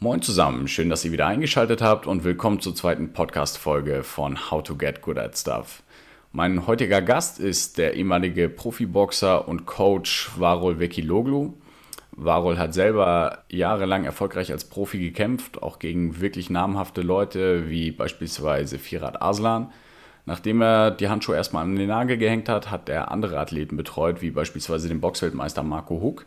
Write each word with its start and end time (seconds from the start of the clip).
Moin 0.00 0.22
zusammen, 0.22 0.68
schön, 0.68 0.90
dass 0.90 1.04
ihr 1.04 1.10
wieder 1.10 1.26
eingeschaltet 1.26 1.82
habt 1.82 2.06
und 2.06 2.22
willkommen 2.22 2.60
zur 2.60 2.72
zweiten 2.72 3.12
Podcast-Folge 3.12 4.04
von 4.04 4.48
How 4.48 4.62
to 4.62 4.76
Get 4.76 5.02
Good 5.02 5.18
at 5.18 5.36
Stuff. 5.36 5.82
Mein 6.30 6.68
heutiger 6.68 7.02
Gast 7.02 7.40
ist 7.40 7.78
der 7.78 7.94
ehemalige 7.94 8.48
Profiboxer 8.48 9.48
und 9.48 9.66
Coach 9.66 10.30
Varol 10.36 10.78
Vekiloglu. 10.78 11.54
Varol 12.12 12.58
hat 12.58 12.74
selber 12.74 13.42
jahrelang 13.48 14.04
erfolgreich 14.04 14.52
als 14.52 14.66
Profi 14.66 15.00
gekämpft, 15.00 15.60
auch 15.64 15.80
gegen 15.80 16.20
wirklich 16.20 16.48
namhafte 16.48 17.00
Leute 17.00 17.68
wie 17.68 17.90
beispielsweise 17.90 18.78
Firat 18.78 19.20
Aslan. 19.20 19.72
Nachdem 20.26 20.62
er 20.62 20.92
die 20.92 21.08
Handschuhe 21.08 21.34
erstmal 21.34 21.64
an 21.64 21.74
den 21.74 21.88
Nagel 21.88 22.18
gehängt 22.18 22.48
hat, 22.48 22.70
hat 22.70 22.88
er 22.88 23.10
andere 23.10 23.40
Athleten 23.40 23.76
betreut, 23.76 24.22
wie 24.22 24.30
beispielsweise 24.30 24.86
den 24.86 25.00
Boxweltmeister 25.00 25.64
Marco 25.64 26.00
Huck 26.00 26.24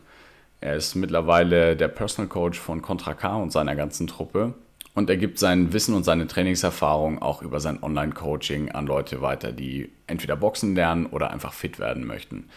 er 0.62 0.76
ist 0.76 0.94
mittlerweile 0.94 1.76
der 1.76 1.88
Personal 1.88 2.28
Coach 2.28 2.58
von 2.58 2.82
Contra 2.82 3.14
K 3.14 3.36
und 3.36 3.50
seiner 3.50 3.74
ganzen 3.74 4.06
Truppe. 4.06 4.54
Und 4.94 5.10
er 5.10 5.16
gibt 5.16 5.38
sein 5.38 5.72
Wissen 5.72 5.94
und 5.94 6.04
seine 6.04 6.28
Trainingserfahrung 6.28 7.20
auch 7.20 7.42
über 7.42 7.58
sein 7.58 7.82
Online-Coaching 7.82 8.70
an 8.70 8.86
Leute 8.86 9.22
weiter, 9.22 9.50
die 9.50 9.90
entweder 10.06 10.36
Boxen 10.36 10.74
lernen 10.76 11.06
oder 11.06 11.30
einfach 11.30 11.52
fit 11.52 11.80
werden 11.80 12.06
möchten. 12.06 12.48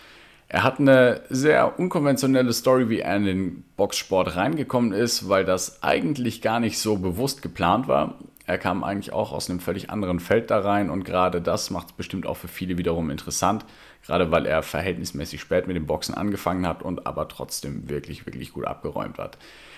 Er 0.48 0.64
hat 0.64 0.80
eine 0.80 1.22
sehr 1.30 1.80
unkonventionelle 1.80 2.54
Story, 2.54 2.90
wie 2.90 3.00
er 3.00 3.16
in 3.16 3.26
den 3.26 3.64
Boxsport 3.76 4.36
reingekommen 4.36 4.92
ist, 4.92 5.28
weil 5.28 5.44
das 5.44 5.82
eigentlich 5.82 6.44
gar 6.44 6.60
nicht 6.60 6.78
so 6.78 6.98
bewusst 6.98 7.42
geplant 7.42 7.88
war. 7.88 8.20
Er 8.46 8.60
kam 8.60 8.84
eigentlich 8.84 9.12
auch 9.12 9.32
aus 9.32 9.50
einem 9.50 9.60
völlig 9.60 9.90
anderen 9.90 10.20
Feld 10.20 10.52
da 10.52 10.60
rein 10.60 10.92
und 10.92 11.04
gerade 11.04 11.42
das 11.42 11.72
macht 11.72 11.88
es 11.88 11.94
bestimmt 11.94 12.28
auch 12.28 12.38
für 12.38 12.48
viele 12.48 12.78
wiederum 12.78 13.10
interessant, 13.10 13.66
gerade 14.06 14.32
weil 14.32 14.46
er 14.46 14.64
verhältnismäßig 14.64 15.42
spät 15.42 15.68
mit 15.68 15.76
dem 15.76 15.86
Boxen 15.86 16.14
angefangen 16.14 16.68
hat 16.68 16.84
und 16.84 17.08
aber 17.08 17.28
trotzdem 17.28 17.90
wirklich, 17.90 18.26
wirklich 18.26 18.54
gut 18.54 18.66
abgeräumt 18.66 19.18
hat. 19.18 19.38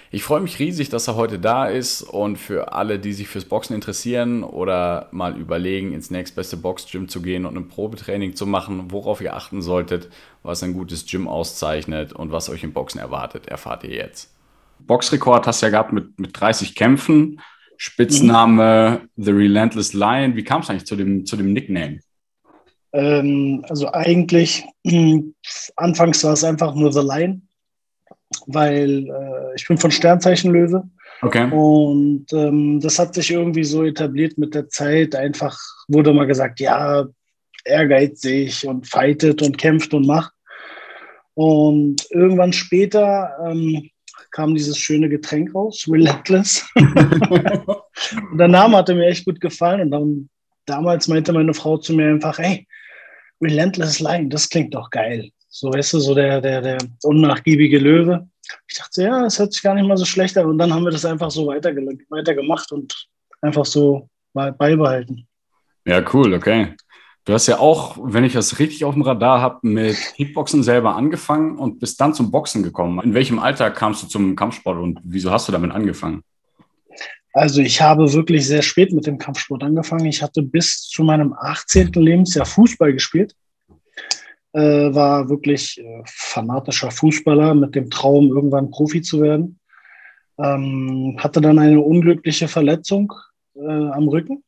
Ich 0.09 0.23
freue 0.23 0.39
mich 0.39 0.59
riesig, 0.59 0.87
dass 0.87 1.07
er 1.09 1.15
heute 1.15 1.37
da 1.37 1.65
ist 1.65 2.01
und 2.01 2.37
für 2.37 2.71
alle, 2.71 2.97
die 2.97 3.11
sich 3.11 3.27
fürs 3.27 3.43
Boxen 3.43 3.73
interessieren 3.73 4.43
oder 4.43 5.09
mal 5.11 5.35
überlegen, 5.37 5.91
ins 5.91 6.11
nächstbeste 6.11 6.55
Boxgym 6.55 7.09
zu 7.09 7.21
gehen 7.21 7.45
und 7.45 7.57
ein 7.57 7.67
Probetraining 7.67 8.33
zu 8.33 8.45
machen, 8.45 8.91
worauf 8.91 9.19
ihr 9.19 9.35
achten 9.35 9.61
solltet, 9.61 10.09
was 10.43 10.63
ein 10.63 10.73
gutes 10.73 11.05
Gym 11.05 11.27
auszeichnet 11.27 12.13
und 12.13 12.31
was 12.31 12.49
euch 12.49 12.63
im 12.63 12.71
Boxen 12.71 12.99
erwartet, 12.99 13.47
erfahrt 13.47 13.83
ihr 13.83 13.95
jetzt. 13.95 14.33
Boxrekord 14.79 15.45
hast 15.45 15.61
du 15.61 15.65
ja 15.65 15.71
gehabt 15.71 15.91
mit, 15.91 16.17
mit 16.19 16.39
30 16.39 16.75
Kämpfen, 16.75 17.41
Spitzname. 17.77 19.07
The 19.17 19.31
Relentless 19.31 19.93
Lion. 19.93 20.35
Wie 20.35 20.43
kam 20.43 20.61
es 20.61 20.69
eigentlich 20.69 20.85
zu 20.85 20.95
dem, 20.95 21.25
zu 21.25 21.37
dem 21.37 21.53
Nickname? 21.53 21.99
Ähm, 22.93 23.65
also 23.69 23.91
eigentlich, 23.91 24.65
äh, 24.83 25.21
anfangs 25.75 26.23
war 26.23 26.33
es 26.33 26.43
einfach 26.43 26.73
nur 26.75 26.91
The 26.91 27.01
Lion 27.01 27.47
weil 28.45 29.07
äh, 29.07 29.55
ich 29.55 29.67
bin 29.67 29.77
von 29.77 29.91
Sternzeichen 29.91 30.51
Löwe. 30.51 30.83
Okay. 31.21 31.49
Und 31.51 32.25
ähm, 32.33 32.79
das 32.79 32.99
hat 32.99 33.15
sich 33.15 33.31
irgendwie 33.31 33.63
so 33.63 33.83
etabliert 33.83 34.37
mit 34.37 34.53
der 34.53 34.69
Zeit. 34.69 35.15
Einfach 35.15 35.57
wurde 35.87 36.13
mal 36.13 36.27
gesagt, 36.27 36.59
ja, 36.59 37.05
ehrgeizig 37.65 38.67
und 38.67 38.87
fightet 38.87 39.41
und 39.41 39.57
kämpft 39.57 39.93
und 39.93 40.05
macht. 40.05 40.33
Und 41.33 42.05
irgendwann 42.11 42.53
später 42.53 43.31
ähm, 43.45 43.89
kam 44.31 44.55
dieses 44.55 44.77
schöne 44.77 45.09
Getränk 45.09 45.53
raus, 45.55 45.85
Relentless. 45.89 46.67
und 46.75 48.37
der 48.37 48.47
Name 48.47 48.77
hatte 48.77 48.95
mir 48.95 49.07
echt 49.07 49.25
gut 49.25 49.39
gefallen. 49.41 49.81
Und 49.81 49.91
dann 49.91 50.29
damals 50.65 51.07
meinte 51.07 51.33
meine 51.33 51.53
Frau 51.53 51.77
zu 51.77 51.93
mir 51.93 52.09
einfach, 52.09 52.37
hey, 52.37 52.67
Relentless 53.41 53.99
Line, 53.99 54.29
das 54.29 54.49
klingt 54.49 54.73
doch 54.73 54.89
geil. 54.89 55.29
So, 55.49 55.71
weißt 55.71 55.93
du, 55.93 55.99
so 55.99 56.13
der, 56.13 56.41
der, 56.41 56.61
der 56.61 56.77
unnachgiebige 57.03 57.79
Löwe. 57.79 58.27
Ich 58.67 58.77
dachte, 58.77 59.03
ja, 59.03 59.25
es 59.25 59.39
hört 59.39 59.53
sich 59.53 59.61
gar 59.61 59.73
nicht 59.73 59.87
mal 59.87 59.97
so 59.97 60.05
schlecht 60.05 60.37
an. 60.37 60.45
Und 60.45 60.57
dann 60.57 60.73
haben 60.73 60.83
wir 60.83 60.91
das 60.91 61.05
einfach 61.05 61.31
so 61.31 61.47
weiter, 61.47 61.75
weiter 62.09 62.35
gemacht 62.35 62.71
und 62.71 63.07
einfach 63.41 63.65
so 63.65 64.09
beibehalten. 64.33 65.27
Ja, 65.85 66.03
cool, 66.13 66.33
okay. 66.33 66.75
Du 67.25 67.33
hast 67.33 67.47
ja 67.47 67.59
auch, 67.59 67.97
wenn 68.01 68.23
ich 68.23 68.33
das 68.33 68.59
richtig 68.59 68.85
auf 68.85 68.93
dem 68.93 69.01
Radar 69.01 69.41
habe, 69.41 69.59
mit 69.67 69.97
Kickboxen 70.15 70.63
selber 70.63 70.95
angefangen 70.95 71.57
und 71.57 71.79
bist 71.79 71.99
dann 71.99 72.13
zum 72.13 72.31
Boxen 72.31 72.63
gekommen. 72.63 73.01
In 73.03 73.13
welchem 73.13 73.39
Alter 73.39 73.69
kamst 73.69 74.03
du 74.03 74.07
zum 74.07 74.35
Kampfsport 74.35 74.77
und 74.77 74.99
wieso 75.03 75.31
hast 75.31 75.47
du 75.47 75.51
damit 75.51 75.71
angefangen? 75.71 76.23
Also 77.37 77.61
ich 77.61 77.81
habe 77.81 78.11
wirklich 78.13 78.47
sehr 78.47 78.63
spät 78.63 78.91
mit 78.91 79.05
dem 79.05 79.19
Kampfsport 79.19 79.61
angefangen. 79.63 80.05
Ich 80.07 80.23
hatte 80.23 80.41
bis 80.41 80.81
zu 80.81 81.03
meinem 81.03 81.33
18. 81.33 81.91
Lebensjahr 81.93 82.47
Fußball 82.47 82.93
gespielt 82.93 83.35
äh, 84.53 84.59
war 84.59 85.29
wirklich 85.29 85.79
äh, 85.79 86.01
fanatischer 86.05 86.89
Fußballer 86.89 87.53
mit 87.53 87.75
dem 87.75 87.91
Traum, 87.91 88.29
irgendwann 88.29 88.71
Profi 88.71 89.03
zu 89.03 89.21
werden. 89.21 89.59
Ähm, 90.39 91.15
hatte 91.19 91.39
dann 91.39 91.59
eine 91.59 91.79
unglückliche 91.79 92.47
Verletzung 92.47 93.13
äh, 93.55 93.67
am 93.67 94.07
Rücken 94.07 94.43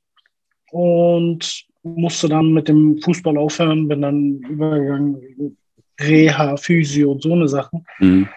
und 0.72 1.66
musste 1.84 2.28
dann 2.28 2.54
mit 2.54 2.68
dem 2.68 3.00
Fußball 3.04 3.38
aufhören, 3.38 3.88
bin 3.88 4.02
dann 4.02 4.40
übergegangen, 4.50 5.58
Reha, 6.02 6.58
Physio 6.58 7.12
und 7.12 7.22
so 7.22 7.34
eine 7.34 7.48
Sachen. 7.48 7.86
Mhm. 8.00 8.30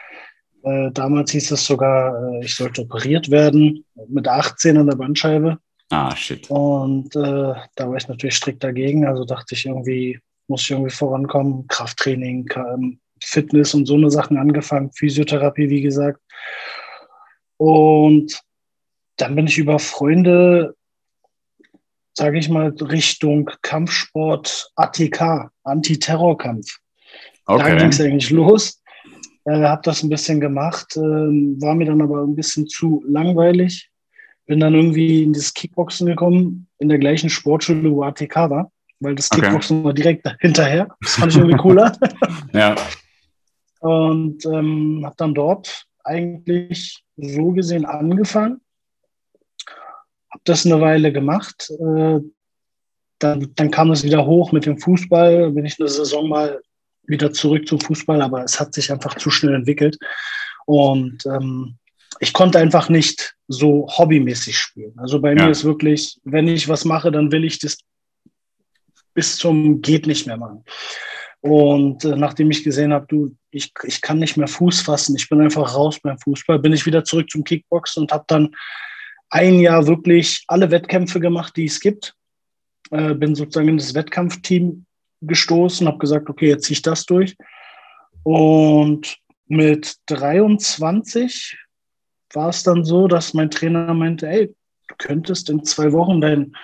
Äh, 0.63 0.91
damals 0.93 1.33
hieß 1.33 1.51
es 1.53 1.65
sogar, 1.65 2.35
äh, 2.35 2.45
ich 2.45 2.55
sollte 2.55 2.83
operiert 2.83 3.31
werden, 3.31 3.85
mit 4.09 4.29
18 4.29 4.77
an 4.77 4.87
der 4.87 4.97
Bandscheibe. 4.97 5.59
Ah, 5.91 6.15
shit. 6.17 6.49
Und 6.51 7.15
äh, 7.17 7.55
da 7.75 7.89
war 7.89 7.97
ich 7.97 8.09
natürlich 8.09 8.37
strikt 8.37 8.65
dagegen. 8.65 9.07
Also 9.07 9.25
dachte 9.25 9.55
ich 9.55 9.67
irgendwie, 9.67 10.19
muss 10.49 10.63
ich 10.63 10.71
irgendwie 10.71 10.91
vorankommen. 10.91 11.67
Krafttraining, 11.69 12.49
Fitness 13.23 13.75
und 13.75 13.87
so 13.87 13.95
eine 13.95 14.11
Sachen 14.11 14.37
angefangen, 14.37 14.91
Physiotherapie, 14.93 15.69
wie 15.69 15.83
gesagt. 15.83 16.21
Und 17.57 18.41
dann 19.17 19.37
bin 19.37 19.47
ich 19.47 19.59
über 19.59 19.79
Freunde, 19.79 20.75
sage 22.15 22.39
ich 22.39 22.49
mal, 22.49 22.71
Richtung 22.71 23.51
Kampfsport 23.63 24.73
ATK, 24.77 25.51
Antiterrorkampf. 25.63 26.79
Okay. 27.47 27.63
Da 27.63 27.75
ging 27.77 27.89
es 27.89 28.01
eigentlich 28.01 28.31
los. 28.31 28.82
Äh, 29.45 29.63
habe 29.63 29.83
das 29.85 30.03
ein 30.03 30.09
bisschen 30.09 30.41
gemacht, 30.41 30.97
äh, 30.97 31.01
war 31.01 31.75
mir 31.75 31.87
dann 31.87 32.03
aber 32.03 32.23
ein 32.23 32.37
bisschen 32.37 32.67
zu 32.67 33.03
langweilig. 33.07 33.91
Bin 34.47 34.61
dann 34.61 34.75
irgendwie 34.75 35.23
in 35.23 35.33
das 35.33 35.55
Kickboxen 35.55 36.07
gekommen, 36.07 36.69
in 36.79 36.89
der 36.89 36.99
gleichen 36.99 37.31
Sportschule, 37.31 37.91
wo 37.91 38.03
ATK 38.03 38.37
war 38.51 38.73
weil 39.03 39.15
das 39.15 39.29
Kickboxen 39.29 39.79
okay. 39.79 39.85
war 39.85 39.93
direkt 39.93 40.27
hinterher. 40.41 40.89
Das 41.01 41.15
fand 41.15 41.33
ich 41.33 41.39
irgendwie 41.39 41.57
cooler. 41.57 41.97
ja. 42.53 42.75
Und 43.81 44.47
ähm, 44.47 45.03
habe 45.05 45.15
dann 45.17 45.35
dort 45.35 45.87
eigentlich 46.05 47.03
so 47.17 47.51
gesehen 47.51 47.85
angefangen. 47.85 48.61
Habe 50.31 50.43
das 50.45 50.65
eine 50.65 50.81
Weile 50.81 51.13
gemacht. 51.13 51.71
Äh, 51.71 52.21
dann, 53.19 53.53
dann 53.55 53.71
kam 53.71 53.91
es 53.91 54.05
wieder 54.05 54.25
hoch 54.25 54.53
mit 54.53 54.67
dem 54.67 54.79
Fußball. 54.79 55.51
Bin 55.51 55.65
ich 55.65 55.79
eine 55.79 55.89
Saison 55.89 56.29
mal 56.29 56.63
wieder 57.05 57.33
zurück 57.33 57.67
zum 57.67 57.81
Fußball, 57.81 58.23
aber 58.23 58.45
es 58.45 58.61
hat 58.61 58.75
sich 58.75 58.91
einfach 58.93 59.17
zu 59.17 59.31
schnell 59.31 59.55
entwickelt. 59.55 59.99
Und 60.67 61.25
ähm, 61.27 61.77
ich 62.21 62.33
konnte 62.33 62.59
einfach 62.59 62.89
nicht 62.89 63.35
so 63.49 63.89
hobbymäßig 63.89 64.57
spielen. 64.57 64.95
Also 64.99 65.21
bei 65.21 65.35
ja. 65.35 65.45
mir 65.45 65.51
ist 65.51 65.65
wirklich, 65.65 66.19
wenn 66.25 66.49
ich 66.49 66.69
was 66.69 66.85
mache, 66.85 67.11
dann 67.11 67.33
will 67.33 67.45
ich 67.45 67.59
das 67.59 67.79
bis 69.15 69.37
zum 69.37 69.83
geht 69.83 70.07
nicht 70.07 70.27
mehr 70.27 70.37
machen. 70.37 70.65
Und 71.41 72.05
äh, 72.05 72.15
nachdem 72.17 72.51
ich 72.51 72.63
gesehen 72.63 72.93
habe, 72.93 73.07
du, 73.09 73.37
ich, 73.51 73.73
ich 73.83 74.01
kann 74.01 74.19
nicht 74.19 74.37
mehr 74.37 74.47
Fuß 74.47 74.83
fassen, 74.83 75.17
ich 75.17 75.29
bin 75.29 75.41
einfach 75.41 75.75
raus 75.75 75.99
beim 76.01 76.19
Fußball, 76.19 76.61
bin 76.61 76.73
ich 76.73 76.87
wieder 76.87 77.05
zurück 77.05 77.29
zum 77.29 77.45
Kickboxen 77.45 78.03
und 78.03 78.13
habe 78.13 78.25
dann 78.29 78.55
ein 79.29 79.59
Jahr 79.59 79.87
wirklich 79.87 80.45
alle 80.47 80.71
Wettkämpfe 80.71 81.19
gemacht, 81.19 81.57
die 81.57 81.65
es 81.65 81.81
gibt. 81.81 82.15
Äh, 82.91 83.15
bin 83.15 83.35
sozusagen 83.35 83.69
in 83.69 83.79
das 83.79 83.95
Wettkampfteam 83.95 84.87
gestoßen, 85.23 85.87
habe 85.87 85.99
gesagt, 85.99 86.29
okay, 86.29 86.49
jetzt 86.49 86.65
ziehe 86.65 86.75
ich 86.75 86.83
das 86.83 87.07
durch. 87.07 87.37
Und 88.23 89.17
mit 89.47 89.97
23 90.07 91.59
war 92.35 92.49
es 92.49 92.63
dann 92.63 92.85
so, 92.85 93.09
dass 93.09 93.35
mein 93.35 93.51
Trainer 93.51 93.93
meinte, 93.95 94.29
ey, 94.29 94.55
du 94.89 94.95
könntest 94.99 95.51
in 95.51 95.65
zwei 95.65 95.93
Wochen 95.93 96.21
dein 96.21 96.55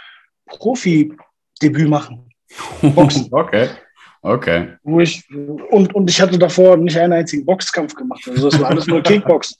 Profi-Debüt 0.46 1.88
machen. 1.88 2.32
Boxen. 2.82 3.28
okay. 3.30 3.68
Okay. 4.22 4.76
Wo 4.82 5.00
ich, 5.00 5.24
und, 5.30 5.94
und 5.94 6.10
ich 6.10 6.20
hatte 6.20 6.38
davor 6.38 6.76
nicht 6.76 6.98
einen 6.98 7.12
einzigen 7.12 7.46
Boxkampf 7.46 7.94
gemacht. 7.94 8.20
Also 8.28 8.50
das 8.50 8.60
war 8.60 8.70
alles 8.70 8.86
nur 8.86 9.00
Kickboxen. 9.02 9.56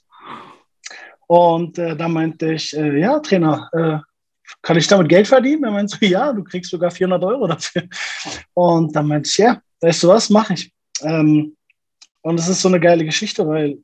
Und 1.27 1.77
äh, 1.77 1.95
da 1.95 2.07
meinte 2.07 2.53
ich, 2.53 2.75
äh, 2.75 2.99
ja, 2.99 3.19
Trainer, 3.19 3.69
äh, 3.71 4.08
kann 4.61 4.77
ich 4.77 4.87
damit 4.87 5.09
Geld 5.09 5.27
verdienen? 5.27 5.63
Er 5.63 5.71
meinte 5.71 5.97
so, 5.97 6.05
ja, 6.05 6.33
du 6.33 6.43
kriegst 6.43 6.71
sogar 6.71 6.91
400 6.91 7.23
Euro 7.23 7.47
dafür. 7.47 7.83
Und 8.53 8.95
dann 8.95 9.07
meinte 9.07 9.29
ich, 9.29 9.37
ja, 9.37 9.61
weißt 9.81 10.03
du 10.03 10.07
was, 10.09 10.29
mache 10.29 10.53
ich. 10.53 10.71
Ähm, 11.01 11.55
und 12.21 12.39
es 12.39 12.47
ist 12.47 12.61
so 12.61 12.67
eine 12.67 12.79
geile 12.79 13.05
Geschichte, 13.05 13.47
weil 13.47 13.77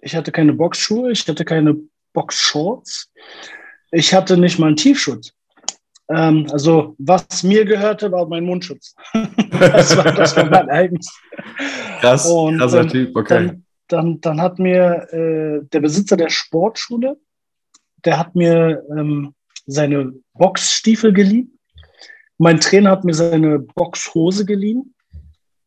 ich 0.00 0.14
hatte 0.14 0.32
keine 0.32 0.52
Boxschuhe, 0.52 1.12
ich 1.12 1.26
hatte 1.26 1.44
keine 1.44 1.76
Boxshorts, 2.12 3.10
ich 3.90 4.12
hatte 4.12 4.36
nicht 4.36 4.58
mal 4.58 4.68
einen 4.68 4.76
Tiefschutz. 4.76 5.32
Ähm, 6.10 6.46
also, 6.52 6.94
was 6.98 7.42
mir 7.42 7.64
gehörte, 7.64 8.12
war 8.12 8.26
mein 8.28 8.44
Mundschutz. 8.44 8.94
das, 9.50 9.96
war, 9.96 10.12
das 10.12 10.36
war 10.36 10.50
mein 10.50 10.68
eigenes. 10.68 11.10
Krass, 12.00 12.26
Und, 12.26 12.58
krasser 12.58 12.82
ähm, 12.82 12.88
Typ, 12.88 13.16
okay. 13.16 13.34
Dann, 13.34 13.64
dann, 13.88 14.20
dann 14.20 14.40
hat 14.42 14.58
mir 14.58 15.08
äh, 15.12 15.66
der 15.72 15.80
Besitzer 15.80 16.18
der 16.18 16.28
Sportschule 16.28 17.16
der 18.04 18.18
hat 18.18 18.34
mir 18.34 18.82
ähm, 18.90 19.34
seine 19.66 20.12
Boxstiefel 20.34 21.12
geliehen. 21.12 21.58
Mein 22.38 22.60
Trainer 22.60 22.90
hat 22.90 23.04
mir 23.04 23.14
seine 23.14 23.58
Boxhose 23.58 24.44
geliehen. 24.44 24.94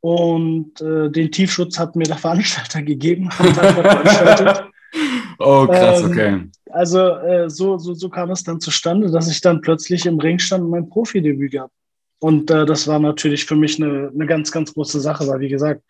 Und 0.01 0.79
äh, 0.79 1.09
den 1.09 1.31
Tiefschutz 1.31 1.79
hat 1.79 1.95
mir 1.95 2.05
der 2.05 2.17
Veranstalter 2.17 2.81
gegeben. 2.83 3.29
oh, 5.39 5.67
krass, 5.67 6.01
ähm, 6.01 6.11
okay. 6.11 6.41
Also 6.71 6.99
äh, 6.99 7.49
so, 7.49 7.77
so, 7.77 7.94
so 7.94 8.09
kam 8.09 8.31
es 8.31 8.44
dann 8.44 8.59
zustande, 8.59 9.09
dass 9.09 9.29
ich 9.29 9.41
dann 9.41 9.61
plötzlich 9.61 10.05
im 10.05 10.19
Ring 10.19 10.39
stand 10.39 10.65
und 10.65 10.69
mein 10.69 10.89
Profidebüt 10.89 11.53
gab. 11.53 11.71
Und 12.19 12.51
äh, 12.51 12.65
das 12.65 12.88
war 12.88 12.99
natürlich 12.99 13.45
für 13.45 13.55
mich 13.55 13.81
eine, 13.81 14.11
eine 14.13 14.25
ganz, 14.25 14.51
ganz 14.51 14.73
große 14.73 14.99
Sache, 14.99 15.27
weil 15.27 15.39
wie 15.39 15.49
gesagt, 15.49 15.81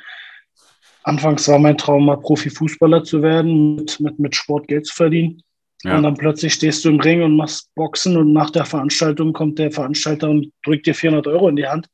anfangs 1.04 1.48
war 1.48 1.60
mein 1.60 1.78
Traum 1.78 2.06
mal 2.06 2.18
Profifußballer 2.18 3.04
zu 3.04 3.22
werden, 3.22 3.76
mit, 3.76 4.00
mit, 4.00 4.20
mit 4.20 4.36
Sport 4.36 4.68
Geld 4.68 4.86
zu 4.86 4.96
verdienen. 4.96 5.42
Ja. 5.84 5.96
Und 5.96 6.04
dann 6.04 6.16
plötzlich 6.16 6.54
stehst 6.54 6.84
du 6.84 6.90
im 6.90 7.00
Ring 7.00 7.22
und 7.22 7.36
machst 7.36 7.70
Boxen 7.76 8.18
und 8.18 8.34
nach 8.34 8.50
der 8.50 8.66
Veranstaltung 8.66 9.34
kommt 9.34 9.60
der 9.60 9.72
Veranstalter 9.72 10.30
und 10.30 10.52
drückt 10.66 10.88
dir 10.88 10.96
400 10.96 11.28
Euro 11.28 11.50
in 11.50 11.56
die 11.56 11.68
Hand 11.68 11.88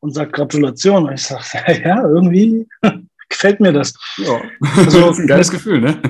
und 0.00 0.14
sagt 0.14 0.32
Gratulation. 0.32 1.06
Und 1.06 1.14
ich 1.14 1.22
sage, 1.22 1.82
ja, 1.84 2.02
irgendwie 2.02 2.66
gefällt 3.28 3.60
mir 3.60 3.72
das. 3.72 3.94
Ja, 4.18 4.40
also, 4.60 5.00
das 5.00 5.12
ist 5.12 5.18
ein 5.20 5.26
geiles 5.26 5.50
Gefühl, 5.50 5.80
ne? 5.80 6.00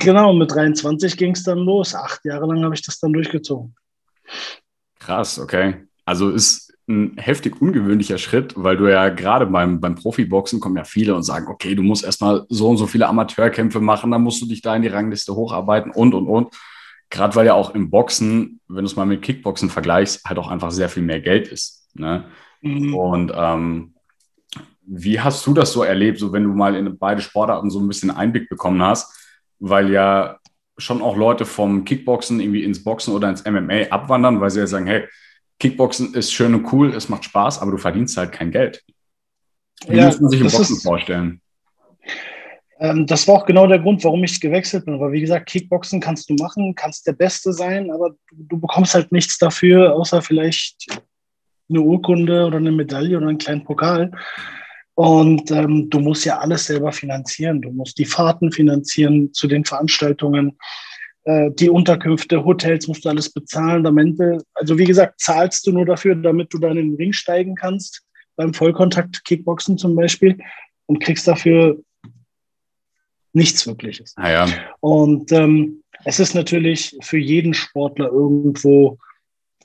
Genau, 0.00 0.32
mit 0.32 0.50
23 0.50 1.16
ging 1.16 1.32
es 1.32 1.44
dann 1.44 1.58
los. 1.58 1.94
Acht 1.94 2.24
Jahre 2.24 2.46
lang 2.46 2.64
habe 2.64 2.74
ich 2.74 2.82
das 2.82 2.98
dann 2.98 3.12
durchgezogen. 3.12 3.74
Krass, 4.98 5.38
okay. 5.38 5.86
Also 6.04 6.30
ist 6.30 6.69
ein 6.90 7.16
heftig 7.16 7.60
ungewöhnlicher 7.62 8.18
Schritt, 8.18 8.54
weil 8.56 8.76
du 8.76 8.88
ja 8.88 9.08
gerade 9.08 9.46
beim, 9.46 9.80
beim 9.80 9.94
Profiboxen 9.94 10.60
kommen 10.60 10.76
ja 10.76 10.84
viele 10.84 11.14
und 11.14 11.22
sagen, 11.22 11.46
okay, 11.48 11.74
du 11.74 11.82
musst 11.82 12.04
erstmal 12.04 12.44
so 12.48 12.68
und 12.68 12.76
so 12.76 12.86
viele 12.86 13.06
Amateurkämpfe 13.06 13.80
machen, 13.80 14.10
dann 14.10 14.22
musst 14.22 14.42
du 14.42 14.46
dich 14.46 14.60
da 14.60 14.74
in 14.76 14.82
die 14.82 14.88
Rangliste 14.88 15.34
hocharbeiten 15.34 15.92
und, 15.92 16.14
und, 16.14 16.26
und. 16.26 16.54
Gerade 17.08 17.34
weil 17.34 17.46
ja 17.46 17.54
auch 17.54 17.74
im 17.74 17.90
Boxen, 17.90 18.60
wenn 18.68 18.84
du 18.84 18.90
es 18.90 18.96
mal 18.96 19.06
mit 19.06 19.22
Kickboxen 19.22 19.70
vergleichst, 19.70 20.24
halt 20.26 20.38
auch 20.38 20.48
einfach 20.48 20.70
sehr 20.70 20.88
viel 20.88 21.02
mehr 21.02 21.20
Geld 21.20 21.48
ist. 21.48 21.88
Ne? 21.94 22.24
Mhm. 22.60 22.94
Und 22.94 23.32
ähm, 23.34 23.94
wie 24.82 25.20
hast 25.20 25.46
du 25.46 25.54
das 25.54 25.72
so 25.72 25.82
erlebt, 25.82 26.18
so 26.18 26.32
wenn 26.32 26.44
du 26.44 26.50
mal 26.50 26.74
in 26.74 26.98
beide 26.98 27.22
Sportarten 27.22 27.70
so 27.70 27.80
ein 27.80 27.88
bisschen 27.88 28.10
Einblick 28.10 28.48
bekommen 28.48 28.82
hast? 28.82 29.16
Weil 29.58 29.90
ja 29.90 30.38
schon 30.78 31.02
auch 31.02 31.16
Leute 31.16 31.44
vom 31.44 31.84
Kickboxen 31.84 32.40
irgendwie 32.40 32.64
ins 32.64 32.82
Boxen 32.82 33.14
oder 33.14 33.28
ins 33.28 33.44
MMA 33.44 33.88
abwandern, 33.90 34.40
weil 34.40 34.50
sie 34.50 34.60
ja 34.60 34.66
sagen, 34.66 34.86
hey, 34.86 35.06
Kickboxen 35.60 36.14
ist 36.14 36.32
schön 36.32 36.54
und 36.54 36.72
cool, 36.72 36.94
es 36.94 37.08
macht 37.08 37.24
Spaß, 37.24 37.60
aber 37.60 37.70
du 37.70 37.76
verdienst 37.76 38.16
halt 38.16 38.32
kein 38.32 38.50
Geld. 38.50 38.82
Wie 39.86 39.96
ja, 39.96 40.06
muss 40.06 40.20
man 40.20 40.30
sich 40.30 40.40
im 40.40 40.48
Boxen 40.48 40.76
ist, 40.76 40.82
vorstellen? 40.82 41.40
Ähm, 42.80 43.06
das 43.06 43.28
war 43.28 43.36
auch 43.36 43.46
genau 43.46 43.66
der 43.66 43.78
Grund, 43.78 44.02
warum 44.02 44.24
ich 44.24 44.40
gewechselt 44.40 44.86
bin. 44.86 44.98
Weil, 44.98 45.12
wie 45.12 45.20
gesagt, 45.20 45.48
Kickboxen 45.48 46.00
kannst 46.00 46.28
du 46.30 46.34
machen, 46.34 46.74
kannst 46.74 47.06
der 47.06 47.12
Beste 47.12 47.52
sein, 47.52 47.90
aber 47.90 48.10
du, 48.30 48.44
du 48.48 48.58
bekommst 48.58 48.94
halt 48.94 49.12
nichts 49.12 49.38
dafür, 49.38 49.94
außer 49.94 50.22
vielleicht 50.22 50.86
eine 51.68 51.80
Urkunde 51.80 52.46
oder 52.46 52.56
eine 52.56 52.72
Medaille 52.72 53.16
oder 53.16 53.28
einen 53.28 53.38
kleinen 53.38 53.64
Pokal. 53.64 54.10
Und 54.94 55.50
ähm, 55.50 55.88
du 55.88 56.00
musst 56.00 56.24
ja 56.24 56.38
alles 56.38 56.66
selber 56.66 56.92
finanzieren. 56.92 57.60
Du 57.60 57.70
musst 57.70 57.98
die 57.98 58.06
Fahrten 58.06 58.50
finanzieren 58.50 59.32
zu 59.32 59.46
den 59.46 59.64
Veranstaltungen, 59.64 60.58
die 61.50 61.70
Unterkünfte, 61.70 62.44
Hotels 62.44 62.88
musst 62.88 63.04
du 63.04 63.08
alles 63.08 63.32
bezahlen. 63.32 63.86
Am 63.86 63.98
Ende, 63.98 64.42
also 64.54 64.78
wie 64.78 64.84
gesagt, 64.84 65.20
zahlst 65.20 65.66
du 65.66 65.72
nur 65.72 65.84
dafür, 65.84 66.14
damit 66.14 66.52
du 66.52 66.58
dann 66.58 66.76
in 66.76 66.90
den 66.90 66.96
Ring 66.96 67.12
steigen 67.12 67.54
kannst, 67.54 68.02
beim 68.36 68.54
Vollkontakt-Kickboxen 68.54 69.78
zum 69.78 69.94
Beispiel, 69.94 70.38
und 70.86 71.00
kriegst 71.00 71.28
dafür 71.28 71.78
nichts 73.32 73.66
Wirkliches. 73.66 74.14
Ah 74.16 74.30
ja. 74.30 74.46
Und 74.80 75.30
ähm, 75.32 75.82
es 76.04 76.18
ist 76.18 76.34
natürlich 76.34 76.96
für 77.02 77.18
jeden 77.18 77.54
Sportler 77.54 78.10
irgendwo 78.10 78.98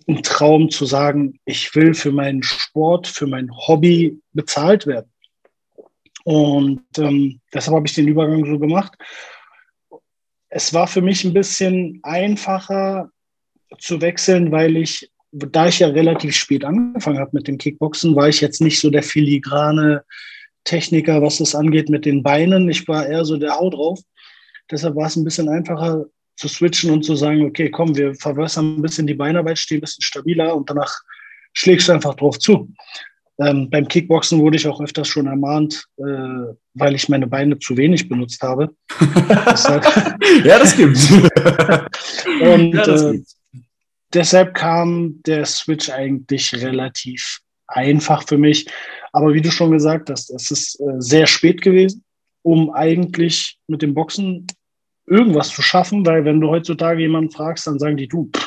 ein 0.07 0.21
Traum 0.21 0.69
zu 0.69 0.85
sagen, 0.85 1.39
ich 1.45 1.73
will 1.75 1.93
für 1.93 2.11
meinen 2.11 2.43
Sport, 2.43 3.07
für 3.07 3.27
mein 3.27 3.49
Hobby 3.51 4.19
bezahlt 4.33 4.85
werden. 4.85 5.11
Und 6.23 6.83
ähm, 6.97 7.39
deshalb 7.53 7.75
habe 7.75 7.87
ich 7.87 7.93
den 7.93 8.07
Übergang 8.07 8.45
so 8.45 8.59
gemacht. 8.59 8.93
Es 10.49 10.73
war 10.73 10.87
für 10.87 11.01
mich 11.01 11.23
ein 11.23 11.33
bisschen 11.33 11.99
einfacher 12.03 13.09
zu 13.79 14.01
wechseln, 14.01 14.51
weil 14.51 14.77
ich, 14.77 15.11
da 15.31 15.67
ich 15.67 15.79
ja 15.79 15.87
relativ 15.87 16.35
spät 16.35 16.63
angefangen 16.63 17.19
habe 17.19 17.31
mit 17.33 17.47
dem 17.47 17.57
Kickboxen, 17.57 18.15
war 18.15 18.29
ich 18.29 18.41
jetzt 18.41 18.61
nicht 18.61 18.79
so 18.79 18.89
der 18.89 19.03
filigrane 19.03 20.03
Techniker, 20.63 21.21
was 21.21 21.37
das 21.37 21.55
angeht 21.55 21.89
mit 21.89 22.05
den 22.05 22.23
Beinen. 22.23 22.69
Ich 22.69 22.87
war 22.87 23.05
eher 23.05 23.25
so 23.25 23.37
der 23.37 23.55
Haut 23.55 23.73
drauf. 23.73 23.99
Deshalb 24.71 24.95
war 24.95 25.07
es 25.07 25.15
ein 25.15 25.23
bisschen 25.23 25.49
einfacher, 25.49 26.05
zu 26.37 26.47
switchen 26.47 26.91
und 26.91 27.03
zu 27.03 27.15
sagen, 27.15 27.45
okay, 27.45 27.69
komm, 27.69 27.95
wir 27.95 28.13
verwässern 28.15 28.77
ein 28.77 28.81
bisschen 28.81 29.07
die 29.07 29.13
Beinarbeit, 29.13 29.57
stehen 29.57 29.77
ein 29.77 29.81
bisschen 29.81 30.03
stabiler 30.03 30.55
und 30.55 30.69
danach 30.69 30.93
schlägst 31.53 31.87
du 31.87 31.93
einfach 31.93 32.15
drauf 32.15 32.39
zu. 32.39 32.69
Ähm, 33.37 33.69
beim 33.69 33.87
Kickboxen 33.87 34.39
wurde 34.39 34.55
ich 34.55 34.67
auch 34.67 34.79
öfters 34.79 35.07
schon 35.07 35.27
ermahnt, 35.27 35.85
äh, 35.97 36.03
weil 36.73 36.95
ich 36.95 37.09
meine 37.09 37.27
Beine 37.27 37.59
zu 37.59 37.75
wenig 37.75 38.07
benutzt 38.07 38.41
habe. 38.41 38.73
ja, 40.43 40.57
das 40.59 40.75
gibt's. 40.77 41.11
und 42.41 42.73
ja, 42.73 42.85
das 42.85 43.03
äh, 43.03 43.19
deshalb 44.13 44.53
kam 44.53 45.21
der 45.25 45.45
Switch 45.45 45.89
eigentlich 45.89 46.53
relativ 46.53 47.41
einfach 47.67 48.23
für 48.27 48.37
mich. 48.37 48.67
Aber 49.11 49.33
wie 49.33 49.41
du 49.41 49.51
schon 49.51 49.71
gesagt 49.71 50.09
hast, 50.09 50.29
es 50.31 50.51
ist 50.51 50.79
äh, 50.79 50.99
sehr 50.99 51.27
spät 51.27 51.61
gewesen, 51.61 52.03
um 52.41 52.71
eigentlich 52.71 53.57
mit 53.67 53.81
dem 53.81 53.93
Boxen 53.93 54.47
irgendwas 55.07 55.49
zu 55.49 55.61
schaffen, 55.61 56.05
weil 56.05 56.25
wenn 56.25 56.39
du 56.39 56.49
heutzutage 56.49 57.01
jemanden 57.01 57.31
fragst, 57.31 57.67
dann 57.67 57.79
sagen 57.79 57.97
die, 57.97 58.07
du, 58.07 58.29
pff, 58.35 58.44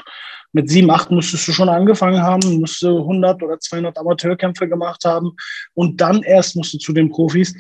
mit 0.53 0.71
sieben, 0.71 0.91
acht 0.91 1.11
müsstest 1.11 1.47
du 1.49 1.53
schon 1.53 1.69
angefangen 1.69 2.23
haben, 2.23 2.61
musst 2.61 2.83
du 2.83 2.99
100 2.99 3.43
oder 3.43 3.59
200 3.59 3.99
Amateurkämpfe 3.99 4.69
gemacht 4.69 5.05
haben 5.05 5.33
und 5.75 6.01
dann 6.01 6.23
erst 6.23 6.57
musst 6.57 6.75
du 6.75 6.79
zu 6.79 6.93
den 6.93 7.11
Profis. 7.11 7.55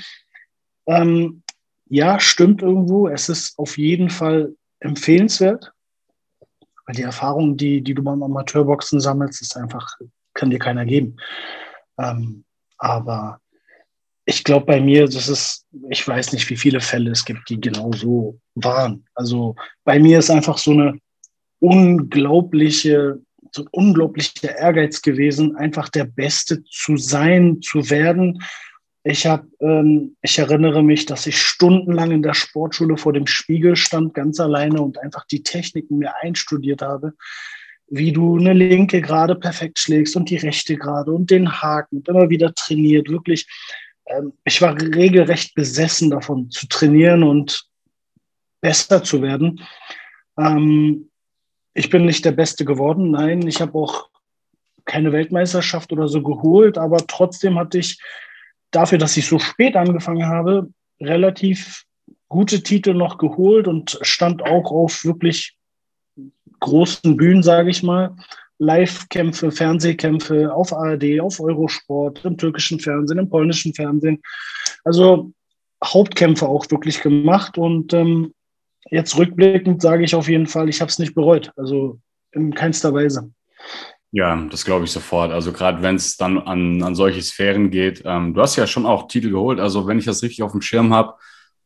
Ähm, 0.86 1.42
ja, 1.86 2.18
stimmt 2.18 2.62
irgendwo. 2.62 3.08
Es 3.08 3.28
ist 3.28 3.58
auf 3.58 3.78
jeden 3.78 4.10
Fall 4.10 4.54
empfehlenswert, 4.80 5.72
weil 6.86 6.96
die 6.96 7.02
Erfahrung, 7.02 7.56
die, 7.56 7.82
die 7.82 7.94
du 7.94 8.02
beim 8.02 8.22
Amateurboxen 8.22 9.00
sammelst, 9.00 9.42
ist 9.42 9.56
einfach, 9.56 9.86
kann 10.34 10.50
dir 10.50 10.58
keiner 10.58 10.84
geben. 10.84 11.16
Ähm, 11.98 12.44
aber 12.78 13.40
ich 14.24 14.44
glaube 14.44 14.66
bei 14.66 14.80
mir, 14.80 15.06
das 15.06 15.28
ist, 15.28 15.66
ich 15.90 16.06
weiß 16.06 16.32
nicht, 16.32 16.48
wie 16.50 16.56
viele 16.56 16.80
Fälle 16.80 17.10
es 17.10 17.24
gibt, 17.24 17.48
die 17.48 17.60
genau 17.60 17.92
so 17.92 18.38
waren. 18.54 19.06
Also 19.14 19.56
bei 19.84 19.98
mir 19.98 20.18
ist 20.18 20.30
einfach 20.30 20.58
so 20.58 20.72
eine 20.72 20.98
unglaubliche, 21.60 23.20
so 23.52 23.62
ein 23.62 23.68
unglaublicher 23.70 24.56
Ehrgeiz 24.56 25.02
gewesen, 25.02 25.56
einfach 25.56 25.88
der 25.88 26.04
Beste 26.04 26.62
zu 26.64 26.96
sein, 26.96 27.60
zu 27.62 27.90
werden. 27.90 28.42
Ich 29.04 29.26
habe, 29.26 29.48
ähm, 29.60 30.16
ich 30.22 30.38
erinnere 30.38 30.82
mich, 30.82 31.06
dass 31.06 31.26
ich 31.26 31.40
stundenlang 31.40 32.10
in 32.10 32.22
der 32.22 32.34
Sportschule 32.34 32.96
vor 32.96 33.12
dem 33.12 33.26
Spiegel 33.26 33.76
stand, 33.76 34.14
ganz 34.14 34.38
alleine 34.40 34.82
und 34.82 34.98
einfach 34.98 35.24
die 35.26 35.42
Techniken 35.42 35.98
mir 35.98 36.14
einstudiert 36.20 36.82
habe, 36.82 37.14
wie 37.88 38.12
du 38.12 38.36
eine 38.36 38.52
linke 38.52 39.00
gerade 39.00 39.34
perfekt 39.34 39.78
schlägst 39.78 40.14
und 40.14 40.28
die 40.28 40.36
rechte 40.36 40.76
gerade 40.76 41.10
und 41.10 41.30
den 41.30 41.50
Haken 41.62 41.98
und 41.98 42.08
immer 42.08 42.28
wieder 42.28 42.52
trainiert, 42.54 43.08
wirklich 43.08 43.46
ähm, 44.08 44.32
ich 44.44 44.60
war 44.60 44.76
regelrecht 44.80 45.54
besessen 45.54 46.10
davon 46.10 46.50
zu 46.50 46.66
trainieren 46.68 47.22
und 47.22 47.64
besser 48.60 49.02
zu 49.02 49.22
werden. 49.22 49.60
Ähm, 50.38 51.10
ich 51.74 51.90
bin 51.90 52.06
nicht 52.06 52.24
der 52.24 52.32
Beste 52.32 52.64
geworden, 52.64 53.10
nein, 53.10 53.46
ich 53.46 53.60
habe 53.60 53.78
auch 53.78 54.08
keine 54.84 55.12
Weltmeisterschaft 55.12 55.92
oder 55.92 56.08
so 56.08 56.22
geholt, 56.22 56.78
aber 56.78 57.06
trotzdem 57.06 57.58
hatte 57.58 57.78
ich 57.78 58.00
dafür, 58.70 58.98
dass 58.98 59.16
ich 59.16 59.26
so 59.26 59.38
spät 59.38 59.76
angefangen 59.76 60.26
habe, 60.26 60.70
relativ 61.00 61.84
gute 62.28 62.62
Titel 62.62 62.94
noch 62.94 63.18
geholt 63.18 63.68
und 63.68 63.98
stand 64.02 64.42
auch 64.42 64.70
auf 64.70 65.04
wirklich 65.04 65.56
großen 66.60 67.16
Bühnen, 67.16 67.42
sage 67.42 67.70
ich 67.70 67.82
mal. 67.82 68.16
Live-Kämpfe, 68.58 69.52
Fernsehkämpfe 69.52 70.52
auf 70.52 70.72
ARD, 70.72 71.20
auf 71.20 71.38
Eurosport, 71.38 72.24
im 72.24 72.36
türkischen 72.36 72.80
Fernsehen, 72.80 73.18
im 73.18 73.28
polnischen 73.28 73.72
Fernsehen. 73.72 74.20
Also 74.84 75.32
Hauptkämpfe 75.84 76.48
auch 76.48 76.68
wirklich 76.70 77.00
gemacht 77.00 77.56
und 77.56 77.92
ähm, 77.92 78.34
jetzt 78.90 79.16
rückblickend 79.16 79.82
sage 79.82 80.04
ich 80.04 80.14
auf 80.14 80.28
jeden 80.28 80.46
Fall, 80.46 80.68
ich 80.68 80.80
habe 80.80 80.90
es 80.90 80.98
nicht 80.98 81.14
bereut. 81.14 81.52
Also 81.56 82.00
in 82.32 82.54
keinster 82.54 82.92
Weise. 82.92 83.30
Ja, 84.10 84.46
das 84.50 84.64
glaube 84.64 84.86
ich 84.86 84.90
sofort. 84.90 85.32
Also 85.32 85.52
gerade 85.52 85.82
wenn 85.82 85.96
es 85.96 86.16
dann 86.16 86.38
an, 86.38 86.82
an 86.82 86.94
solche 86.94 87.20
Sphären 87.20 87.70
geht. 87.70 88.02
Ähm, 88.04 88.34
du 88.34 88.40
hast 88.40 88.56
ja 88.56 88.66
schon 88.66 88.86
auch 88.86 89.08
Titel 89.08 89.30
geholt. 89.30 89.60
Also 89.60 89.86
wenn 89.86 89.98
ich 89.98 90.06
das 90.06 90.22
richtig 90.22 90.42
auf 90.42 90.52
dem 90.52 90.62
Schirm 90.62 90.94
habe, 90.94 91.14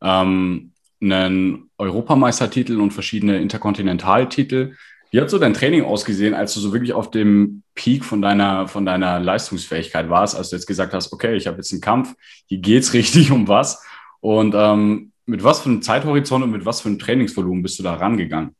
ähm, 0.01 0.73
einen 1.01 1.69
Europameistertitel 1.77 2.79
und 2.79 2.91
verschiedene 2.91 3.39
Interkontinentaltitel. 3.39 4.75
Wie 5.11 5.21
hat 5.21 5.29
so 5.29 5.37
dein 5.37 5.53
Training 5.53 5.83
ausgesehen, 5.83 6.33
als 6.33 6.53
du 6.53 6.59
so 6.59 6.73
wirklich 6.73 6.93
auf 6.93 7.11
dem 7.11 7.63
Peak 7.75 8.03
von 8.03 8.21
deiner, 8.21 8.67
von 8.67 8.85
deiner 8.85 9.19
Leistungsfähigkeit 9.19 10.09
warst, 10.09 10.35
als 10.35 10.49
du 10.49 10.55
jetzt 10.55 10.65
gesagt 10.65 10.93
hast, 10.93 11.13
okay, 11.13 11.35
ich 11.35 11.45
habe 11.45 11.57
jetzt 11.57 11.71
einen 11.71 11.81
Kampf, 11.81 12.15
hier 12.47 12.57
geht 12.57 12.83
es 12.83 12.93
richtig 12.93 13.31
um 13.31 13.47
was. 13.47 13.85
Und 14.21 14.55
ähm, 14.57 15.12
mit 15.25 15.43
was 15.43 15.61
für 15.61 15.69
einem 15.69 15.81
Zeithorizont 15.81 16.43
und 16.43 16.51
mit 16.51 16.65
was 16.65 16.81
für 16.81 16.89
einem 16.89 16.99
Trainingsvolumen 16.99 17.63
bist 17.63 17.79
du 17.79 17.83
da 17.83 17.95
rangegangen? 17.95 18.55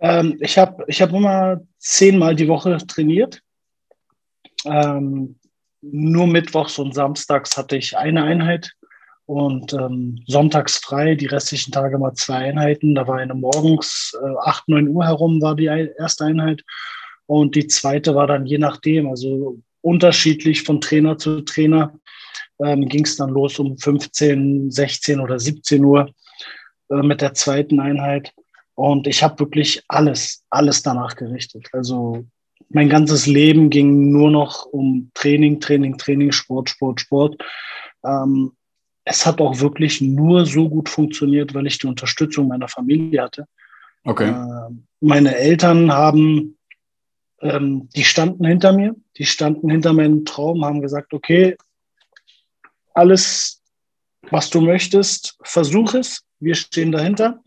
Ähm, 0.00 0.36
ich 0.40 0.58
habe 0.58 0.84
ich 0.86 1.00
hab 1.02 1.12
immer 1.12 1.60
zehnmal 1.78 2.34
die 2.34 2.48
Woche 2.48 2.76
trainiert. 2.86 3.40
Ähm, 4.64 5.38
nur 5.82 6.26
mittwochs 6.26 6.78
und 6.78 6.94
samstags 6.94 7.56
hatte 7.56 7.76
ich 7.76 7.96
eine 7.96 8.22
Einheit 8.24 8.72
und 9.26 9.72
ähm, 9.72 10.22
sonntags 10.26 10.78
frei, 10.78 11.14
die 11.14 11.26
restlichen 11.26 11.72
Tage 11.72 11.98
mal 11.98 12.14
zwei 12.14 12.36
Einheiten. 12.36 12.94
Da 12.94 13.06
war 13.06 13.18
eine 13.18 13.34
morgens 13.34 14.16
äh, 14.22 14.34
8, 14.42 14.68
9 14.68 14.88
Uhr 14.88 15.04
herum 15.04 15.40
war 15.42 15.54
die 15.54 15.66
erste 15.66 16.24
Einheit 16.24 16.62
und 17.26 17.54
die 17.54 17.66
zweite 17.66 18.14
war 18.14 18.26
dann 18.26 18.46
je 18.46 18.58
nachdem, 18.58 19.08
also 19.08 19.58
unterschiedlich 19.80 20.62
von 20.62 20.80
Trainer 20.80 21.18
zu 21.18 21.42
Trainer, 21.42 21.98
ähm, 22.58 22.88
ging 22.88 23.04
es 23.04 23.16
dann 23.16 23.30
los 23.30 23.58
um 23.58 23.76
15, 23.78 24.70
16 24.70 25.20
oder 25.20 25.38
17 25.38 25.84
Uhr 25.84 26.10
äh, 26.90 27.02
mit 27.02 27.20
der 27.20 27.34
zweiten 27.34 27.80
Einheit. 27.80 28.32
Und 28.74 29.06
ich 29.06 29.22
habe 29.22 29.38
wirklich 29.38 29.82
alles, 29.88 30.44
alles 30.50 30.82
danach 30.82 31.16
gerichtet. 31.16 31.68
Also 31.72 32.24
mein 32.70 32.88
ganzes 32.88 33.26
Leben 33.26 33.70
ging 33.70 34.10
nur 34.10 34.30
noch 34.30 34.66
um 34.66 35.10
Training, 35.14 35.60
Training, 35.60 35.96
Training, 35.96 36.32
Sport, 36.32 36.70
Sport, 36.70 37.00
Sport. 37.00 37.42
Ähm, 38.04 38.52
es 39.04 39.24
hat 39.26 39.40
auch 39.40 39.60
wirklich 39.60 40.00
nur 40.00 40.46
so 40.46 40.68
gut 40.68 40.88
funktioniert, 40.88 41.54
weil 41.54 41.66
ich 41.66 41.78
die 41.78 41.86
Unterstützung 41.86 42.48
meiner 42.48 42.68
Familie 42.68 43.22
hatte. 43.22 43.46
Okay. 44.04 44.30
Äh, 44.30 44.74
meine 45.00 45.36
Eltern 45.36 45.92
haben, 45.92 46.56
ähm, 47.40 47.88
die 47.94 48.04
standen 48.04 48.44
hinter 48.46 48.72
mir, 48.72 48.96
die 49.18 49.26
standen 49.26 49.70
hinter 49.70 49.92
meinem 49.92 50.24
Traum, 50.24 50.64
haben 50.64 50.80
gesagt, 50.80 51.12
okay, 51.12 51.56
alles, 52.94 53.62
was 54.30 54.50
du 54.50 54.60
möchtest, 54.60 55.36
versuch 55.42 55.94
es, 55.94 56.22
wir 56.40 56.54
stehen 56.54 56.92
dahinter. 56.92 57.40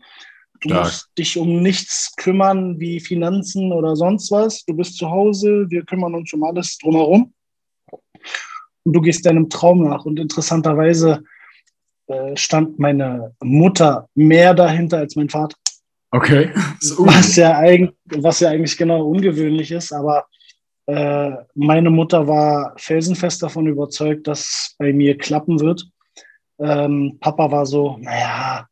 Du 0.60 0.70
Stark. 0.70 0.84
musst 0.84 1.10
dich 1.16 1.38
um 1.38 1.62
nichts 1.62 2.14
kümmern 2.16 2.80
wie 2.80 3.00
Finanzen 3.00 3.72
oder 3.72 3.94
sonst 3.94 4.30
was. 4.30 4.64
Du 4.64 4.74
bist 4.74 4.96
zu 4.96 5.08
Hause, 5.08 5.66
wir 5.68 5.84
kümmern 5.84 6.14
uns 6.14 6.32
um 6.32 6.42
alles 6.42 6.78
drumherum. 6.78 7.32
Und 8.84 8.92
du 8.92 9.00
gehst 9.00 9.24
deinem 9.24 9.48
Traum 9.48 9.84
nach. 9.84 10.04
Und 10.04 10.18
interessanterweise 10.18 11.22
äh, 12.08 12.36
stand 12.36 12.78
meine 12.78 13.34
Mutter 13.40 14.08
mehr 14.14 14.54
dahinter 14.54 14.98
als 14.98 15.14
mein 15.14 15.28
Vater. 15.28 15.56
Okay. 16.10 16.50
Was 16.98 17.36
ja, 17.36 17.62
was 18.06 18.40
ja 18.40 18.48
eigentlich 18.48 18.78
genau 18.78 19.06
ungewöhnlich 19.06 19.70
ist, 19.70 19.92
aber 19.92 20.26
äh, 20.88 21.36
meine 21.54 21.90
Mutter 21.90 22.26
war 22.26 22.72
felsenfest 22.78 23.42
davon 23.42 23.66
überzeugt, 23.66 24.26
dass 24.26 24.74
bei 24.78 24.90
mir 24.94 25.18
klappen 25.18 25.60
wird. 25.60 25.86
Ähm, 26.58 27.18
Papa 27.20 27.50
war 27.50 27.66
so, 27.66 27.98
naja, 28.00 28.66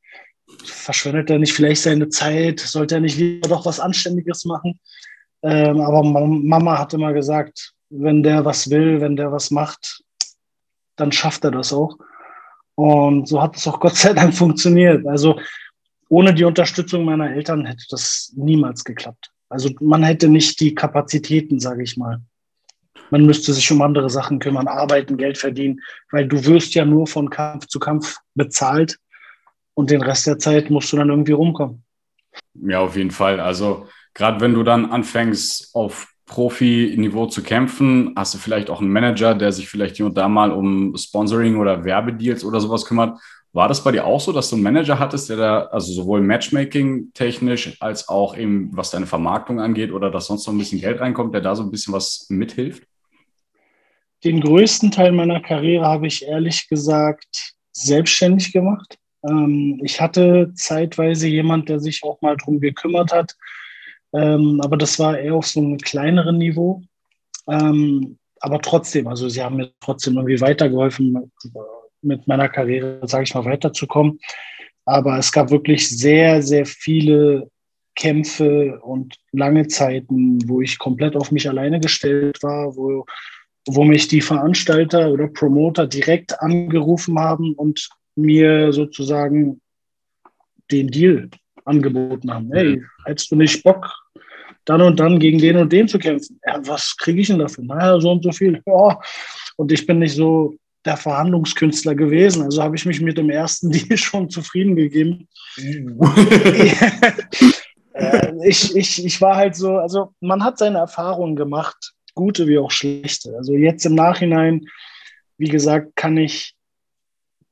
verschwendet 0.64 1.28
er 1.28 1.38
nicht 1.38 1.52
vielleicht 1.52 1.82
seine 1.82 2.08
Zeit? 2.08 2.60
Sollte 2.60 2.94
er 2.94 3.00
nicht 3.02 3.18
lieber 3.18 3.50
doch 3.50 3.66
was 3.66 3.80
Anständiges 3.80 4.46
machen? 4.46 4.80
Ähm, 5.42 5.78
aber 5.78 6.02
Mama 6.02 6.78
hat 6.78 6.94
immer 6.94 7.12
gesagt, 7.12 7.74
wenn 7.90 8.22
der 8.22 8.46
was 8.46 8.70
will, 8.70 9.02
wenn 9.02 9.16
der 9.16 9.30
was 9.30 9.50
macht, 9.50 10.02
dann 10.96 11.12
schafft 11.12 11.44
er 11.44 11.50
das 11.50 11.70
auch. 11.70 11.98
Und 12.76 13.28
so 13.28 13.42
hat 13.42 13.56
es 13.56 13.68
auch 13.68 13.78
Gott 13.80 13.96
sei 13.96 14.14
Dank 14.14 14.34
funktioniert. 14.34 15.06
Also 15.06 15.38
ohne 16.08 16.32
die 16.32 16.44
Unterstützung 16.44 17.04
meiner 17.04 17.30
Eltern 17.30 17.66
hätte 17.66 17.84
das 17.90 18.32
niemals 18.36 18.84
geklappt. 18.84 19.32
Also 19.48 19.70
man 19.80 20.02
hätte 20.02 20.28
nicht 20.28 20.60
die 20.60 20.74
Kapazitäten, 20.74 21.60
sage 21.60 21.82
ich 21.82 21.96
mal. 21.96 22.20
Man 23.10 23.24
müsste 23.24 23.52
sich 23.52 23.70
um 23.70 23.82
andere 23.82 24.10
Sachen 24.10 24.40
kümmern, 24.40 24.66
arbeiten, 24.66 25.16
Geld 25.16 25.38
verdienen, 25.38 25.80
weil 26.10 26.26
du 26.26 26.44
wirst 26.44 26.74
ja 26.74 26.84
nur 26.84 27.06
von 27.06 27.30
Kampf 27.30 27.66
zu 27.66 27.78
Kampf 27.78 28.18
bezahlt 28.34 28.98
und 29.74 29.90
den 29.90 30.02
Rest 30.02 30.26
der 30.26 30.38
Zeit 30.38 30.70
musst 30.70 30.92
du 30.92 30.96
dann 30.96 31.10
irgendwie 31.10 31.32
rumkommen. 31.32 31.84
Ja, 32.54 32.80
auf 32.80 32.96
jeden 32.96 33.12
Fall. 33.12 33.38
Also 33.38 33.86
gerade 34.14 34.40
wenn 34.40 34.54
du 34.54 34.64
dann 34.64 34.90
anfängst, 34.90 35.74
auf 35.74 36.08
Profi-Niveau 36.26 37.26
zu 37.26 37.42
kämpfen? 37.42 38.12
Hast 38.16 38.34
du 38.34 38.38
vielleicht 38.38 38.68
auch 38.68 38.80
einen 38.80 38.90
Manager, 38.90 39.34
der 39.34 39.52
sich 39.52 39.68
vielleicht 39.68 39.96
hier 39.96 40.06
und 40.06 40.18
da 40.18 40.28
mal 40.28 40.50
um 40.50 40.96
Sponsoring 40.96 41.56
oder 41.56 41.84
Werbedeals 41.84 42.44
oder 42.44 42.60
sowas 42.60 42.84
kümmert? 42.84 43.18
War 43.56 43.68
das 43.68 43.82
bei 43.82 43.90
dir 43.90 44.04
auch 44.04 44.20
so, 44.20 44.32
dass 44.32 44.50
du 44.50 44.56
einen 44.56 44.64
Manager 44.64 44.98
hattest, 44.98 45.30
der 45.30 45.38
da, 45.38 45.62
also 45.68 45.90
sowohl 45.90 46.20
Matchmaking 46.20 47.14
technisch 47.14 47.80
als 47.80 48.06
auch 48.06 48.36
eben 48.36 48.68
was 48.72 48.90
deine 48.90 49.06
Vermarktung 49.06 49.60
angeht 49.60 49.92
oder 49.92 50.10
dass 50.10 50.26
sonst 50.26 50.46
noch 50.46 50.52
ein 50.52 50.58
bisschen 50.58 50.78
Geld 50.78 51.00
reinkommt, 51.00 51.32
der 51.32 51.40
da 51.40 51.56
so 51.56 51.62
ein 51.62 51.70
bisschen 51.70 51.94
was 51.94 52.26
mithilft? 52.28 52.86
Den 54.24 54.42
größten 54.42 54.90
Teil 54.90 55.12
meiner 55.12 55.40
Karriere 55.40 55.86
habe 55.86 56.06
ich 56.06 56.26
ehrlich 56.26 56.68
gesagt 56.68 57.54
selbstständig 57.72 58.52
gemacht. 58.52 58.98
Ähm, 59.26 59.80
ich 59.82 60.02
hatte 60.02 60.52
zeitweise 60.54 61.26
jemand, 61.26 61.70
der 61.70 61.80
sich 61.80 62.02
auch 62.04 62.20
mal 62.20 62.36
darum 62.36 62.60
gekümmert 62.60 63.10
hat, 63.10 63.36
ähm, 64.12 64.60
aber 64.62 64.76
das 64.76 64.98
war 64.98 65.18
eher 65.18 65.34
auf 65.34 65.46
so 65.46 65.60
einem 65.60 65.78
kleineren 65.78 66.36
Niveau. 66.36 66.82
Ähm, 67.48 68.18
aber 68.38 68.60
trotzdem, 68.60 69.06
also 69.06 69.30
sie 69.30 69.42
haben 69.42 69.56
mir 69.56 69.72
trotzdem 69.80 70.16
irgendwie 70.16 70.42
weitergeholfen, 70.42 71.32
mit 72.02 72.26
meiner 72.26 72.48
Karriere, 72.48 73.00
sage 73.06 73.24
ich 73.24 73.34
mal, 73.34 73.44
weiterzukommen. 73.44 74.18
Aber 74.84 75.18
es 75.18 75.32
gab 75.32 75.50
wirklich 75.50 75.88
sehr, 75.88 76.42
sehr 76.42 76.64
viele 76.64 77.50
Kämpfe 77.96 78.78
und 78.82 79.16
lange 79.32 79.66
Zeiten, 79.68 80.38
wo 80.48 80.60
ich 80.60 80.78
komplett 80.78 81.16
auf 81.16 81.32
mich 81.32 81.48
alleine 81.48 81.80
gestellt 81.80 82.42
war, 82.42 82.76
wo, 82.76 83.06
wo 83.66 83.84
mich 83.84 84.06
die 84.06 84.20
Veranstalter 84.20 85.10
oder 85.10 85.28
Promoter 85.28 85.86
direkt 85.86 86.40
angerufen 86.40 87.18
haben 87.18 87.54
und 87.54 87.88
mir 88.14 88.72
sozusagen 88.72 89.60
den 90.70 90.88
Deal 90.88 91.30
angeboten 91.64 92.32
haben. 92.32 92.50
Hey, 92.52 92.82
hättest 93.06 93.30
du 93.30 93.36
nicht 93.36 93.62
Bock, 93.62 93.92
dann 94.64 94.82
und 94.82 95.00
dann 95.00 95.18
gegen 95.18 95.38
den 95.38 95.56
und 95.56 95.72
den 95.72 95.88
zu 95.88 95.98
kämpfen? 95.98 96.38
Ja, 96.46 96.60
was 96.66 96.96
kriege 96.96 97.20
ich 97.20 97.28
denn 97.28 97.38
dafür? 97.38 97.64
Naja, 97.64 98.00
so 98.00 98.12
und 98.12 98.22
so 98.22 98.32
viel. 98.32 98.62
Ja. 98.66 99.00
Und 99.56 99.72
ich 99.72 99.86
bin 99.86 100.00
nicht 100.00 100.14
so 100.14 100.54
der 100.86 100.96
Verhandlungskünstler 100.96 101.94
gewesen. 101.94 102.42
Also 102.42 102.62
habe 102.62 102.76
ich 102.76 102.86
mich 102.86 103.00
mit 103.00 103.18
dem 103.18 103.30
ersten 103.30 103.70
Deal 103.70 103.96
schon 103.96 104.30
zufrieden 104.30 104.76
gegeben. 104.76 105.28
Äh, 107.98 108.34
ich, 108.46 108.76
ich, 108.76 109.06
ich 109.06 109.22
war 109.22 109.36
halt 109.36 109.56
so, 109.56 109.78
also 109.78 110.12
man 110.20 110.44
hat 110.44 110.58
seine 110.58 110.76
Erfahrungen 110.76 111.34
gemacht, 111.34 111.94
gute 112.12 112.46
wie 112.46 112.58
auch 112.58 112.70
schlechte. 112.70 113.34
Also 113.38 113.54
jetzt 113.54 113.86
im 113.86 113.94
Nachhinein, 113.94 114.66
wie 115.38 115.48
gesagt, 115.48 115.96
kann 115.96 116.18
ich, 116.18 116.54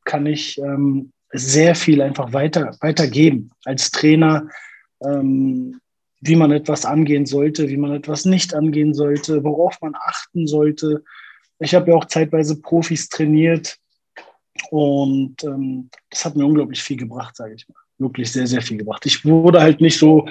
kann 0.05 0.27
ich 0.27 0.59
ähm, 0.59 1.13
sehr 1.33 1.75
viel 1.75 2.03
einfach 2.03 2.35
weiter, 2.35 2.77
weitergeben 2.83 3.53
als 3.65 3.91
Trainer. 3.91 4.51
Ähm, 5.03 5.81
wie 6.27 6.37
man 6.37 6.53
etwas 6.53 6.87
angehen 6.87 7.27
sollte, 7.27 7.69
wie 7.69 7.77
man 7.77 7.93
etwas 7.93 8.25
nicht 8.25 8.55
angehen 8.55 8.95
sollte, 8.95 9.45
worauf 9.45 9.79
man 9.83 9.95
achten 9.95 10.47
sollte. 10.47 11.05
Ich 11.59 11.75
habe 11.75 11.91
ja 11.91 11.97
auch 11.97 12.07
zeitweise 12.07 12.61
Profis 12.61 13.09
trainiert 13.09 13.79
und 14.71 15.43
ähm, 15.45 15.91
das 16.11 16.25
hat 16.25 16.37
mir 16.37 16.47
unglaublich 16.47 16.83
viel 16.83 16.97
gebracht, 16.97 17.37
sage 17.37 17.55
ich 17.55 17.69
mal. 17.69 17.77
Wirklich 17.99 18.33
sehr, 18.33 18.47
sehr 18.47 18.63
viel 18.63 18.79
gebracht. 18.79 19.07
Ich 19.07 19.25
wurde 19.25 19.61
halt 19.61 19.81
nicht 19.81 19.99
so 19.99 20.29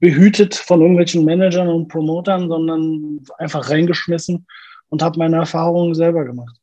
behütet 0.00 0.54
von 0.54 0.80
irgendwelchen 0.80 1.24
Managern 1.24 1.68
und 1.68 1.88
Promotern, 1.88 2.48
sondern 2.48 3.20
einfach 3.38 3.70
reingeschmissen 3.70 4.46
und 4.88 5.02
habe 5.02 5.18
meine 5.18 5.36
Erfahrungen 5.36 5.94
selber 5.94 6.24
gemacht. 6.24 6.56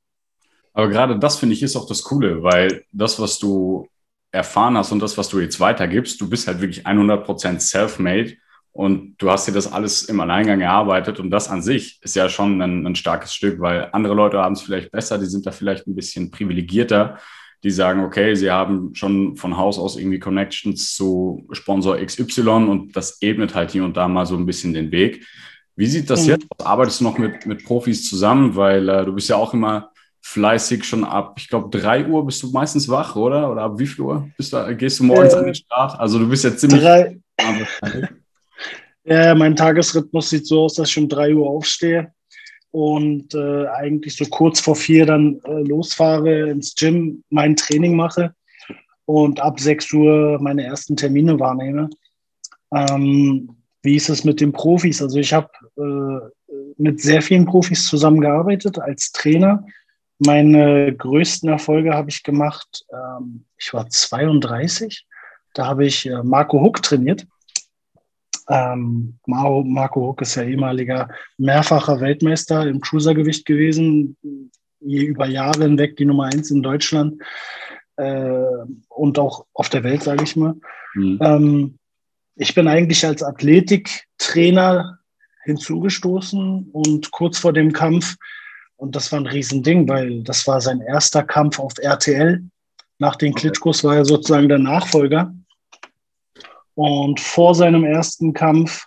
Aber 0.73 0.89
gerade 0.89 1.17
das 1.17 1.37
finde 1.37 1.55
ich 1.55 1.63
ist 1.63 1.75
auch 1.75 1.87
das 1.87 2.03
Coole, 2.03 2.43
weil 2.43 2.83
das, 2.91 3.19
was 3.19 3.39
du 3.39 3.87
erfahren 4.31 4.77
hast 4.77 4.91
und 4.91 4.99
das, 4.99 5.17
was 5.17 5.29
du 5.29 5.39
jetzt 5.39 5.59
weitergibst, 5.59 6.19
du 6.21 6.29
bist 6.29 6.47
halt 6.47 6.61
wirklich 6.61 6.85
100% 6.85 7.59
self-made 7.59 8.35
und 8.71 9.15
du 9.17 9.29
hast 9.29 9.47
dir 9.47 9.51
das 9.51 9.71
alles 9.71 10.03
im 10.03 10.19
Alleingang 10.19 10.61
erarbeitet 10.61 11.19
und 11.19 11.31
das 11.31 11.49
an 11.49 11.61
sich 11.61 11.99
ist 12.01 12.15
ja 12.15 12.29
schon 12.29 12.61
ein, 12.61 12.85
ein 12.85 12.95
starkes 12.95 13.33
Stück, 13.33 13.59
weil 13.59 13.89
andere 13.91 14.13
Leute 14.13 14.39
haben 14.39 14.53
es 14.53 14.61
vielleicht 14.61 14.91
besser, 14.91 15.17
die 15.17 15.25
sind 15.25 15.45
da 15.45 15.51
vielleicht 15.51 15.87
ein 15.87 15.95
bisschen 15.95 16.31
privilegierter, 16.31 17.17
die 17.63 17.71
sagen, 17.71 18.03
okay, 18.03 18.35
sie 18.35 18.51
haben 18.51 18.95
schon 18.95 19.35
von 19.35 19.57
Haus 19.57 19.77
aus 19.77 19.97
irgendwie 19.97 20.19
Connections 20.19 20.95
zu 20.95 21.45
Sponsor 21.51 21.97
XY 21.97 22.49
und 22.49 22.95
das 22.95 23.21
ebnet 23.21 23.53
halt 23.53 23.71
hier 23.71 23.83
und 23.83 23.97
da 23.97 24.07
mal 24.07 24.25
so 24.25 24.37
ein 24.37 24.45
bisschen 24.45 24.73
den 24.73 24.91
Weg. 24.91 25.25
Wie 25.75 25.87
sieht 25.87 26.09
das 26.09 26.23
mhm. 26.23 26.29
jetzt 26.29 26.45
aus? 26.57 26.65
Arbeitest 26.65 26.99
du 26.99 27.05
noch 27.05 27.17
mit, 27.17 27.45
mit 27.45 27.65
Profis 27.65 28.07
zusammen? 28.07 28.55
Weil 28.55 28.87
äh, 28.87 29.05
du 29.05 29.13
bist 29.13 29.29
ja 29.29 29.35
auch 29.35 29.53
immer 29.53 29.91
fleißig 30.21 30.83
schon 30.83 31.03
ab, 31.03 31.35
ich 31.37 31.47
glaube, 31.47 31.75
drei 31.75 32.05
Uhr 32.05 32.25
bist 32.25 32.43
du 32.43 32.51
meistens 32.51 32.87
wach, 32.87 33.15
oder? 33.15 33.51
Oder 33.51 33.63
ab 33.63 33.79
wie 33.79 33.87
viel 33.87 34.05
Uhr 34.05 34.29
bist 34.37 34.53
du, 34.53 34.75
gehst 34.75 34.99
du 34.99 35.05
morgens 35.05 35.33
äh, 35.33 35.37
an 35.37 35.45
den 35.45 35.55
Start? 35.55 35.99
Also 35.99 36.19
du 36.19 36.29
bist 36.29 36.43
ja 36.43 36.55
ziemlich. 36.55 36.81
Drei, 36.81 37.19
ja, 39.05 39.35
mein 39.35 39.55
Tagesrhythmus 39.55 40.29
sieht 40.29 40.47
so 40.47 40.63
aus, 40.63 40.75
dass 40.75 40.89
ich 40.89 40.97
um 40.97 41.09
drei 41.09 41.33
Uhr 41.33 41.49
aufstehe 41.49 42.13
und 42.71 43.33
äh, 43.33 43.67
eigentlich 43.67 44.15
so 44.15 44.25
kurz 44.25 44.59
vor 44.59 44.75
vier 44.75 45.05
dann 45.05 45.39
äh, 45.45 45.61
losfahre 45.63 46.49
ins 46.49 46.75
Gym, 46.75 47.23
mein 47.29 47.55
Training 47.55 47.95
mache 47.95 48.33
und 49.05 49.39
ab 49.39 49.59
sechs 49.59 49.91
Uhr 49.93 50.37
meine 50.41 50.63
ersten 50.63 50.95
Termine 50.95 51.39
wahrnehme. 51.39 51.89
Ähm, 52.73 53.55
wie 53.81 53.95
ist 53.95 54.09
es 54.09 54.23
mit 54.23 54.41
den 54.41 54.51
Profis? 54.51 55.01
Also 55.01 55.17
ich 55.17 55.33
habe 55.33 55.49
äh, 55.77 56.53
mit 56.77 57.01
sehr 57.01 57.21
vielen 57.21 57.45
Profis 57.45 57.87
zusammengearbeitet 57.87 58.77
als 58.77 59.11
Trainer. 59.11 59.65
Meine 60.19 60.93
größten 60.95 61.49
Erfolge 61.49 61.93
habe 61.93 62.09
ich 62.09 62.23
gemacht. 62.23 62.85
Ähm, 62.91 63.45
ich 63.57 63.73
war 63.73 63.89
32. 63.89 65.07
Da 65.53 65.65
habe 65.65 65.85
ich 65.85 66.05
äh, 66.05 66.21
Marco 66.21 66.61
Huck 66.61 66.83
trainiert 66.83 67.25
Ähm, 68.49 69.19
Marco 69.27 70.07
Huck 70.07 70.21
ist 70.21 70.35
ja 70.35 70.43
ehemaliger 70.43 71.09
mehrfacher 71.37 72.01
Weltmeister 72.01 72.67
im 72.67 72.81
Cruisergewicht 72.81 73.45
gewesen, 73.45 74.17
über 74.81 75.27
Jahre 75.27 75.63
hinweg 75.63 75.97
die 75.97 76.05
Nummer 76.05 76.25
eins 76.25 76.49
in 76.49 76.63
Deutschland 76.63 77.21
äh, 77.97 78.43
und 78.87 79.19
auch 79.19 79.45
auf 79.53 79.69
der 79.69 79.83
Welt, 79.83 80.03
sage 80.03 80.23
ich 80.23 80.35
mal. 80.35 80.55
Mhm. 80.95 81.19
Ähm, 81.21 81.79
ich 82.35 82.55
bin 82.55 82.67
eigentlich 82.67 83.05
als 83.05 83.21
Athletiktrainer 83.21 84.99
hinzugestoßen 85.43 86.69
und 86.71 87.11
kurz 87.11 87.37
vor 87.37 87.53
dem 87.53 87.71
Kampf, 87.71 88.15
und 88.77 88.95
das 88.95 89.11
war 89.11 89.19
ein 89.19 89.27
Riesending, 89.27 89.89
weil 89.89 90.23
das 90.23 90.47
war 90.47 90.61
sein 90.61 90.79
erster 90.79 91.23
Kampf 91.23 91.59
auf 91.59 91.73
RTL. 91.77 92.41
Nach 92.97 93.17
den 93.17 93.33
Klitschkos 93.33 93.83
war 93.83 93.97
er 93.97 94.05
sozusagen 94.05 94.47
der 94.47 94.59
Nachfolger. 94.59 95.33
Und 96.79 97.19
vor 97.19 97.55
seinem 97.55 97.83
ersten 97.83 98.31
Kampf, 98.31 98.85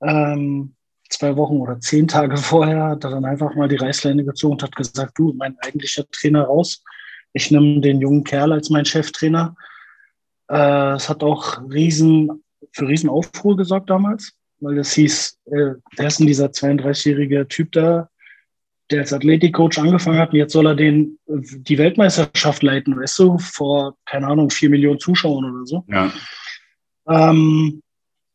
ähm, 0.00 0.74
zwei 1.10 1.36
Wochen 1.36 1.58
oder 1.58 1.78
zehn 1.78 2.08
Tage 2.08 2.38
vorher, 2.38 2.84
hat 2.84 3.04
er 3.04 3.10
dann 3.10 3.26
einfach 3.26 3.54
mal 3.54 3.68
die 3.68 3.76
Reißleine 3.76 4.24
gezogen 4.24 4.54
und 4.54 4.62
hat 4.62 4.74
gesagt, 4.74 5.18
du, 5.18 5.34
mein 5.36 5.58
eigentlicher 5.58 6.10
Trainer 6.10 6.44
raus. 6.44 6.82
Ich 7.34 7.50
nehme 7.50 7.82
den 7.82 8.00
jungen 8.00 8.24
Kerl 8.24 8.54
als 8.54 8.70
mein 8.70 8.86
Cheftrainer. 8.86 9.54
Äh, 10.48 10.92
es 10.94 11.10
hat 11.10 11.22
auch 11.22 11.60
riesen, 11.70 12.42
für 12.72 12.88
riesen 12.88 13.10
Aufruhr 13.10 13.58
gesorgt 13.58 13.90
damals, 13.90 14.32
weil 14.60 14.78
es 14.78 14.94
hieß, 14.94 15.38
äh, 15.50 15.74
wer 15.98 16.06
ist 16.06 16.18
denn 16.18 16.26
dieser 16.26 16.46
32-jährige 16.46 17.46
Typ 17.46 17.72
da, 17.72 18.08
der 18.90 19.00
als 19.00 19.12
Athletikcoach 19.12 19.76
angefangen 19.76 20.18
hat 20.18 20.30
und 20.32 20.38
jetzt 20.38 20.54
soll 20.54 20.66
er 20.66 20.76
den, 20.76 21.18
die 21.26 21.76
Weltmeisterschaft 21.76 22.62
leiten, 22.62 22.98
weißt 22.98 23.18
du, 23.18 23.36
vor, 23.36 23.98
keine 24.06 24.28
Ahnung, 24.28 24.48
vier 24.48 24.70
Millionen 24.70 24.98
Zuschauern 24.98 25.44
oder 25.44 25.66
so. 25.66 25.84
Ja. 25.88 26.10
Ähm, 27.08 27.82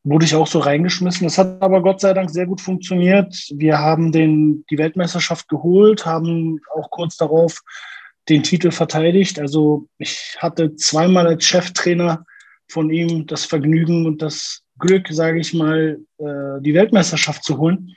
wurde 0.03 0.25
ich 0.25 0.36
auch 0.36 0.47
so 0.47 0.59
reingeschmissen. 0.59 1.27
Das 1.27 1.38
hat 1.38 1.62
aber 1.62 1.81
Gott 1.81 2.00
sei 2.00 2.13
Dank 2.13 2.29
sehr 2.29 2.45
gut 2.45 2.62
funktioniert. 2.62 3.36
Wir 3.53 3.79
haben 3.79 4.12
den, 4.12 4.63
die 4.69 4.77
Weltmeisterschaft 4.77 5.50
geholt, 5.50 6.05
haben 6.05 6.59
auch 6.74 6.89
kurz 6.89 7.17
darauf 7.17 7.62
den 8.29 8.43
Titel 8.43 8.71
verteidigt. 8.71 9.39
Also 9.39 9.88
ich 9.97 10.38
hatte 10.39 10.75
zweimal 10.75 11.27
als 11.27 11.45
Cheftrainer 11.45 12.25
von 12.69 12.89
ihm 12.89 13.25
das 13.27 13.45
Vergnügen 13.45 14.05
und 14.05 14.21
das 14.21 14.63
Glück, 14.79 15.07
sage 15.09 15.39
ich 15.39 15.53
mal, 15.53 16.00
äh, 16.19 16.62
die 16.62 16.74
Weltmeisterschaft 16.74 17.43
zu 17.43 17.57
holen. 17.57 17.95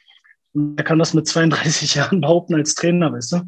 Und 0.52 0.78
er 0.78 0.85
kann 0.85 0.99
das 0.99 1.14
mit 1.14 1.26
32 1.26 1.95
Jahren 1.97 2.21
behaupten 2.21 2.54
als 2.54 2.75
Trainer, 2.75 3.12
weißt 3.12 3.33
du? 3.33 3.40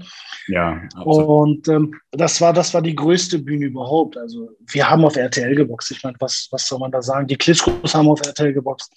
Ja. 0.48 0.80
Absolut. 0.94 1.26
Und 1.26 1.68
ähm, 1.68 1.94
das 2.12 2.40
war, 2.40 2.52
das 2.52 2.72
war 2.74 2.82
die 2.82 2.94
größte 2.94 3.38
Bühne 3.38 3.66
überhaupt. 3.66 4.16
Also 4.16 4.50
wir 4.66 4.88
haben 4.88 5.04
auf 5.04 5.16
RTL 5.16 5.54
geboxt. 5.54 5.90
Ich 5.90 6.02
meine, 6.02 6.16
was, 6.20 6.48
was 6.50 6.66
soll 6.66 6.78
man 6.78 6.92
da 6.92 7.02
sagen? 7.02 7.26
Die 7.26 7.36
Klitschkos 7.36 7.94
haben 7.94 8.08
auf 8.08 8.24
RTL 8.24 8.52
geboxt. 8.52 8.92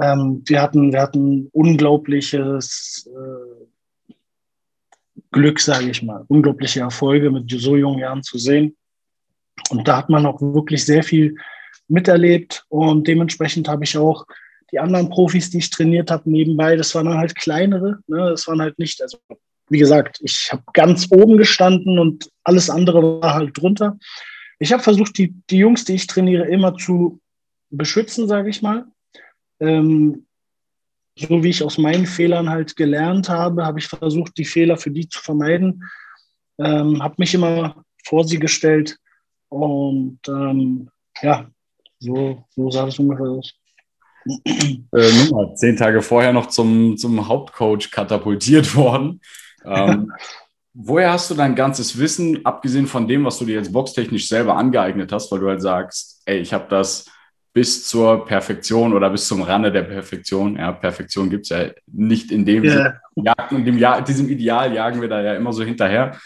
Ähm, 0.00 0.42
wir 0.46 0.60
hatten, 0.60 0.92
wir 0.92 1.00
hatten 1.00 1.48
unglaubliches 1.52 3.08
äh, 3.08 4.14
Glück, 5.30 5.60
sage 5.60 5.90
ich 5.90 6.02
mal, 6.02 6.24
unglaubliche 6.28 6.80
Erfolge 6.80 7.30
mit 7.30 7.50
so 7.50 7.76
jungen 7.76 7.98
Jahren 7.98 8.22
zu 8.22 8.38
sehen. 8.38 8.76
Und 9.70 9.86
da 9.86 9.98
hat 9.98 10.08
man 10.08 10.26
auch 10.26 10.40
wirklich 10.40 10.84
sehr 10.84 11.02
viel 11.02 11.36
miterlebt 11.88 12.64
und 12.68 13.06
dementsprechend 13.06 13.68
habe 13.68 13.84
ich 13.84 13.96
auch 13.98 14.26
die 14.74 14.80
anderen 14.80 15.08
Profis, 15.08 15.50
die 15.50 15.58
ich 15.58 15.70
trainiert 15.70 16.10
habe, 16.10 16.28
nebenbei, 16.28 16.74
das 16.74 16.94
waren 16.96 17.06
dann 17.06 17.18
halt 17.18 17.36
kleinere. 17.36 18.00
Ne? 18.08 18.30
Das 18.30 18.48
waren 18.48 18.60
halt 18.60 18.76
nicht, 18.76 19.00
also 19.00 19.18
wie 19.68 19.78
gesagt, 19.78 20.18
ich 20.20 20.50
habe 20.50 20.64
ganz 20.72 21.06
oben 21.10 21.36
gestanden 21.36 22.00
und 22.00 22.28
alles 22.42 22.68
andere 22.68 23.22
war 23.22 23.34
halt 23.34 23.56
drunter. 23.56 23.96
Ich 24.58 24.72
habe 24.72 24.82
versucht, 24.82 25.16
die, 25.16 25.32
die 25.48 25.58
Jungs, 25.58 25.84
die 25.84 25.94
ich 25.94 26.08
trainiere, 26.08 26.48
immer 26.48 26.76
zu 26.76 27.20
beschützen, 27.70 28.26
sage 28.26 28.50
ich 28.50 28.62
mal. 28.62 28.86
Ähm, 29.60 30.26
so 31.16 31.44
wie 31.44 31.50
ich 31.50 31.62
aus 31.62 31.78
meinen 31.78 32.06
Fehlern 32.06 32.50
halt 32.50 32.74
gelernt 32.74 33.28
habe, 33.28 33.64
habe 33.64 33.78
ich 33.78 33.86
versucht, 33.86 34.36
die 34.36 34.44
Fehler 34.44 34.76
für 34.76 34.90
die 34.90 35.08
zu 35.08 35.22
vermeiden. 35.22 35.84
Ähm, 36.58 37.00
habe 37.00 37.14
mich 37.18 37.32
immer 37.32 37.84
vor 38.04 38.24
sie 38.24 38.40
gestellt 38.40 38.98
und 39.50 40.18
ähm, 40.26 40.90
ja, 41.22 41.48
so, 42.00 42.44
so 42.50 42.70
sah 42.72 42.86
das 42.86 42.98
ungefähr 42.98 43.26
aus 43.26 43.54
äh, 44.26 45.24
Nummer, 45.24 45.54
zehn 45.54 45.76
Tage 45.76 46.02
vorher 46.02 46.32
noch 46.32 46.46
zum, 46.46 46.96
zum 46.96 47.28
Hauptcoach 47.28 47.90
katapultiert 47.90 48.74
worden. 48.74 49.20
Ähm, 49.64 50.12
woher 50.74 51.12
hast 51.12 51.30
du 51.30 51.34
dein 51.34 51.54
ganzes 51.54 51.98
Wissen, 51.98 52.44
abgesehen 52.44 52.86
von 52.86 53.06
dem, 53.08 53.24
was 53.24 53.38
du 53.38 53.44
dir 53.44 53.56
jetzt 53.56 53.72
boxtechnisch 53.72 54.28
selber 54.28 54.56
angeeignet 54.56 55.12
hast, 55.12 55.30
weil 55.30 55.40
du 55.40 55.48
halt 55.48 55.62
sagst, 55.62 56.22
ey, 56.26 56.38
ich 56.38 56.52
habe 56.52 56.66
das 56.68 57.06
bis 57.54 57.86
zur 57.86 58.26
Perfektion 58.26 58.92
oder 58.92 59.08
bis 59.10 59.28
zum 59.28 59.42
Rande 59.42 59.70
der 59.70 59.84
Perfektion. 59.84 60.56
Ja, 60.56 60.72
Perfektion 60.72 61.30
gibt 61.30 61.44
es 61.44 61.50
ja 61.50 61.70
nicht 61.86 62.32
in 62.32 62.44
dem, 62.44 62.64
yeah. 62.64 63.00
in 63.50 63.64
dem 63.64 63.78
ja, 63.78 64.00
diesem 64.00 64.28
Ideal 64.28 64.74
jagen 64.74 65.00
wir 65.00 65.08
da 65.08 65.22
ja 65.22 65.34
immer 65.34 65.52
so 65.52 65.62
hinterher. 65.62 66.18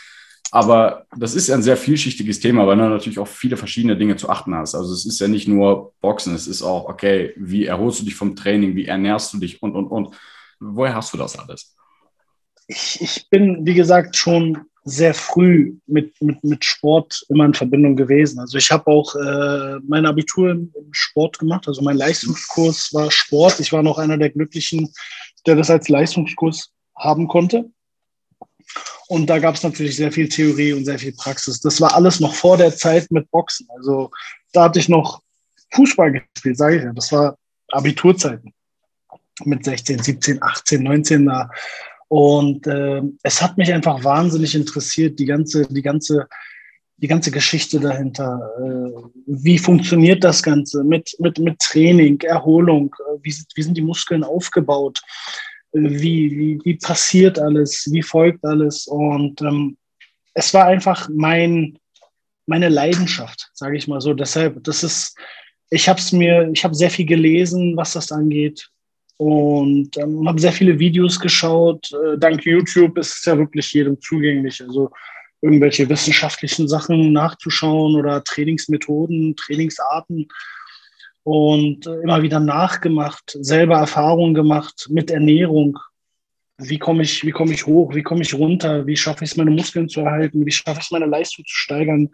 Aber 0.50 1.06
das 1.16 1.34
ist 1.34 1.50
ein 1.50 1.62
sehr 1.62 1.76
vielschichtiges 1.76 2.40
Thema, 2.40 2.66
weil 2.66 2.76
du 2.76 2.88
natürlich 2.88 3.18
auch 3.18 3.28
viele 3.28 3.56
verschiedene 3.56 3.96
Dinge 3.96 4.16
zu 4.16 4.30
achten 4.30 4.54
hast. 4.54 4.74
Also 4.74 4.92
es 4.92 5.04
ist 5.04 5.20
ja 5.20 5.28
nicht 5.28 5.46
nur 5.46 5.92
Boxen, 6.00 6.34
es 6.34 6.46
ist 6.46 6.62
auch, 6.62 6.88
okay, 6.88 7.34
wie 7.36 7.66
erholst 7.66 8.00
du 8.00 8.04
dich 8.04 8.14
vom 8.14 8.34
Training, 8.34 8.74
wie 8.74 8.86
ernährst 8.86 9.32
du 9.34 9.38
dich 9.38 9.62
und, 9.62 9.74
und, 9.74 9.88
und. 9.88 10.16
Woher 10.60 10.94
hast 10.94 11.12
du 11.12 11.18
das 11.18 11.38
alles? 11.38 11.76
Ich, 12.66 12.98
ich 13.00 13.28
bin, 13.30 13.64
wie 13.64 13.74
gesagt, 13.74 14.16
schon 14.16 14.66
sehr 14.84 15.14
früh 15.14 15.76
mit, 15.86 16.20
mit, 16.20 16.42
mit 16.42 16.64
Sport 16.64 17.24
immer 17.28 17.44
in 17.44 17.54
Verbindung 17.54 17.94
gewesen. 17.94 18.38
Also 18.38 18.58
ich 18.58 18.70
habe 18.70 18.86
auch 18.86 19.14
äh, 19.14 19.78
mein 19.86 20.06
Abitur 20.06 20.50
im, 20.50 20.72
im 20.74 20.88
Sport 20.92 21.38
gemacht. 21.38 21.68
Also 21.68 21.82
mein 21.82 21.96
Leistungskurs 21.96 22.92
war 22.94 23.10
Sport. 23.10 23.60
Ich 23.60 23.72
war 23.72 23.82
noch 23.82 23.98
einer 23.98 24.16
der 24.16 24.30
Glücklichen, 24.30 24.92
der 25.46 25.56
das 25.56 25.70
als 25.70 25.88
Leistungskurs 25.88 26.72
haben 26.96 27.28
konnte. 27.28 27.70
Und 29.08 29.28
da 29.28 29.38
gab 29.38 29.54
es 29.54 29.62
natürlich 29.62 29.96
sehr 29.96 30.12
viel 30.12 30.28
Theorie 30.28 30.74
und 30.74 30.84
sehr 30.84 30.98
viel 30.98 31.12
Praxis. 31.12 31.60
Das 31.60 31.80
war 31.80 31.94
alles 31.94 32.20
noch 32.20 32.34
vor 32.34 32.58
der 32.58 32.76
Zeit 32.76 33.10
mit 33.10 33.30
Boxen. 33.30 33.66
Also 33.74 34.10
da 34.52 34.64
hatte 34.64 34.78
ich 34.78 34.88
noch 34.88 35.22
Fußball 35.72 36.12
gespielt, 36.12 36.58
sage 36.58 36.76
ich 36.76 36.82
ja. 36.82 36.92
Das 36.92 37.10
war 37.10 37.36
Abiturzeiten 37.68 38.52
mit 39.44 39.64
16, 39.64 40.02
17, 40.02 40.42
18, 40.42 40.82
19 40.82 41.26
da. 41.26 41.50
Und 42.08 42.66
äh, 42.66 43.02
es 43.22 43.40
hat 43.40 43.56
mich 43.56 43.72
einfach 43.72 44.04
wahnsinnig 44.04 44.54
interessiert, 44.54 45.18
die 45.18 45.26
ganze, 45.26 45.66
die 45.66 45.82
ganze, 45.82 46.26
die 46.98 47.06
ganze 47.06 47.30
Geschichte 47.30 47.80
dahinter. 47.80 48.40
Äh, 48.58 49.08
wie 49.26 49.58
funktioniert 49.58 50.22
das 50.22 50.42
Ganze 50.42 50.84
mit, 50.84 51.16
mit, 51.18 51.38
mit 51.38 51.58
Training, 51.60 52.20
Erholung? 52.20 52.94
Wie, 53.22 53.34
wie 53.54 53.62
sind 53.62 53.76
die 53.76 53.82
Muskeln 53.82 54.24
aufgebaut? 54.24 55.00
Wie, 55.84 56.30
wie, 56.30 56.60
wie 56.64 56.74
passiert 56.74 57.38
alles, 57.38 57.88
wie 57.90 58.02
folgt 58.02 58.44
alles. 58.44 58.86
Und 58.86 59.40
ähm, 59.42 59.76
es 60.34 60.52
war 60.54 60.66
einfach 60.66 61.08
mein, 61.12 61.78
meine 62.46 62.68
Leidenschaft, 62.68 63.50
sage 63.54 63.76
ich 63.76 63.88
mal 63.88 64.00
so. 64.00 64.14
Deshalb, 64.14 64.62
das 64.64 64.82
ist, 64.82 65.16
ich 65.70 65.88
habe 65.88 65.98
es 65.98 66.12
mir, 66.12 66.50
ich 66.52 66.64
habe 66.64 66.74
sehr 66.74 66.90
viel 66.90 67.06
gelesen, 67.06 67.76
was 67.76 67.92
das 67.92 68.12
angeht. 68.12 68.68
Und 69.16 69.96
ähm, 69.96 70.28
habe 70.28 70.40
sehr 70.40 70.52
viele 70.52 70.78
Videos 70.78 71.18
geschaut. 71.18 71.90
Äh, 71.92 72.18
dank 72.18 72.44
YouTube 72.44 72.96
ist 72.98 73.18
es 73.18 73.24
ja 73.24 73.36
wirklich 73.36 73.72
jedem 73.72 74.00
zugänglich. 74.00 74.62
Also 74.62 74.90
irgendwelche 75.40 75.88
wissenschaftlichen 75.88 76.68
Sachen 76.68 77.12
nachzuschauen 77.12 77.96
oder 77.96 78.22
Trainingsmethoden, 78.22 79.36
Trainingsarten 79.36 80.28
und 81.28 81.86
immer 81.86 82.22
wieder 82.22 82.40
nachgemacht, 82.40 83.36
selber 83.40 83.76
Erfahrungen 83.76 84.32
gemacht 84.32 84.86
mit 84.88 85.10
Ernährung. 85.10 85.78
Wie 86.56 86.78
komme 86.78 87.02
ich, 87.02 87.22
wie 87.22 87.34
ich 87.52 87.66
hoch, 87.66 87.94
wie 87.94 88.02
komme 88.02 88.22
ich 88.22 88.32
runter, 88.32 88.86
wie 88.86 88.96
schaffe 88.96 89.24
ich 89.24 89.32
es, 89.32 89.36
meine 89.36 89.50
Muskeln 89.50 89.90
zu 89.90 90.00
erhalten, 90.00 90.46
wie 90.46 90.50
schaffe 90.50 90.78
ich 90.78 90.86
es, 90.86 90.90
meine 90.90 91.04
Leistung 91.04 91.44
zu 91.44 91.54
steigern. 91.54 92.08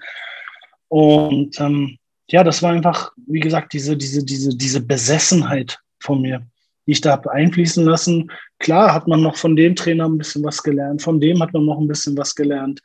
Und 0.88 1.60
ähm, 1.60 1.96
ja, 2.28 2.42
das 2.42 2.60
war 2.60 2.72
einfach, 2.72 3.12
wie 3.28 3.38
gesagt, 3.38 3.72
diese, 3.72 3.96
diese, 3.96 4.24
diese, 4.24 4.56
diese 4.56 4.80
Besessenheit 4.80 5.78
von 6.00 6.20
mir, 6.20 6.44
die 6.84 6.92
ich 6.92 7.00
da 7.00 7.12
habe 7.12 7.30
einfließen 7.30 7.84
lassen. 7.84 8.32
Klar 8.58 8.92
hat 8.92 9.06
man 9.06 9.22
noch 9.22 9.36
von 9.36 9.54
dem 9.54 9.76
Trainer 9.76 10.06
ein 10.08 10.18
bisschen 10.18 10.42
was 10.42 10.60
gelernt, 10.60 11.02
von 11.02 11.20
dem 11.20 11.40
hat 11.40 11.52
man 11.52 11.66
noch 11.66 11.78
ein 11.78 11.86
bisschen 11.86 12.18
was 12.18 12.34
gelernt. 12.34 12.80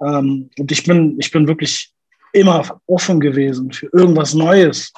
Ähm, 0.00 0.48
und 0.60 0.70
ich 0.70 0.84
bin, 0.84 1.16
ich 1.18 1.32
bin 1.32 1.48
wirklich 1.48 1.90
immer 2.32 2.80
offen 2.86 3.18
gewesen 3.18 3.72
für 3.72 3.88
irgendwas 3.92 4.32
Neues 4.32 4.92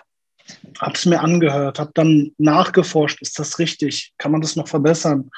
habe 0.78 0.94
es 0.94 1.06
mir 1.06 1.20
angehört, 1.20 1.78
habe 1.78 1.90
dann 1.94 2.32
nachgeforscht, 2.38 3.20
ist 3.22 3.38
das 3.38 3.58
richtig? 3.58 4.12
Kann 4.18 4.32
man 4.32 4.40
das 4.40 4.56
noch 4.56 4.68
verbessern? 4.68 5.30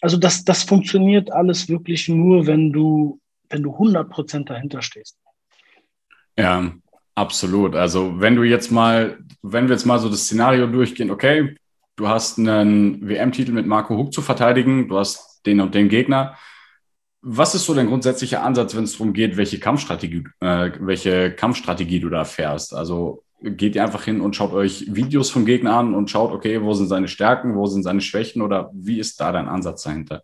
Also 0.00 0.16
das, 0.16 0.44
das 0.44 0.62
funktioniert 0.62 1.30
alles 1.32 1.68
wirklich 1.68 2.08
nur, 2.08 2.46
wenn 2.46 2.72
du, 2.72 3.20
wenn 3.48 3.62
du 3.62 3.70
100% 3.70 4.44
dahinter 4.44 4.82
stehst. 4.82 5.16
Ja, 6.38 6.72
absolut. 7.14 7.74
Also 7.74 8.18
wenn 8.20 8.36
du 8.36 8.42
jetzt 8.42 8.70
mal, 8.70 9.18
wenn 9.42 9.68
wir 9.68 9.74
jetzt 9.74 9.84
mal 9.84 9.98
so 9.98 10.08
das 10.08 10.24
Szenario 10.24 10.66
durchgehen, 10.66 11.10
okay, 11.10 11.56
du 11.96 12.08
hast 12.08 12.38
einen 12.38 13.06
WM-Titel 13.06 13.52
mit 13.52 13.66
Marco 13.66 13.96
Huck 13.96 14.12
zu 14.12 14.22
verteidigen, 14.22 14.88
du 14.88 14.98
hast 14.98 15.44
den 15.44 15.60
und 15.60 15.74
den 15.74 15.88
Gegner. 15.88 16.36
Was 17.22 17.54
ist 17.54 17.66
so 17.66 17.74
dein 17.74 17.88
grundsätzlicher 17.88 18.42
Ansatz, 18.42 18.74
wenn 18.74 18.84
es 18.84 18.92
darum 18.92 19.12
geht, 19.12 19.36
welche 19.36 19.60
Kampfstrategie, 19.60 20.24
äh, 20.40 20.70
welche 20.80 21.32
Kampfstrategie 21.32 22.00
du 22.00 22.08
da 22.08 22.24
fährst? 22.24 22.74
Also 22.74 23.24
geht 23.42 23.74
ihr 23.74 23.82
einfach 23.82 24.04
hin 24.04 24.20
und 24.20 24.36
schaut 24.36 24.52
euch 24.52 24.84
Videos 24.94 25.30
vom 25.30 25.46
Gegner 25.46 25.76
an 25.76 25.94
und 25.94 26.10
schaut, 26.10 26.32
okay, 26.32 26.62
wo 26.62 26.74
sind 26.74 26.88
seine 26.88 27.08
Stärken, 27.08 27.56
wo 27.56 27.66
sind 27.66 27.82
seine 27.82 28.00
Schwächen 28.00 28.42
oder 28.42 28.70
wie 28.74 29.00
ist 29.00 29.20
da 29.20 29.32
dein 29.32 29.48
Ansatz 29.48 29.82
dahinter? 29.82 30.22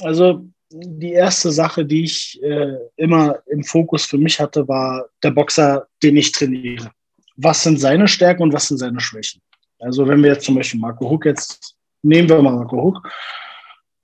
Also 0.00 0.46
die 0.72 1.12
erste 1.12 1.50
Sache, 1.50 1.84
die 1.84 2.04
ich 2.04 2.40
äh, 2.42 2.76
immer 2.96 3.38
im 3.46 3.64
Fokus 3.64 4.06
für 4.06 4.18
mich 4.18 4.38
hatte, 4.38 4.66
war 4.68 5.06
der 5.22 5.32
Boxer, 5.32 5.86
den 6.02 6.16
ich 6.16 6.30
trainiere. 6.30 6.90
Was 7.36 7.62
sind 7.62 7.80
seine 7.80 8.06
Stärken 8.06 8.42
und 8.44 8.52
was 8.52 8.68
sind 8.68 8.78
seine 8.78 9.00
Schwächen? 9.00 9.40
Also 9.80 10.06
wenn 10.06 10.22
wir 10.22 10.32
jetzt 10.32 10.44
zum 10.44 10.54
Beispiel 10.54 10.78
Marco 10.78 11.10
Huck 11.10 11.24
jetzt, 11.24 11.74
nehmen 12.02 12.28
wir 12.28 12.40
mal 12.40 12.54
Marco 12.54 12.80
Huck, 12.80 13.10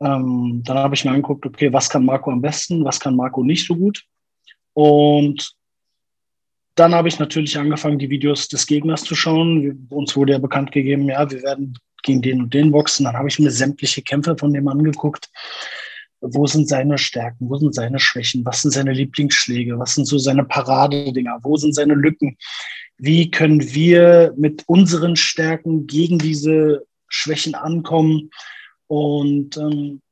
ähm, 0.00 0.62
dann 0.64 0.78
habe 0.78 0.94
ich 0.94 1.04
mir 1.04 1.12
angeguckt, 1.12 1.46
okay, 1.46 1.72
was 1.72 1.88
kann 1.88 2.04
Marco 2.04 2.30
am 2.30 2.42
besten, 2.42 2.84
was 2.84 2.98
kann 2.98 3.14
Marco 3.14 3.44
nicht 3.44 3.66
so 3.66 3.76
gut. 3.76 4.02
Und 4.72 5.55
dann 6.76 6.94
habe 6.94 7.08
ich 7.08 7.18
natürlich 7.18 7.58
angefangen, 7.58 7.98
die 7.98 8.10
Videos 8.10 8.48
des 8.48 8.66
Gegners 8.66 9.02
zu 9.02 9.14
schauen. 9.14 9.86
Uns 9.90 10.14
wurde 10.14 10.32
ja 10.32 10.38
bekannt 10.38 10.72
gegeben, 10.72 11.08
ja, 11.08 11.28
wir 11.30 11.42
werden 11.42 11.78
gegen 12.02 12.20
den 12.20 12.42
und 12.42 12.54
den 12.54 12.70
boxen. 12.70 13.04
Dann 13.04 13.16
habe 13.16 13.28
ich 13.28 13.38
mir 13.38 13.50
sämtliche 13.50 14.02
Kämpfe 14.02 14.36
von 14.36 14.52
dem 14.52 14.68
angeguckt. 14.68 15.30
Wo 16.20 16.46
sind 16.46 16.68
seine 16.68 16.98
Stärken? 16.98 17.48
Wo 17.48 17.56
sind 17.56 17.74
seine 17.74 17.98
Schwächen? 17.98 18.44
Was 18.44 18.62
sind 18.62 18.72
seine 18.72 18.92
Lieblingsschläge? 18.92 19.78
Was 19.78 19.94
sind 19.94 20.04
so 20.04 20.18
seine 20.18 20.44
Paradedinger? 20.44 21.38
Wo 21.42 21.56
sind 21.56 21.74
seine 21.74 21.94
Lücken? 21.94 22.36
Wie 22.98 23.30
können 23.30 23.62
wir 23.74 24.34
mit 24.36 24.62
unseren 24.66 25.16
Stärken 25.16 25.86
gegen 25.86 26.18
diese 26.18 26.86
Schwächen 27.08 27.54
ankommen? 27.54 28.30
Und 28.86 29.56
ähm, 29.56 30.02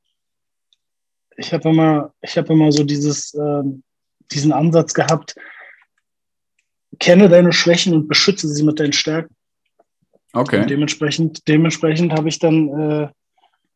ich 1.37 1.53
habe 1.53 1.69
immer, 1.69 2.15
ich 2.23 2.39
habe 2.39 2.53
immer 2.55 2.73
so 2.73 2.85
dieses, 2.85 3.35
äh, 3.35 3.63
diesen 4.33 4.53
Ansatz 4.53 4.95
gehabt, 4.95 5.35
kenne 6.99 7.29
deine 7.29 7.53
Schwächen 7.53 7.95
und 7.95 8.09
beschütze 8.09 8.49
sie 8.49 8.63
mit 8.63 8.81
deinen 8.81 8.93
Stärken. 8.93 9.35
Okay. 10.33 10.63
Und 10.63 10.71
dementsprechend, 10.71 11.47
dementsprechend 11.47 12.13
habe 12.13 12.29
ich 12.29 12.39
dann 12.39 12.69
äh, 12.69 13.09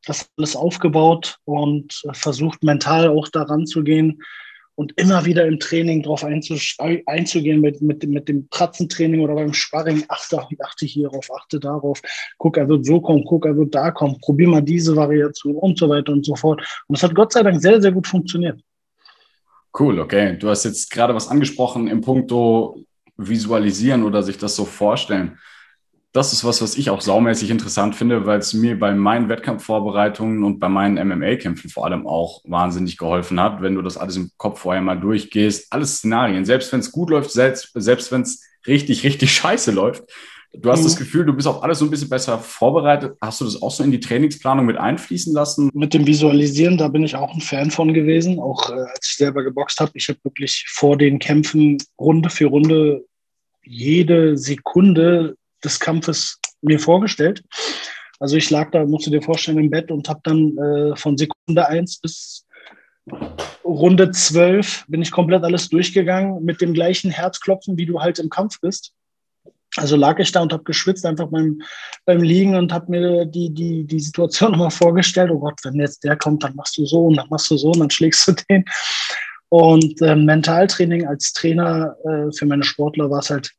das 0.05 0.29
alles 0.37 0.57
aufgebaut 0.57 1.39
und 1.45 2.03
äh, 2.09 2.15
versucht, 2.15 2.63
mental 2.65 3.09
auch 3.09 3.29
daran 3.29 3.67
zu 3.67 3.85
gehen 3.85 4.23
und 4.79 4.93
immer 4.97 5.25
wieder 5.25 5.45
im 5.45 5.59
Training 5.59 6.05
darauf 6.05 6.25
einzugehen, 6.25 7.61
mit, 7.61 7.83
mit, 7.83 8.07
mit 8.07 8.29
dem 8.29 8.49
Pratzentraining 8.49 9.21
oder 9.21 9.35
beim 9.35 9.53
Sparring, 9.53 10.05
achte, 10.07 10.39
achte 10.61 10.87
hierauf, 10.87 11.29
achte 11.37 11.59
darauf, 11.59 12.01
guck, 12.39 12.57
er 12.57 12.69
wird 12.69 12.87
so 12.87 13.01
kommen, 13.01 13.25
guck, 13.25 13.45
er 13.45 13.57
wird 13.57 13.75
da 13.75 13.91
kommen, 13.91 14.21
probier 14.21 14.47
mal 14.47 14.63
diese 14.63 14.95
Variation 14.95 15.57
und 15.57 15.79
so 15.79 15.89
weiter 15.89 16.13
und 16.13 16.25
so 16.25 16.37
fort. 16.37 16.63
Und 16.87 16.97
es 16.97 17.03
hat 17.03 17.15
Gott 17.17 17.33
sei 17.33 17.43
Dank 17.43 17.61
sehr, 17.61 17.83
sehr 17.83 17.91
gut 17.91 18.07
funktioniert. 18.07 18.61
Cool, 19.77 19.99
okay. 19.99 20.37
Du 20.39 20.49
hast 20.49 20.65
jetzt 20.65 20.91
gerade 20.91 21.13
was 21.13 21.29
angesprochen 21.29 21.89
im 21.89 22.01
Punkto 22.01 22.85
visualisieren 23.19 24.05
oder 24.05 24.23
sich 24.23 24.39
das 24.39 24.57
so 24.57 24.65
vorstellen. 24.65 25.39
Das 26.13 26.33
ist 26.33 26.43
was, 26.43 26.63
was 26.63 26.77
ich 26.77 26.89
auch 26.89 27.03
saumäßig 27.03 27.51
interessant 27.51 27.95
finde, 27.95 28.25
weil 28.25 28.39
es 28.39 28.55
mir 28.55 28.79
bei 28.79 28.95
meinen 28.95 29.29
Wettkampfvorbereitungen 29.29 30.43
und 30.43 30.59
bei 30.59 30.69
meinen 30.69 31.07
MMA-Kämpfen 31.07 31.69
vor 31.69 31.85
allem 31.85 32.07
auch 32.07 32.41
wahnsinnig 32.45 32.97
geholfen 32.97 33.39
hat, 33.39 33.61
wenn 33.61 33.75
du 33.75 33.83
das 33.83 33.99
alles 33.99 34.17
im 34.17 34.31
Kopf 34.39 34.61
vorher 34.61 34.81
mal 34.81 34.99
durchgehst. 34.99 35.71
Alles 35.71 35.99
Szenarien, 35.99 36.47
selbst 36.47 36.73
wenn 36.73 36.81
es 36.81 36.93
gut 36.93 37.11
läuft, 37.11 37.31
selbst, 37.31 37.73
selbst 37.75 38.11
wenn 38.11 38.23
es 38.23 38.43
richtig, 38.67 39.05
richtig 39.05 39.33
scheiße 39.37 39.71
läuft, 39.71 40.05
Du 40.55 40.71
hast 40.71 40.81
mhm. 40.81 40.85
das 40.85 40.97
Gefühl, 40.97 41.27
du 41.27 41.35
bist 41.35 41.47
auf 41.47 41.63
alles 41.63 41.79
so 41.79 41.85
ein 41.85 41.91
bisschen 41.91 42.09
besser 42.09 42.39
vorbereitet. 42.39 43.17
Hast 43.21 43.41
du 43.41 43.45
das 43.45 43.61
auch 43.61 43.71
so 43.71 43.85
in 43.85 43.91
die 43.91 44.01
Trainingsplanung 44.01 44.65
mit 44.65 44.79
einfließen 44.79 45.33
lassen? 45.35 45.71
Mit 45.75 45.95
dem 45.95 46.07
Visualisieren, 46.07 46.79
da 46.79 46.89
bin 46.89 47.05
ich 47.05 47.15
auch 47.17 47.35
ein 47.35 47.41
Fan 47.41 47.71
von 47.71 47.93
gewesen. 47.93 48.41
Auch 48.41 48.71
äh, 48.71 48.73
als 48.73 49.09
ich 49.09 49.17
selber 49.17 49.43
geboxt 49.43 49.81
habe, 49.81 49.93
ich 49.95 50.09
habe 50.09 50.19
wirklich 50.23 50.65
vor 50.69 50.97
den 50.97 51.19
Kämpfen 51.19 51.79
Runde 52.01 52.31
für 52.31 52.47
Runde 52.47 53.05
jede 53.63 54.37
Sekunde 54.39 55.37
des 55.63 55.79
Kampfes 55.79 56.39
mir 56.63 56.81
vorgestellt. 56.81 57.45
Also 58.21 58.37
ich 58.37 58.51
lag 58.51 58.71
da, 58.71 58.85
musst 58.85 59.07
du 59.07 59.11
dir 59.11 59.23
vorstellen, 59.23 59.59
im 59.59 59.71
Bett 59.71 59.91
und 59.91 60.09
habe 60.09 60.21
dann 60.25 60.57
äh, 60.57 60.97
von 60.97 61.17
Sekunde 61.17 61.69
1 61.69 62.01
bis 62.01 62.47
Runde 63.65 64.11
12 64.11 64.87
bin 64.89 65.03
ich 65.03 65.11
komplett 65.11 65.45
alles 65.45 65.69
durchgegangen 65.69 66.45
mit 66.45 66.61
dem 66.61 66.75
gleichen 66.75 67.11
Herzklopfen, 67.11 67.77
wie 67.77 67.87
du 67.87 68.01
halt 68.01 68.19
im 68.19 68.29
Kampf 68.29 68.61
bist. 68.61 68.93
Also 69.79 69.97
lag 69.97 70.19
ich 70.19 70.33
da 70.33 70.43
und 70.43 70.53
habe 70.53 70.65
geschwitzt 70.65 71.07
einfach 71.07 71.29
beim, 71.29 71.63
beim 72.05 72.23
Liegen 72.23 72.55
und 72.55 72.73
habe 72.73 72.91
mir 72.91 73.25
die, 73.25 73.53
die, 73.53 73.85
die 73.85 74.01
Situation 74.01 74.51
nochmal 74.53 74.71
vorgestellt. 74.71 75.31
Oh 75.31 75.39
Gott, 75.39 75.61
wenn 75.65 75.75
jetzt 75.75 76.05
der 76.05 76.17
kommt, 76.17 76.45
dann 76.45 76.55
machst 76.55 76.77
du 76.77 76.85
so 76.85 77.07
und 77.07 77.17
dann 77.17 77.29
machst 77.31 77.51
du 77.51 77.57
so 77.57 77.71
und 77.71 77.81
dann 77.81 77.91
schlägst 77.91 78.27
du 78.29 78.33
den. 78.51 78.65
Und 79.51 80.03
äh, 80.03 80.15
Mentaltraining 80.15 81.07
als 81.07 81.33
Trainer 81.33 81.97
äh, 82.05 82.31
für 82.37 82.45
meine 82.47 82.65
Sportler 82.65 83.11
war 83.11 83.21
es 83.21 83.31
halt, 83.31 83.51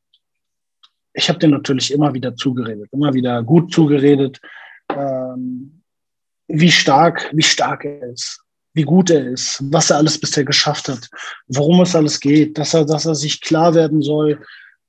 ich 1.13 1.27
habe 1.29 1.39
dir 1.39 1.47
natürlich 1.47 1.91
immer 1.91 2.13
wieder 2.13 2.35
zugeredet, 2.35 2.89
immer 2.91 3.13
wieder 3.13 3.41
gut 3.41 3.73
zugeredet, 3.73 4.39
ähm, 4.95 5.81
wie 6.47 6.71
stark, 6.71 7.29
wie 7.33 7.43
stark 7.43 7.85
er 7.85 8.11
ist, 8.11 8.41
wie 8.73 8.83
gut 8.83 9.09
er 9.09 9.27
ist, 9.27 9.59
was 9.71 9.89
er 9.89 9.97
alles 9.97 10.19
bisher 10.19 10.43
geschafft 10.43 10.89
hat, 10.89 11.09
worum 11.47 11.81
es 11.81 11.95
alles 11.95 12.19
geht, 12.19 12.57
dass 12.57 12.75
er, 12.75 12.85
dass 12.85 13.05
er 13.05 13.15
sich 13.15 13.41
klar 13.41 13.73
werden 13.73 14.01
soll, 14.01 14.39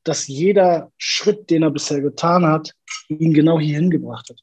dass 0.04 0.26
jeder 0.26 0.90
Schritt, 0.98 1.50
den 1.50 1.62
er 1.62 1.70
bisher 1.70 2.00
getan 2.00 2.46
hat, 2.46 2.72
ihn 3.08 3.34
genau 3.34 3.58
hierhin 3.60 3.90
gebracht 3.90 4.28
hat. 4.30 4.40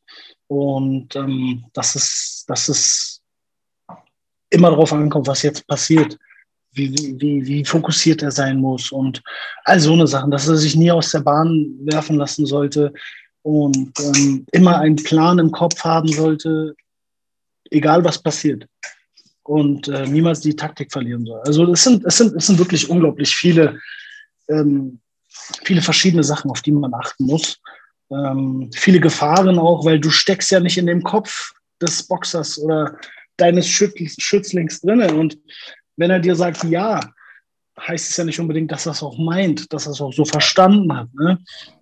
Und 0.48 1.16
ähm, 1.16 1.66
dass, 1.74 1.96
es, 1.96 2.46
dass 2.48 2.70
es 2.70 3.22
immer 4.50 4.70
darauf 4.70 4.94
ankommt, 4.94 5.28
was 5.28 5.42
jetzt 5.42 5.68
passiert, 5.68 6.18
wie, 6.72 6.94
wie, 7.20 7.46
wie 7.46 7.66
fokussiert 7.66 8.22
er 8.22 8.32
sein 8.32 8.60
muss 8.60 8.92
und 8.92 9.22
all 9.66 9.80
so 9.80 9.94
eine 9.94 10.08
Sachen, 10.08 10.32
dass 10.32 10.48
er 10.48 10.58
sich 10.58 10.76
nie 10.76 10.92
aus 10.92 11.12
der 11.12 11.22
Bahn 11.22 11.76
werfen 11.82 12.18
lassen 12.18 12.46
sollte 12.46 12.94
und 13.42 13.92
ähm, 14.00 14.46
immer 14.52 14.80
einen 14.80 14.98
Plan 14.98 15.40
im 15.40 15.52
Kopf 15.52 15.84
haben 15.84 16.08
sollte, 16.08 16.76
egal 17.72 18.04
was 18.04 18.22
passiert 18.22 18.68
und 19.44 19.88
äh, 19.88 20.06
niemals 20.06 20.42
die 20.42 20.56
Taktik 20.56 20.92
verlieren 20.92 21.26
soll. 21.26 21.40
Also 21.42 21.72
es 21.72 21.84
sind, 21.84 22.06
es 22.06 22.18
sind, 22.18 22.36
es 22.36 22.48
sind 22.48 22.60
wirklich 22.60 22.90
unglaublich 22.90 23.36
viele 23.36 23.80
ähm, 24.50 25.00
viele 25.64 25.82
verschiedene 25.82 26.24
Sachen, 26.24 26.52
auf 26.52 26.62
die 26.62 26.72
man 26.72 26.94
achten 26.94 27.26
muss. 27.26 27.60
Ähm, 28.12 28.70
viele 28.74 29.00
Gefahren 29.00 29.60
auch, 29.60 29.86
weil 29.86 30.00
du 30.00 30.10
steckst 30.10 30.52
ja 30.52 30.60
nicht 30.60 30.78
in 30.78 30.88
dem 30.88 31.04
Kopf 31.04 31.52
des 31.82 32.08
Boxers 32.08 32.60
oder 32.60 32.98
deines 33.38 33.68
Schützlings 33.68 34.82
drinnen. 34.82 35.16
Und 35.18 35.38
wenn 35.98 36.12
er 36.12 36.20
dir 36.20 36.36
sagt, 36.36 36.64
ja, 36.64 37.00
heißt 37.80 38.10
es 38.10 38.18
ja 38.18 38.24
nicht 38.24 38.40
unbedingt, 38.40 38.72
dass 38.72 38.86
er 38.88 38.94
es 38.94 39.04
auch 39.04 39.18
meint, 39.18 39.72
dass 39.72 39.86
er 39.86 39.92
es 39.92 40.02
auch 40.02 40.14
so 40.14 40.26
verstanden 40.26 40.96
hat. 40.96 41.14
Ne? 41.14 41.40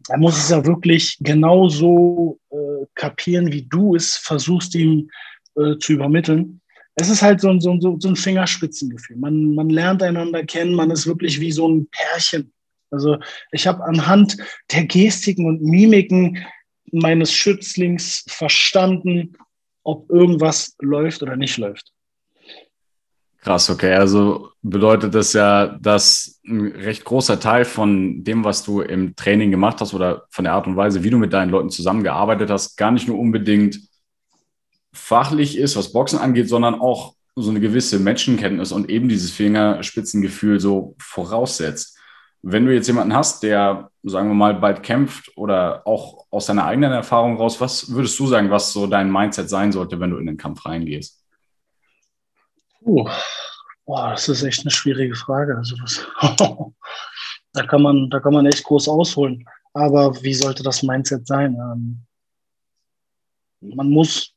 Er 0.09 0.17
muss 0.17 0.37
es 0.37 0.49
ja 0.49 0.65
wirklich 0.65 1.17
genauso 1.21 2.39
äh, 2.51 2.85
kapieren, 2.95 3.51
wie 3.51 3.63
du 3.63 3.95
es 3.95 4.17
versuchst, 4.17 4.75
ihm 4.75 5.09
äh, 5.55 5.77
zu 5.77 5.93
übermitteln. 5.93 6.61
Es 6.95 7.09
ist 7.09 7.21
halt 7.21 7.41
so 7.41 7.49
ein, 7.49 7.59
so, 7.61 7.71
ein, 7.71 7.81
so 7.81 8.07
ein 8.07 8.15
Fingerspitzengefühl. 8.15 9.17
Man, 9.17 9.53
man 9.55 9.69
lernt 9.69 10.01
einander 10.01 10.43
kennen, 10.45 10.75
man 10.75 10.91
ist 10.91 11.07
wirklich 11.07 11.39
wie 11.39 11.51
so 11.51 11.67
ein 11.67 11.87
Pärchen. 11.87 12.51
Also 12.91 13.17
ich 13.51 13.67
habe 13.67 13.83
anhand 13.83 14.37
der 14.71 14.85
Gestiken 14.85 15.45
und 15.47 15.61
Mimiken 15.61 16.45
meines 16.91 17.33
Schützlings 17.33 18.23
verstanden, 18.27 19.35
ob 19.83 20.09
irgendwas 20.09 20.75
läuft 20.79 21.21
oder 21.21 21.35
nicht 21.35 21.57
läuft. 21.57 21.91
Krass, 23.45 23.69
okay. 23.69 23.93
Also 23.93 24.49
bedeutet 24.63 25.13
das 25.13 25.33
ja, 25.33 25.77
dass 25.79 26.39
ein 26.47 26.71
recht 26.71 27.05
großer 27.05 27.39
Teil 27.39 27.63
von 27.63 28.23
dem, 28.23 28.43
was 28.43 28.63
du 28.63 28.81
im 28.81 29.15
Training 29.15 29.51
gemacht 29.51 29.81
hast 29.81 29.93
oder 29.93 30.25
von 30.31 30.45
der 30.45 30.53
Art 30.53 30.65
und 30.65 30.75
Weise, 30.75 31.03
wie 31.03 31.11
du 31.11 31.19
mit 31.19 31.31
deinen 31.31 31.51
Leuten 31.51 31.69
zusammengearbeitet 31.69 32.49
hast, 32.49 32.75
gar 32.75 32.89
nicht 32.89 33.07
nur 33.07 33.19
unbedingt 33.19 33.79
fachlich 34.93 35.59
ist, 35.59 35.75
was 35.75 35.91
Boxen 35.91 36.17
angeht, 36.17 36.49
sondern 36.49 36.73
auch 36.73 37.13
so 37.35 37.51
eine 37.51 37.59
gewisse 37.59 37.99
Menschenkenntnis 37.99 38.71
und 38.71 38.89
eben 38.89 39.09
dieses 39.09 39.29
Fingerspitzengefühl 39.29 40.59
so 40.59 40.95
voraussetzt. 40.97 41.94
Wenn 42.47 42.67
du 42.67 42.71
jetzt 42.75 42.85
jemanden 42.85 43.15
hast, 43.15 43.41
der, 43.41 43.89
sagen 44.03 44.27
wir 44.27 44.35
mal, 44.35 44.53
bald 44.53 44.83
kämpft 44.83 45.35
oder 45.35 45.81
auch 45.87 46.27
aus 46.29 46.45
deiner 46.45 46.65
eigenen 46.65 46.91
Erfahrung 46.91 47.37
raus, 47.37 47.59
was 47.59 47.89
würdest 47.89 48.19
du 48.19 48.27
sagen, 48.27 48.51
was 48.51 48.71
so 48.71 48.85
dein 48.85 49.11
Mindset 49.11 49.49
sein 49.49 49.71
sollte, 49.71 49.99
wenn 49.99 50.11
du 50.11 50.17
in 50.17 50.27
den 50.27 50.37
Kampf 50.37 50.63
reingehst? 50.63 51.25
Uh, 52.81 53.09
boah, 53.87 54.11
das 54.11 54.29
ist 54.29 54.43
echt 54.43 54.61
eine 54.61 54.69
schwierige 54.69 55.15
Frage. 55.15 55.57
Also 55.57 55.75
was, 55.81 56.05
da, 57.53 57.65
kann 57.65 57.81
man, 57.81 58.11
da 58.11 58.19
kann 58.19 58.33
man 58.33 58.45
echt 58.45 58.63
groß 58.63 58.89
ausholen. 58.89 59.43
Aber 59.73 60.13
wie 60.21 60.35
sollte 60.35 60.61
das 60.61 60.83
Mindset 60.83 61.25
sein? 61.25 61.55
Ähm, 61.55 62.05
man, 63.75 63.89
muss, 63.89 64.35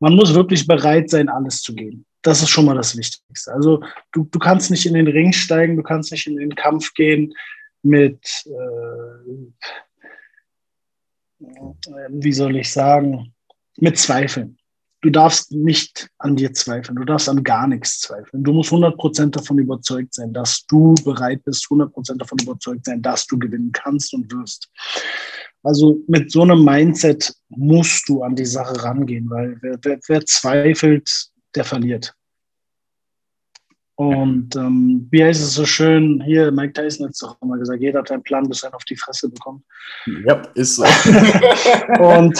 man 0.00 0.14
muss 0.14 0.34
wirklich 0.34 0.66
bereit 0.66 1.08
sein, 1.08 1.30
alles 1.30 1.62
zu 1.62 1.74
geben 1.74 2.04
das 2.22 2.42
ist 2.42 2.50
schon 2.50 2.64
mal 2.64 2.76
das 2.76 2.96
Wichtigste. 2.96 3.52
Also 3.52 3.82
du, 4.12 4.24
du 4.24 4.38
kannst 4.38 4.70
nicht 4.70 4.86
in 4.86 4.94
den 4.94 5.08
Ring 5.08 5.32
steigen, 5.32 5.76
du 5.76 5.82
kannst 5.82 6.12
nicht 6.12 6.26
in 6.26 6.36
den 6.36 6.54
Kampf 6.54 6.94
gehen 6.94 7.34
mit, 7.82 8.20
äh, 8.46 9.26
wie 12.08 12.32
soll 12.32 12.56
ich 12.56 12.72
sagen, 12.72 13.34
mit 13.78 13.98
Zweifeln. 13.98 14.56
du 15.02 15.10
darfst 15.10 15.50
nicht 15.52 16.08
an 16.18 16.36
dir 16.36 16.52
zweifeln, 16.52 16.96
du 16.96 17.04
darfst 17.04 17.28
an 17.28 17.42
gar 17.42 17.66
nichts 17.66 18.00
zweifeln. 18.00 18.44
Du 18.44 18.52
musst 18.52 18.70
100% 18.70 19.30
davon 19.30 19.58
überzeugt 19.58 20.14
sein, 20.14 20.32
dass 20.32 20.64
du 20.66 20.94
bereit 21.04 21.44
bist, 21.44 21.66
100% 21.66 22.18
davon 22.18 22.38
überzeugt 22.38 22.84
sein, 22.84 23.02
dass 23.02 23.26
du 23.26 23.38
gewinnen 23.38 23.72
kannst 23.72 24.14
und 24.14 24.32
wirst. 24.32 24.70
Also 25.64 26.00
mit 26.06 26.30
so 26.30 26.42
einem 26.42 26.64
Mindset 26.64 27.34
musst 27.48 28.08
du 28.08 28.22
an 28.22 28.36
die 28.36 28.46
Sache 28.46 28.82
rangehen, 28.82 29.28
weil 29.28 29.58
wer, 29.60 29.78
wer, 29.82 29.98
wer 30.06 30.24
zweifelt, 30.24 31.31
der 31.54 31.64
verliert. 31.64 32.14
Und 33.94 34.56
ähm, 34.56 35.06
wie 35.10 35.22
heißt 35.22 35.40
es 35.40 35.54
so 35.54 35.66
schön, 35.66 36.22
hier, 36.24 36.50
Mike 36.50 36.72
Tyson 36.72 37.06
hat 37.06 37.12
es 37.12 37.18
doch 37.18 37.40
immer 37.42 37.58
gesagt, 37.58 37.80
jeder 37.80 38.00
hat 38.00 38.10
einen 38.10 38.22
Plan, 38.22 38.48
bis 38.48 38.62
er 38.62 38.74
auf 38.74 38.84
die 38.84 38.96
Fresse 38.96 39.28
bekommt. 39.28 39.62
Ja, 40.26 40.42
ist 40.54 40.76
so. 40.76 40.84
und 42.00 42.38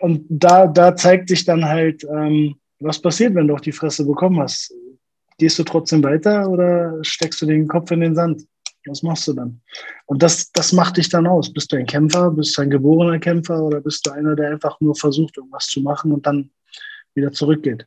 und 0.00 0.26
da, 0.28 0.66
da 0.66 0.94
zeigt 0.94 1.28
sich 1.28 1.44
dann 1.44 1.64
halt, 1.64 2.04
ähm, 2.04 2.56
was 2.80 3.00
passiert, 3.00 3.34
wenn 3.34 3.48
du 3.48 3.54
auf 3.54 3.60
die 3.60 3.72
Fresse 3.72 4.04
bekommen 4.04 4.40
hast. 4.40 4.74
Gehst 5.38 5.58
du 5.58 5.64
trotzdem 5.64 6.02
weiter 6.02 6.48
oder 6.48 6.98
steckst 7.02 7.40
du 7.42 7.46
den 7.46 7.68
Kopf 7.68 7.90
in 7.90 8.00
den 8.00 8.14
Sand? 8.14 8.42
Was 8.86 9.02
machst 9.02 9.28
du 9.28 9.32
dann? 9.32 9.60
Und 10.06 10.22
das, 10.22 10.50
das 10.52 10.72
macht 10.72 10.96
dich 10.96 11.08
dann 11.08 11.26
aus. 11.26 11.52
Bist 11.52 11.72
du 11.72 11.76
ein 11.76 11.86
Kämpfer, 11.86 12.30
bist 12.30 12.56
du 12.56 12.62
ein 12.62 12.70
geborener 12.70 13.18
Kämpfer 13.18 13.62
oder 13.62 13.80
bist 13.80 14.06
du 14.06 14.10
einer, 14.10 14.34
der 14.34 14.50
einfach 14.50 14.80
nur 14.80 14.94
versucht, 14.94 15.36
irgendwas 15.36 15.66
zu 15.66 15.80
machen 15.80 16.12
und 16.12 16.26
dann 16.26 16.50
wieder 17.14 17.32
zurückgeht? 17.32 17.86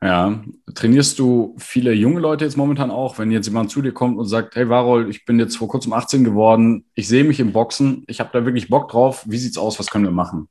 Ja, 0.00 0.44
trainierst 0.74 1.18
du 1.18 1.56
viele 1.58 1.92
junge 1.92 2.20
Leute 2.20 2.44
jetzt 2.44 2.56
momentan 2.56 2.92
auch, 2.92 3.18
wenn 3.18 3.32
jetzt 3.32 3.48
jemand 3.48 3.70
zu 3.70 3.82
dir 3.82 3.92
kommt 3.92 4.16
und 4.16 4.26
sagt, 4.26 4.54
hey 4.54 4.68
Warol, 4.68 5.10
ich 5.10 5.24
bin 5.24 5.40
jetzt 5.40 5.56
vor 5.56 5.66
kurzem 5.66 5.92
18 5.92 6.22
geworden, 6.22 6.84
ich 6.94 7.08
sehe 7.08 7.24
mich 7.24 7.40
im 7.40 7.52
Boxen, 7.52 8.04
ich 8.06 8.20
habe 8.20 8.30
da 8.32 8.44
wirklich 8.44 8.68
Bock 8.68 8.88
drauf, 8.90 9.24
wie 9.26 9.38
sieht's 9.38 9.58
aus, 9.58 9.78
was 9.80 9.90
können 9.90 10.04
wir 10.04 10.12
machen? 10.12 10.48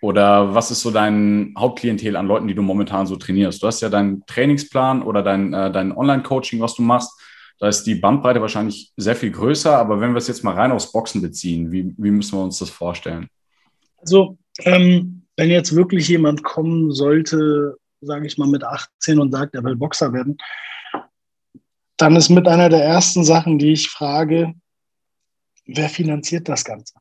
Oder 0.00 0.52
was 0.52 0.72
ist 0.72 0.80
so 0.80 0.90
dein 0.90 1.54
Hauptklientel 1.56 2.16
an 2.16 2.26
Leuten, 2.26 2.48
die 2.48 2.56
du 2.56 2.62
momentan 2.62 3.06
so 3.06 3.14
trainierst? 3.14 3.62
Du 3.62 3.68
hast 3.68 3.80
ja 3.82 3.88
deinen 3.88 4.26
Trainingsplan 4.26 5.00
oder 5.00 5.22
dein, 5.22 5.54
äh, 5.54 5.70
dein 5.70 5.96
Online-Coaching, 5.96 6.60
was 6.60 6.74
du 6.74 6.82
machst. 6.82 7.12
Da 7.62 7.68
ist 7.68 7.84
die 7.84 7.94
Bandbreite 7.94 8.40
wahrscheinlich 8.40 8.92
sehr 8.96 9.14
viel 9.14 9.30
größer, 9.30 9.78
aber 9.78 10.00
wenn 10.00 10.10
wir 10.10 10.18
es 10.18 10.26
jetzt 10.26 10.42
mal 10.42 10.54
rein 10.54 10.72
aufs 10.72 10.90
Boxen 10.90 11.22
beziehen, 11.22 11.70
wie, 11.70 11.94
wie 11.96 12.10
müssen 12.10 12.36
wir 12.36 12.42
uns 12.42 12.58
das 12.58 12.70
vorstellen? 12.70 13.28
Also, 13.98 14.36
ähm, 14.62 15.22
wenn 15.36 15.48
jetzt 15.48 15.72
wirklich 15.76 16.08
jemand 16.08 16.42
kommen 16.42 16.90
sollte, 16.90 17.76
sage 18.00 18.26
ich 18.26 18.36
mal, 18.36 18.48
mit 18.48 18.64
18 18.64 19.20
und 19.20 19.30
sagt, 19.30 19.54
er 19.54 19.62
will 19.62 19.76
Boxer 19.76 20.12
werden, 20.12 20.38
dann 21.98 22.16
ist 22.16 22.30
mit 22.30 22.48
einer 22.48 22.68
der 22.68 22.82
ersten 22.82 23.22
Sachen, 23.22 23.60
die 23.60 23.74
ich 23.74 23.88
frage, 23.88 24.54
wer 25.64 25.88
finanziert 25.88 26.48
das 26.48 26.64
Ganze? 26.64 26.94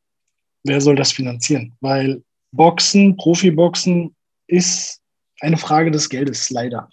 Wer 0.63 0.79
soll 0.79 0.95
das 0.95 1.11
finanzieren? 1.11 1.73
Weil 1.79 2.21
Boxen, 2.51 3.17
Profiboxen 3.17 4.15
ist 4.45 5.01
eine 5.39 5.57
Frage 5.57 5.89
des 5.89 6.07
Geldes, 6.07 6.51
leider. 6.51 6.87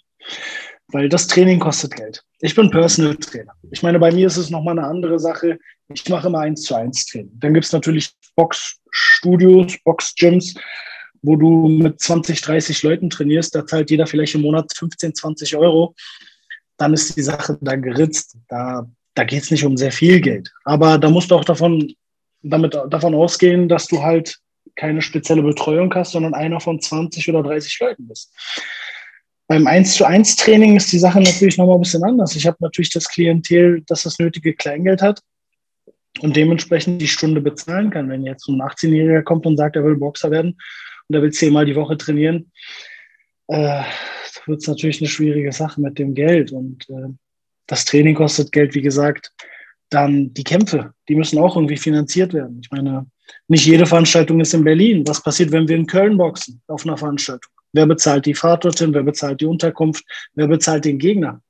Weil 0.91 1.09
das 1.09 1.27
Training 1.27 1.59
kostet 1.59 1.95
Geld. 1.95 2.23
Ich 2.39 2.55
bin 2.55 2.71
Personal 2.71 3.15
Trainer. 3.15 3.53
Ich 3.71 3.83
meine, 3.83 3.99
bei 3.99 4.11
mir 4.11 4.27
ist 4.27 4.37
es 4.37 4.49
nochmal 4.49 4.77
eine 4.77 4.87
andere 4.87 5.19
Sache. 5.19 5.59
Ich 5.93 6.07
mache 6.09 6.27
immer 6.27 6.39
eins 6.39 6.63
zu 6.63 6.75
eins 6.75 7.05
Training. 7.05 7.31
Dann 7.39 7.53
gibt 7.53 7.65
es 7.65 7.71
natürlich 7.71 8.11
Boxstudios, 8.35 9.77
Boxgyms, 9.83 10.55
wo 11.21 11.35
du 11.35 11.67
mit 11.67 11.99
20, 11.99 12.41
30 12.41 12.83
Leuten 12.83 13.09
trainierst, 13.09 13.53
da 13.53 13.65
zahlt 13.65 13.91
jeder 13.91 14.07
vielleicht 14.07 14.35
im 14.35 14.41
Monat 14.41 14.71
15, 14.75 15.15
20 15.15 15.55
Euro, 15.57 15.95
dann 16.77 16.93
ist 16.93 17.15
die 17.17 17.21
Sache 17.21 17.57
da 17.61 17.75
geritzt. 17.75 18.37
Da, 18.47 18.87
da 19.13 19.23
geht 19.25 19.43
es 19.43 19.51
nicht 19.51 19.65
um 19.65 19.75
sehr 19.75 19.91
viel 19.91 20.21
Geld. 20.21 20.51
Aber 20.63 20.97
da 20.97 21.09
musst 21.09 21.29
du 21.31 21.35
auch 21.35 21.43
davon, 21.43 21.93
damit, 22.41 22.73
davon 22.73 23.13
ausgehen, 23.15 23.67
dass 23.67 23.87
du 23.87 24.01
halt 24.01 24.39
keine 24.75 25.01
spezielle 25.01 25.41
Betreuung 25.41 25.93
hast, 25.93 26.13
sondern 26.13 26.33
einer 26.33 26.61
von 26.61 26.79
20 26.79 27.27
oder 27.29 27.43
30 27.43 27.79
Leuten 27.81 28.07
bist. 28.07 28.33
Beim 29.49 29.65
1 29.65 29.95
zu 29.95 30.05
1 30.05 30.35
Training 30.35 30.75
ist 30.75 30.91
die 30.91 30.99
Sache 30.99 31.19
natürlich 31.19 31.57
nochmal 31.57 31.77
ein 31.77 31.81
bisschen 31.81 32.03
anders. 32.03 32.35
Ich 32.35 32.45
habe 32.45 32.57
natürlich 32.59 32.91
das 32.91 33.09
Klientel, 33.09 33.81
das 33.87 34.03
das 34.03 34.19
nötige 34.19 34.53
Kleingeld 34.53 35.01
hat 35.01 35.23
und 36.21 36.35
dementsprechend 36.35 37.01
die 37.01 37.07
Stunde 37.07 37.41
bezahlen 37.41 37.89
kann. 37.89 38.09
Wenn 38.09 38.23
jetzt 38.23 38.47
ein 38.47 38.61
18-Jähriger 38.61 39.23
kommt 39.23 39.47
und 39.47 39.57
sagt, 39.57 39.75
er 39.75 39.83
will 39.83 39.95
Boxer 39.95 40.29
werden, 40.29 40.55
und 41.07 41.15
er 41.15 41.23
will 41.23 41.31
zehnmal 41.31 41.65
die 41.65 41.75
Woche 41.75 41.97
trainieren, 41.97 42.51
äh, 43.47 43.81
wird 44.45 44.61
es 44.61 44.67
natürlich 44.67 45.01
eine 45.01 45.09
schwierige 45.09 45.51
Sache 45.51 45.81
mit 45.81 45.97
dem 45.97 46.13
Geld. 46.13 46.51
Und 46.51 46.87
äh, 46.91 47.07
das 47.65 47.85
Training 47.85 48.13
kostet 48.13 48.51
Geld, 48.51 48.75
wie 48.75 48.83
gesagt. 48.83 49.33
Dann 49.89 50.31
die 50.35 50.43
Kämpfe, 50.43 50.93
die 51.07 51.15
müssen 51.15 51.39
auch 51.39 51.55
irgendwie 51.55 51.77
finanziert 51.77 52.35
werden. 52.35 52.61
Ich 52.63 52.69
meine, 52.69 53.07
nicht 53.47 53.65
jede 53.65 53.87
Veranstaltung 53.87 54.39
ist 54.41 54.53
in 54.53 54.63
Berlin. 54.63 55.07
Was 55.07 55.23
passiert, 55.23 55.51
wenn 55.51 55.67
wir 55.67 55.75
in 55.75 55.87
Köln 55.87 56.17
boxen 56.17 56.61
auf 56.67 56.85
einer 56.85 56.97
Veranstaltung? 56.97 57.51
Wer 57.73 57.85
bezahlt 57.85 58.25
die 58.25 58.33
Fahrt 58.33 58.65
dorthin? 58.65 58.93
Wer 58.93 59.03
bezahlt 59.03 59.41
die 59.41 59.45
Unterkunft? 59.45 60.03
Wer 60.33 60.47
bezahlt 60.47 60.85
den 60.85 60.99
Gegner? 60.99 61.41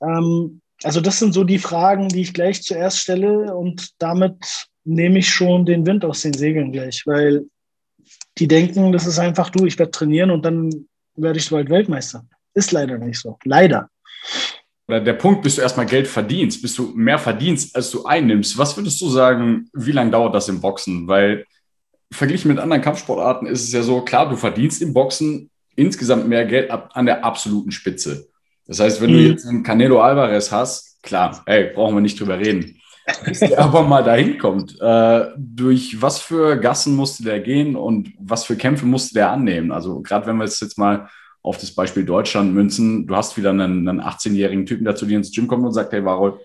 Ähm, 0.00 0.60
also 0.82 1.00
das 1.00 1.18
sind 1.18 1.32
so 1.32 1.44
die 1.44 1.58
Fragen, 1.58 2.08
die 2.08 2.22
ich 2.22 2.34
gleich 2.34 2.62
zuerst 2.62 2.98
stelle 2.98 3.54
und 3.54 3.90
damit 3.98 4.68
nehme 4.84 5.18
ich 5.18 5.28
schon 5.28 5.64
den 5.66 5.86
Wind 5.86 6.04
aus 6.04 6.22
den 6.22 6.34
Segeln 6.34 6.72
gleich, 6.72 7.06
weil 7.06 7.46
die 8.38 8.46
denken, 8.46 8.92
das 8.92 9.06
ist 9.06 9.18
einfach 9.18 9.50
du, 9.50 9.66
ich 9.66 9.78
werde 9.78 9.90
trainieren 9.90 10.30
und 10.30 10.44
dann 10.44 10.86
werde 11.16 11.38
ich 11.38 11.50
bald 11.50 11.70
Weltmeister. 11.70 12.24
Ist 12.54 12.72
leider 12.72 12.98
nicht 12.98 13.18
so. 13.18 13.38
Leider. 13.44 13.90
Der 14.88 15.14
Punkt, 15.14 15.42
bis 15.42 15.56
du 15.56 15.62
erstmal 15.62 15.86
Geld 15.86 16.06
verdienst, 16.06 16.62
bis 16.62 16.74
du 16.74 16.92
mehr 16.94 17.18
verdienst, 17.18 17.74
als 17.74 17.90
du 17.90 18.04
einnimmst. 18.04 18.56
Was 18.56 18.76
würdest 18.76 19.00
du 19.00 19.08
sagen, 19.08 19.68
wie 19.72 19.90
lange 19.90 20.12
dauert 20.12 20.34
das 20.34 20.48
im 20.48 20.60
Boxen? 20.60 21.08
Weil 21.08 21.44
verglichen 22.12 22.48
mit 22.48 22.58
anderen 22.58 22.82
Kampfsportarten 22.82 23.46
ist 23.46 23.64
es 23.64 23.72
ja 23.72 23.82
so, 23.82 24.00
klar, 24.02 24.28
du 24.28 24.36
verdienst 24.36 24.82
im 24.82 24.92
Boxen 24.92 25.50
insgesamt 25.74 26.28
mehr 26.28 26.44
Geld 26.46 26.70
ab, 26.70 26.90
an 26.94 27.06
der 27.06 27.24
absoluten 27.24 27.72
Spitze. 27.72 28.28
Das 28.66 28.80
heißt, 28.80 29.00
wenn 29.00 29.10
mhm. 29.10 29.14
du 29.14 29.20
jetzt 29.20 29.46
einen 29.46 29.62
Canelo 29.62 30.00
Alvarez 30.00 30.50
hast, 30.50 31.02
klar, 31.02 31.42
ey, 31.46 31.72
brauchen 31.74 31.94
wir 31.94 32.00
nicht 32.00 32.18
drüber 32.18 32.38
reden. 32.38 32.80
Bis 33.24 33.40
der 33.40 33.58
aber 33.62 33.82
mal 33.82 34.02
dahin 34.02 34.38
kommt. 34.38 34.80
Äh, 34.80 35.26
durch 35.36 36.02
was 36.02 36.18
für 36.18 36.56
Gassen 36.56 36.96
musste 36.96 37.22
der 37.22 37.40
gehen 37.40 37.76
und 37.76 38.12
was 38.18 38.44
für 38.44 38.56
Kämpfe 38.56 38.86
musste 38.86 39.14
der 39.14 39.30
annehmen? 39.30 39.70
Also 39.70 40.00
gerade 40.00 40.26
wenn 40.26 40.36
wir 40.36 40.44
es 40.44 40.58
jetzt 40.60 40.78
mal 40.78 41.08
auf 41.42 41.58
das 41.58 41.72
Beispiel 41.72 42.04
Deutschland 42.04 42.52
münzen, 42.52 43.06
du 43.06 43.14
hast 43.14 43.36
wieder 43.36 43.50
einen, 43.50 43.88
einen 43.88 44.00
18-jährigen 44.00 44.66
Typen, 44.66 44.84
der 44.84 44.96
zu 44.96 45.06
dir 45.06 45.16
ins 45.16 45.32
Gym 45.32 45.46
kommt 45.46 45.64
und 45.64 45.72
sagt, 45.72 45.92
hey 45.92 46.04
Warol, 46.04 46.40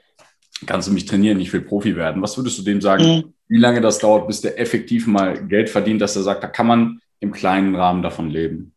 kannst 0.68 0.88
du 0.88 0.94
mich 0.94 1.06
trainieren, 1.06 1.40
ich 1.40 1.52
will 1.52 1.62
Profi 1.62 1.96
werden. 1.96 2.22
Was 2.22 2.38
würdest 2.38 2.60
du 2.60 2.64
dem 2.64 2.82
sagen, 2.82 3.04
mhm. 3.04 3.34
Wie 3.52 3.58
lange 3.58 3.82
das 3.82 4.00
dauert, 4.00 4.28
bis 4.28 4.40
der 4.40 4.58
effektiv 4.58 5.08
mal 5.08 5.46
Geld 5.46 5.70
verdient, 5.70 6.00
dass 6.02 6.16
er 6.16 6.24
sagt, 6.24 6.42
da 6.42 6.48
kann 6.48 6.68
man 6.68 7.02
im 7.20 7.34
kleinen 7.34 7.76
Rahmen 7.76 8.02
davon 8.02 8.30
leben? 8.30 8.74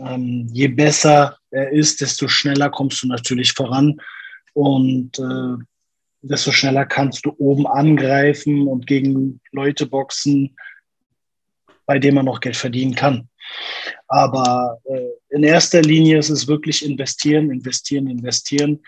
Ähm, 0.00 0.48
je 0.50 0.66
besser 0.66 1.38
er 1.52 1.70
ist, 1.70 2.00
desto 2.00 2.26
schneller 2.26 2.70
kommst 2.70 3.04
du 3.04 3.06
natürlich 3.06 3.52
voran. 3.52 4.00
Und 4.52 5.20
äh, 5.20 5.64
desto 6.22 6.50
schneller 6.50 6.86
kannst 6.86 7.24
du 7.24 7.36
oben 7.38 7.68
angreifen 7.68 8.66
und 8.66 8.88
gegen 8.88 9.40
Leute 9.52 9.86
boxen, 9.86 10.56
bei 11.86 12.00
denen 12.00 12.16
man 12.16 12.24
noch 12.24 12.40
Geld 12.40 12.56
verdienen 12.56 12.96
kann. 12.96 13.28
Aber 14.08 14.80
äh, 14.86 15.10
in 15.28 15.44
erster 15.44 15.82
Linie 15.82 16.18
ist 16.18 16.30
es 16.30 16.48
wirklich 16.48 16.84
investieren, 16.84 17.52
investieren, 17.52 18.08
investieren. 18.08 18.82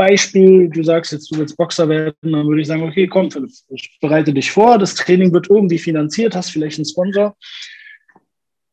Beispiel, 0.00 0.70
du 0.70 0.82
sagst 0.82 1.12
jetzt, 1.12 1.30
du 1.30 1.38
willst 1.38 1.58
Boxer 1.58 1.86
werden, 1.86 2.14
dann 2.22 2.46
würde 2.46 2.62
ich 2.62 2.66
sagen, 2.66 2.82
okay, 2.82 3.06
komm, 3.06 3.30
Philipp, 3.30 3.50
ich 3.68 3.98
bereite 4.00 4.32
dich 4.32 4.50
vor, 4.50 4.78
das 4.78 4.94
Training 4.94 5.30
wird 5.30 5.50
irgendwie 5.50 5.78
finanziert, 5.78 6.34
hast 6.34 6.52
vielleicht 6.52 6.78
einen 6.78 6.86
Sponsor. 6.86 7.36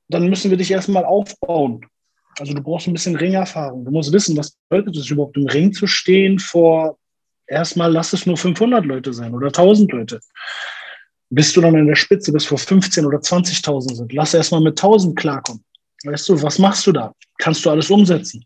Dann 0.08 0.30
müssen 0.30 0.50
wir 0.50 0.58
dich 0.58 0.72
erstmal 0.72 1.04
aufbauen. 1.04 1.82
Also 2.40 2.54
du 2.54 2.62
brauchst 2.62 2.88
ein 2.88 2.94
bisschen 2.94 3.18
Ringerfahrung. 3.18 3.84
Du 3.84 3.92
musst 3.92 4.14
wissen, 4.14 4.38
was 4.38 4.56
bedeutet 4.70 4.96
es 4.96 5.10
überhaupt 5.10 5.36
im 5.36 5.48
Ring 5.48 5.74
zu 5.74 5.86
stehen 5.86 6.40
vor 6.40 6.98
erstmal 7.48 7.92
lass 7.92 8.14
es 8.14 8.26
nur 8.26 8.38
500 8.38 8.86
Leute 8.86 9.12
sein 9.14 9.34
oder 9.34 9.48
1000 9.48 9.92
Leute. 9.92 10.20
Bis 11.30 11.52
du 11.52 11.60
dann 11.60 11.76
in 11.76 11.88
der 11.88 11.96
Spitze 11.96 12.32
bis 12.32 12.46
vor 12.46 12.58
15 12.58 13.06
oder 13.06 13.18
20.000 13.18 13.96
sind, 13.96 14.14
lass 14.14 14.34
erstmal 14.34 14.62
mit 14.62 14.80
1000 14.80 15.18
klarkommen. 15.18 15.64
Weißt 16.06 16.30
du, 16.30 16.42
was 16.42 16.58
machst 16.58 16.88
du 16.88 16.94
da? 16.94 17.14
Kannst 17.38 17.66
du 17.66 17.70
alles 17.70 17.90
umsetzen? 17.90 18.46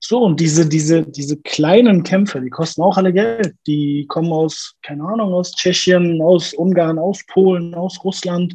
So, 0.00 0.22
und 0.22 0.40
diese, 0.40 0.68
diese, 0.68 1.02
diese 1.02 1.36
kleinen 1.38 2.02
Kämpfe, 2.02 2.40
die 2.40 2.50
kosten 2.50 2.82
auch 2.82 2.96
alle 2.96 3.12
Geld. 3.12 3.54
Die 3.66 4.06
kommen 4.08 4.32
aus, 4.32 4.74
keine 4.82 5.04
Ahnung, 5.04 5.32
aus 5.34 5.52
Tschechien, 5.52 6.20
aus 6.22 6.52
Ungarn, 6.54 6.98
aus 6.98 7.24
Polen, 7.26 7.74
aus 7.74 8.02
Russland. 8.04 8.54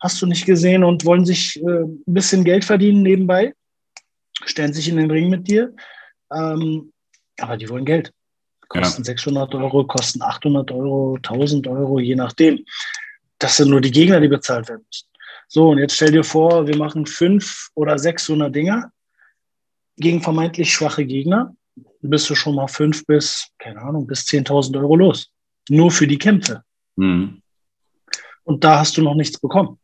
Hast 0.00 0.20
du 0.20 0.26
nicht 0.26 0.46
gesehen 0.46 0.84
und 0.84 1.04
wollen 1.04 1.24
sich 1.24 1.62
äh, 1.62 1.82
ein 1.84 2.02
bisschen 2.06 2.44
Geld 2.44 2.64
verdienen 2.64 3.02
nebenbei, 3.02 3.54
stellen 4.44 4.72
sich 4.72 4.88
in 4.88 4.96
den 4.96 5.10
Ring 5.10 5.28
mit 5.28 5.48
dir. 5.48 5.74
Ähm, 6.32 6.92
aber 7.38 7.56
die 7.56 7.68
wollen 7.68 7.84
Geld 7.84 8.12
kosten 8.72 9.02
ja. 9.02 9.06
600 9.06 9.54
Euro, 9.54 9.84
kosten 9.86 10.22
800 10.22 10.70
Euro, 10.72 11.16
1000 11.16 11.66
Euro, 11.68 12.00
je 12.00 12.14
nachdem. 12.14 12.64
Das 13.38 13.56
sind 13.56 13.70
nur 13.70 13.80
die 13.80 13.90
Gegner, 13.90 14.20
die 14.20 14.28
bezahlt 14.28 14.68
werden 14.68 14.84
müssen. 14.86 15.08
So, 15.48 15.70
und 15.70 15.78
jetzt 15.78 15.94
stell 15.94 16.10
dir 16.10 16.24
vor, 16.24 16.66
wir 16.66 16.76
machen 16.76 17.06
fünf 17.06 17.68
oder 17.74 17.98
sechs 17.98 18.24
so 18.26 18.32
einer 18.32 18.50
Dinger 18.50 18.90
gegen 19.96 20.22
vermeintlich 20.22 20.72
schwache 20.72 21.04
Gegner. 21.04 21.54
Bist 22.00 22.28
du 22.28 22.34
schon 22.34 22.54
mal 22.54 22.68
fünf 22.68 23.06
bis, 23.06 23.48
keine 23.58 23.80
Ahnung, 23.80 24.06
bis 24.06 24.24
10.000 24.24 24.78
Euro 24.78 24.96
los. 24.96 25.30
Nur 25.68 25.90
für 25.90 26.06
die 26.06 26.18
Kämpfe. 26.18 26.62
Mhm. 26.96 27.42
Und 28.44 28.64
da 28.64 28.80
hast 28.80 28.96
du 28.96 29.02
noch 29.02 29.14
nichts 29.14 29.38
bekommen. 29.38 29.78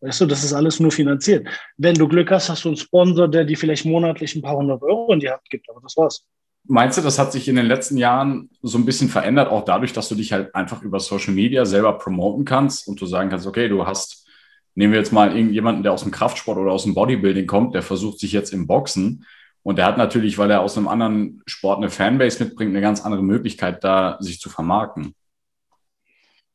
Weißt 0.00 0.20
du, 0.20 0.26
das 0.26 0.44
ist 0.44 0.52
alles 0.52 0.80
nur 0.80 0.90
finanziert. 0.90 1.48
Wenn 1.78 1.94
du 1.94 2.06
Glück 2.06 2.30
hast, 2.30 2.50
hast 2.50 2.64
du 2.64 2.68
einen 2.68 2.76
Sponsor, 2.76 3.26
der 3.26 3.44
dir 3.44 3.56
vielleicht 3.56 3.86
monatlich 3.86 4.34
ein 4.34 4.42
paar 4.42 4.56
hundert 4.56 4.82
Euro 4.82 5.10
in 5.14 5.20
die 5.20 5.30
Hand 5.30 5.40
gibt, 5.48 5.68
aber 5.70 5.80
das 5.80 5.96
war's. 5.96 6.26
Meinst 6.66 6.98
du, 6.98 7.02
das 7.02 7.18
hat 7.18 7.32
sich 7.32 7.48
in 7.48 7.56
den 7.56 7.66
letzten 7.66 7.96
Jahren 7.96 8.50
so 8.62 8.76
ein 8.76 8.84
bisschen 8.84 9.08
verändert, 9.08 9.50
auch 9.50 9.64
dadurch, 9.64 9.94
dass 9.94 10.10
du 10.10 10.14
dich 10.14 10.32
halt 10.32 10.54
einfach 10.54 10.82
über 10.82 11.00
Social 11.00 11.32
Media 11.32 11.64
selber 11.64 11.96
promoten 11.96 12.44
kannst 12.44 12.86
und 12.86 13.00
du 13.00 13.06
sagen 13.06 13.30
kannst, 13.30 13.46
okay, 13.46 13.68
du 13.68 13.86
hast, 13.86 14.26
nehmen 14.74 14.92
wir 14.92 15.00
jetzt 15.00 15.12
mal 15.12 15.34
irgendjemanden, 15.34 15.82
der 15.82 15.92
aus 15.92 16.02
dem 16.02 16.10
Kraftsport 16.10 16.58
oder 16.58 16.72
aus 16.72 16.84
dem 16.84 16.94
Bodybuilding 16.94 17.46
kommt, 17.46 17.74
der 17.74 17.82
versucht 17.82 18.18
sich 18.18 18.32
jetzt 18.32 18.52
im 18.52 18.66
Boxen 18.66 19.24
und 19.64 19.76
der 19.76 19.86
hat 19.86 19.98
natürlich, 19.98 20.38
weil 20.38 20.50
er 20.50 20.60
aus 20.60 20.78
einem 20.78 20.86
anderen 20.86 21.42
Sport 21.46 21.78
eine 21.78 21.90
Fanbase 21.90 22.44
mitbringt, 22.44 22.70
eine 22.70 22.80
ganz 22.80 23.04
andere 23.04 23.22
Möglichkeit, 23.22 23.82
da 23.82 24.16
sich 24.20 24.38
zu 24.38 24.48
vermarkten. 24.48 25.14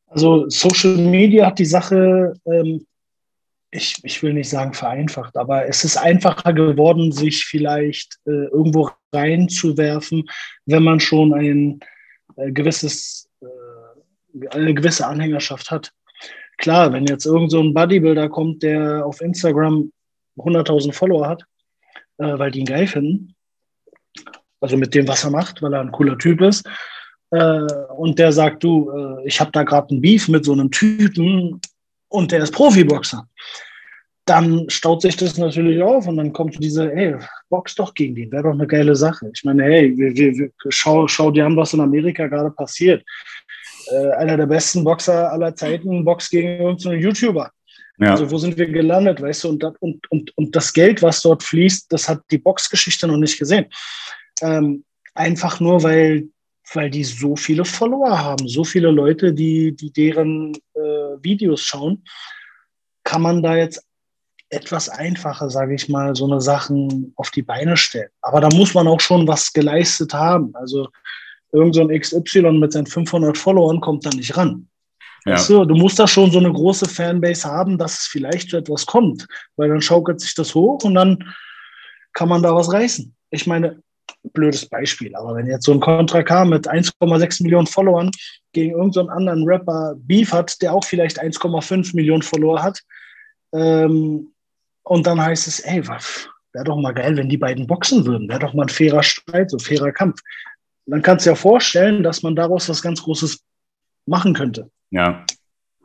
Also 0.08 0.48
Social 0.48 0.96
Media 0.96 1.48
hat 1.48 1.60
die 1.60 1.66
Sache 1.66 2.34
ähm, 2.46 2.86
ich, 3.72 3.98
ich 4.04 4.24
will 4.24 4.34
nicht 4.34 4.50
sagen 4.50 4.74
vereinfacht, 4.74 5.38
aber 5.38 5.68
es 5.68 5.84
ist 5.84 5.98
einfacher 5.98 6.54
geworden, 6.54 7.12
sich 7.12 7.46
vielleicht 7.46 8.20
äh, 8.26 8.46
irgendwo 8.46 8.90
reinzuwerfen, 9.14 10.30
wenn 10.66 10.84
man 10.84 11.00
schon 11.00 11.34
ein 11.34 11.80
äh, 12.36 12.52
gewisses, 12.52 13.30
äh, 13.42 14.48
eine 14.52 14.74
gewisse 14.74 15.06
Anhängerschaft 15.06 15.70
hat. 15.70 15.92
Klar, 16.58 16.92
wenn 16.92 17.06
jetzt 17.06 17.26
irgend 17.26 17.52
so 17.52 17.62
ein 17.62 17.74
Bodybuilder 17.74 18.30
kommt, 18.30 18.64
der 18.64 19.06
auf 19.06 19.22
Instagram 19.22 19.92
100.000 20.38 20.94
Follower 20.94 21.28
hat, 21.28 21.44
äh, 22.20 22.38
weil 22.38 22.52
die 22.52 22.60
ihn 22.60 22.66
geil 22.66 22.88
finden, 22.88 23.36
also 24.62 24.78
mit 24.78 24.94
dem, 24.94 25.08
was 25.08 25.24
er 25.24 25.32
macht, 25.32 25.62
weil 25.62 25.74
er 25.74 25.82
ein 25.82 25.92
cooler 25.92 26.18
Typ 26.18 26.42
ist, 26.42 26.68
äh, 27.32 27.62
und 27.98 28.20
der 28.20 28.32
sagt, 28.32 28.64
du, 28.64 28.92
äh, 28.92 29.28
ich 29.28 29.40
habe 29.40 29.52
da 29.52 29.64
gerade 29.64 29.90
einen 29.92 30.02
Beef 30.02 30.28
mit 30.28 30.46
so 30.46 30.54
einem 30.54 30.72
Typen, 30.72 31.60
und 32.10 32.32
der 32.32 32.44
ist 32.44 32.52
Profiboxer, 32.52 33.28
dann 34.26 34.70
staut 34.70 35.02
sich 35.02 35.16
das 35.18 35.38
natürlich 35.38 35.82
auf 35.82 36.08
und 36.08 36.18
dann 36.18 36.34
kommt 36.34 36.64
diese, 36.64 36.92
hey, 36.92 37.16
box 37.50 37.76
doch 37.76 37.94
gegen 37.94 38.16
den, 38.16 38.32
wäre 38.32 38.44
doch 38.44 38.52
eine 38.52 38.68
geile 38.68 38.96
Sache. 38.96 39.32
Ich 39.34 39.44
meine, 39.44 39.64
hey, 39.64 39.98
wir, 39.98 40.16
wir, 40.16 40.52
schau, 40.70 41.08
schau 41.08 41.32
dir 41.32 41.46
an, 41.46 41.58
was 41.58 41.74
in 41.74 41.80
Amerika 41.80 42.28
gerade 42.28 42.52
passiert. 42.52 43.04
Äh, 43.92 44.12
einer 44.12 44.38
der 44.38 44.46
besten 44.46 44.84
Boxer 44.84 45.32
aller 45.32 45.56
Zeiten 45.56 46.06
boxt 46.06 46.30
gegen 46.30 46.62
irgendeinen 46.62 47.02
YouTuber. 47.02 47.52
Ja. 48.00 48.12
Also 48.12 48.32
wo 48.32 48.38
sind 48.38 48.58
wir 48.58 48.68
gelandet, 48.68 49.22
weißt 49.22 49.44
du? 49.44 49.50
Und, 49.50 49.64
und, 49.64 50.12
und, 50.12 50.38
und 50.38 50.56
das 50.56 50.72
Geld, 50.72 51.02
was 51.02 51.22
dort 51.22 51.44
fließt, 51.44 51.92
das 51.92 52.08
hat 52.08 52.22
die 52.32 52.38
Boxgeschichte 52.38 53.08
noch 53.08 53.18
nicht 53.18 53.38
gesehen. 53.38 53.66
Ähm, 54.42 54.86
einfach 55.14 55.60
nur, 55.60 55.84
weil, 55.84 56.30
weil 56.74 56.90
die 56.90 57.04
so 57.04 57.36
viele 57.36 57.66
Follower 57.66 58.18
haben, 58.18 58.48
so 58.48 58.64
viele 58.64 58.90
Leute, 58.90 59.34
die, 59.34 59.76
die 59.76 59.92
deren 59.92 60.54
äh, 60.76 61.22
Videos 61.22 61.62
schauen, 61.62 62.04
kann 63.04 63.22
man 63.22 63.44
da 63.44 63.58
jetzt 63.58 63.86
etwas 64.50 64.88
einfacher, 64.88 65.50
sage 65.50 65.76
ich 65.76 65.90
mal, 65.90 66.16
so 66.16 66.26
eine 66.26 66.42
Sachen 66.42 67.14
auf 67.18 67.32
die 67.32 67.42
Beine 67.42 67.76
stellen. 67.76 68.10
Aber 68.22 68.40
da 68.40 68.50
muss 68.50 68.74
man 68.74 68.88
auch 68.88 69.02
schon 69.02 69.28
was 69.28 69.52
geleistet 69.52 70.14
haben. 70.14 70.56
Also 70.56 70.88
irgend 71.52 71.76
so 71.76 71.82
ein 71.82 72.00
XY 72.00 72.54
mit 72.54 72.72
seinen 72.72 72.88
500 72.88 73.38
Followern 73.38 73.82
kommt 73.82 74.06
da 74.06 74.10
nicht 74.10 74.38
ran. 74.38 74.70
Ja. 75.26 75.34
Weißt 75.34 75.50
du, 75.50 75.66
du 75.66 75.76
musst 75.76 76.00
da 76.00 76.08
schon 76.08 76.32
so 76.32 76.40
eine 76.40 76.52
große 76.52 76.88
Fanbase 76.88 77.48
haben, 77.48 77.78
dass 77.78 78.00
es 78.00 78.06
vielleicht 78.08 78.50
zu 78.50 78.58
etwas 78.58 78.86
kommt, 78.86 79.28
weil 79.58 79.70
dann 79.70 79.82
schaukelt 79.82 80.22
sich 80.22 80.34
das 80.36 80.56
hoch 80.56 80.84
und 80.84 80.96
dann 80.96 81.24
kann 82.14 82.30
man 82.30 82.42
da 82.42 82.56
was 82.56 82.72
reißen. 82.72 83.14
Ich 83.32 83.46
meine, 83.48 83.82
blödes 84.34 84.68
Beispiel, 84.68 85.16
aber 85.16 85.36
wenn 85.36 85.48
jetzt 85.48 85.66
so 85.66 85.74
ein 85.74 85.80
Contra 85.80 86.24
K 86.24 86.46
mit 86.46 86.70
1,6 86.70 87.44
Millionen 87.44 87.68
Followern 87.68 88.12
gegen 88.54 88.72
irgendeinen 88.72 89.10
anderen 89.10 89.44
Rapper 89.46 89.96
Beef 89.98 90.34
hat, 90.34 90.62
der 90.62 90.74
auch 90.74 90.84
vielleicht 90.84 91.22
1,5 91.22 91.96
Millionen 91.96 92.24
Follower 92.24 92.62
hat, 92.62 92.80
ähm, 93.54 94.32
und 94.84 95.06
dann 95.06 95.22
heißt 95.22 95.48
es, 95.48 95.60
ey, 95.60 95.88
wäre 95.88 96.66
doch 96.66 96.78
mal 96.78 96.94
geil, 96.94 97.16
wenn 97.16 97.30
die 97.30 97.38
beiden 97.38 97.68
boxen 97.68 98.06
würden. 98.06 98.28
Wäre 98.28 98.40
doch 98.40 98.54
mal 98.54 98.64
ein 98.64 98.70
fairer 98.70 99.04
Streit, 99.04 99.52
so 99.52 99.58
ein 99.58 99.62
fairer 99.62 99.92
Kampf. 99.92 100.20
Dann 100.88 101.04
kannst 101.04 101.26
du 101.26 101.30
dir 101.30 101.36
vorstellen, 101.36 102.02
dass 102.02 102.24
man 102.24 102.36
daraus 102.36 102.68
was 102.70 102.82
ganz 102.82 103.04
Großes 103.04 103.44
machen 104.08 104.34
könnte. 104.34 104.72
Ja. 104.92 105.26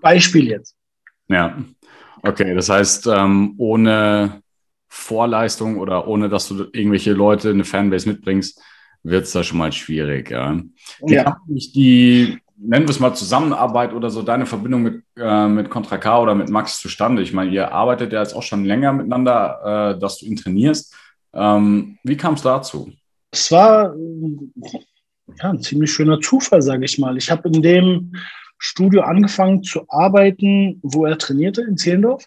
Beispiel 0.00 0.48
jetzt. 0.48 0.76
Ja. 1.28 1.56
Okay, 2.22 2.54
das 2.54 2.68
heißt, 2.68 3.06
ähm, 3.06 3.54
ohne 3.58 4.42
Vorleistung 4.88 5.78
oder 5.78 6.06
ohne, 6.06 6.28
dass 6.28 6.48
du 6.48 6.66
irgendwelche 6.72 7.12
Leute 7.12 7.50
in 7.50 7.56
eine 7.56 7.64
Fanbase 7.64 8.08
mitbringst, 8.08 8.60
wird 9.02 9.24
es 9.24 9.32
da 9.32 9.42
schon 9.42 9.58
mal 9.58 9.72
schwierig. 9.72 10.30
Ja. 10.30 10.58
ja. 11.06 11.36
Die 11.46 12.38
nennen 12.56 12.86
wir 12.86 12.90
es 12.90 13.00
mal 13.00 13.14
Zusammenarbeit 13.14 13.92
oder 13.92 14.10
so, 14.10 14.22
deine 14.22 14.46
Verbindung 14.46 14.82
mit, 14.82 15.02
äh, 15.16 15.48
mit 15.48 15.70
Contra 15.70 15.98
K 15.98 16.20
oder 16.20 16.34
mit 16.34 16.48
Max 16.48 16.80
zustande? 16.80 17.22
Ich 17.22 17.32
meine, 17.32 17.50
ihr 17.50 17.72
arbeitet 17.72 18.12
ja 18.12 18.20
jetzt 18.20 18.34
auch 18.34 18.42
schon 18.42 18.64
länger 18.64 18.92
miteinander, 18.92 19.94
äh, 19.96 20.00
dass 20.00 20.18
du 20.18 20.26
ihn 20.26 20.36
trainierst. 20.36 20.94
Ähm, 21.32 21.98
wie 22.04 22.16
kam 22.16 22.34
es 22.34 22.42
dazu? 22.42 22.92
Es 23.30 23.50
war 23.50 23.94
ja, 25.36 25.50
ein 25.50 25.60
ziemlich 25.60 25.92
schöner 25.92 26.20
Zufall, 26.20 26.62
sage 26.62 26.84
ich 26.84 26.98
mal. 26.98 27.16
Ich 27.16 27.30
habe 27.30 27.48
in 27.48 27.62
dem 27.62 28.12
Studio 28.58 29.02
angefangen 29.02 29.62
zu 29.62 29.84
arbeiten, 29.88 30.80
wo 30.82 31.06
er 31.06 31.18
trainierte, 31.18 31.62
in 31.62 31.76
Zehlendorf. 31.76 32.24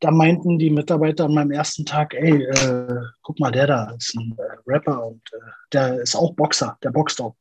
Da 0.00 0.10
meinten 0.10 0.58
die 0.58 0.70
Mitarbeiter 0.70 1.26
an 1.26 1.34
meinem 1.34 1.52
ersten 1.52 1.84
Tag, 1.84 2.14
ey, 2.14 2.42
äh, 2.42 3.00
guck 3.22 3.38
mal, 3.38 3.52
der 3.52 3.68
da 3.68 3.90
ist 3.92 4.16
ein 4.16 4.34
äh, 4.36 4.42
Rapper 4.66 5.06
und 5.06 5.22
äh, 5.32 5.50
der 5.72 6.00
ist 6.00 6.16
auch 6.16 6.34
Boxer, 6.34 6.76
der 6.82 6.90
boxt 6.90 7.20
auch. 7.20 7.36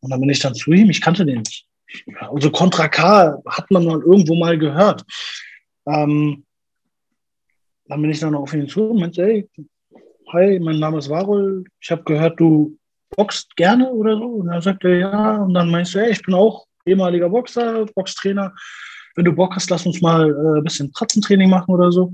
Und 0.00 0.10
dann 0.10 0.20
bin 0.20 0.30
ich 0.30 0.38
dann 0.38 0.54
zu 0.54 0.70
ihm, 0.70 0.90
ich 0.90 1.00
kannte 1.00 1.26
den 1.26 1.38
nicht. 1.38 1.66
Also 2.20 2.50
Contra 2.50 2.88
K 2.88 3.42
hat 3.46 3.70
man 3.70 3.84
mal 3.84 4.00
irgendwo 4.00 4.34
mal 4.34 4.58
gehört. 4.58 5.04
Ähm, 5.86 6.44
dann 7.86 8.00
bin 8.00 8.10
ich 8.10 8.20
dann 8.20 8.34
auf 8.34 8.54
ihn 8.54 8.68
zu 8.68 8.90
und 8.90 9.00
meinte, 9.00 9.24
hey, 9.24 9.48
hi, 10.32 10.58
mein 10.58 10.78
Name 10.78 10.98
ist 10.98 11.10
Warol, 11.10 11.64
ich 11.80 11.90
habe 11.90 12.04
gehört, 12.04 12.40
du 12.40 12.78
boxt 13.16 13.54
gerne 13.56 13.90
oder 13.90 14.16
so. 14.16 14.24
Und 14.24 14.48
er 14.48 14.62
sagte, 14.62 14.88
ja. 14.88 15.36
Und 15.36 15.54
dann 15.54 15.70
meinst 15.70 15.94
du, 15.94 16.00
hey, 16.00 16.10
ich 16.10 16.22
bin 16.22 16.34
auch 16.34 16.66
ehemaliger 16.86 17.28
Boxer, 17.28 17.86
Boxtrainer. 17.94 18.52
Wenn 19.14 19.24
du 19.24 19.32
Bock 19.32 19.54
hast, 19.54 19.70
lass 19.70 19.86
uns 19.86 20.00
mal 20.00 20.30
äh, 20.30 20.58
ein 20.58 20.64
bisschen 20.64 20.92
Pratzentraining 20.92 21.48
machen 21.48 21.74
oder 21.74 21.92
so. 21.92 22.12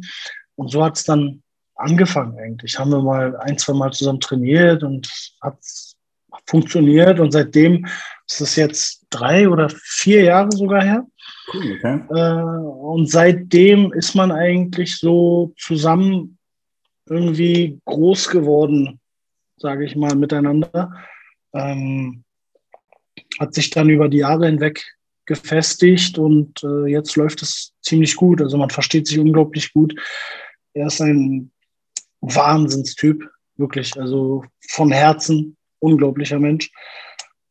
Und 0.56 0.70
so 0.70 0.84
hat 0.84 0.96
es 0.96 1.04
dann 1.04 1.42
angefangen 1.76 2.38
eigentlich. 2.38 2.78
Haben 2.78 2.90
wir 2.92 3.02
mal 3.02 3.36
ein, 3.38 3.56
zwei 3.58 3.72
Mal 3.72 3.92
zusammen 3.92 4.20
trainiert 4.20 4.82
und 4.82 5.10
hat 5.40 5.56
funktioniert 6.46 7.20
und 7.20 7.32
seitdem 7.32 7.86
ist 8.26 8.40
es 8.40 8.56
jetzt 8.56 9.06
drei 9.10 9.48
oder 9.48 9.68
vier 9.70 10.22
Jahre 10.22 10.50
sogar 10.52 10.82
her. 10.82 11.06
Cool, 11.52 11.76
okay. 11.78 12.00
Äh, 12.10 12.42
und 12.42 13.10
seitdem 13.10 13.92
ist 13.92 14.14
man 14.14 14.30
eigentlich 14.32 14.98
so 14.98 15.52
zusammen 15.58 16.38
irgendwie 17.08 17.80
groß 17.84 18.28
geworden, 18.28 19.00
sage 19.60 19.84
ich 19.84 19.94
mal, 19.94 20.14
miteinander. 20.16 20.92
Ähm, 21.52 22.24
hat 23.38 23.54
sich 23.54 23.70
dann 23.70 23.88
über 23.88 24.08
die 24.08 24.18
Jahre 24.18 24.46
hinweg 24.46 24.84
gefestigt 25.26 26.18
und 26.18 26.62
äh, 26.64 26.86
jetzt 26.86 27.14
läuft 27.16 27.42
es 27.42 27.72
ziemlich 27.82 28.16
gut. 28.16 28.40
Also 28.40 28.56
man 28.56 28.70
versteht 28.70 29.06
sich 29.06 29.18
unglaublich 29.18 29.72
gut. 29.72 29.94
Er 30.72 30.86
ist 30.86 31.00
ein 31.00 31.52
Wahnsinnstyp, 32.20 33.22
wirklich. 33.56 33.98
Also 33.98 34.44
von 34.68 34.90
Herzen 34.90 35.56
unglaublicher 35.78 36.38
Mensch. 36.38 36.70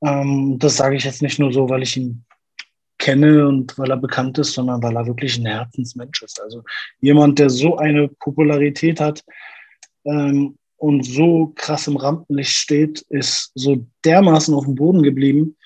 Ähm, 0.03 0.57
das 0.59 0.77
sage 0.77 0.95
ich 0.95 1.03
jetzt 1.03 1.21
nicht 1.21 1.39
nur 1.39 1.53
so, 1.53 1.69
weil 1.69 1.83
ich 1.83 1.95
ihn 1.95 2.25
kenne 2.97 3.47
und 3.47 3.77
weil 3.77 3.89
er 3.89 3.97
bekannt 3.97 4.37
ist, 4.37 4.53
sondern 4.53 4.83
weil 4.83 4.95
er 4.95 5.07
wirklich 5.07 5.37
ein 5.37 5.45
Herzensmensch 5.45 6.21
ist. 6.21 6.41
Also 6.41 6.63
jemand, 6.99 7.39
der 7.39 7.49
so 7.49 7.77
eine 7.77 8.09
Popularität 8.09 8.99
hat 8.99 9.23
ähm, 10.05 10.58
und 10.79 11.05
so 11.05 11.51
krass 11.55 11.87
im 11.87 11.97
Rampenlicht 11.97 12.53
steht, 12.53 13.01
ist 13.09 13.51
so 13.53 13.85
dermaßen 14.05 14.53
auf 14.53 14.65
dem 14.65 14.75
Boden 14.75 15.03
geblieben 15.03 15.57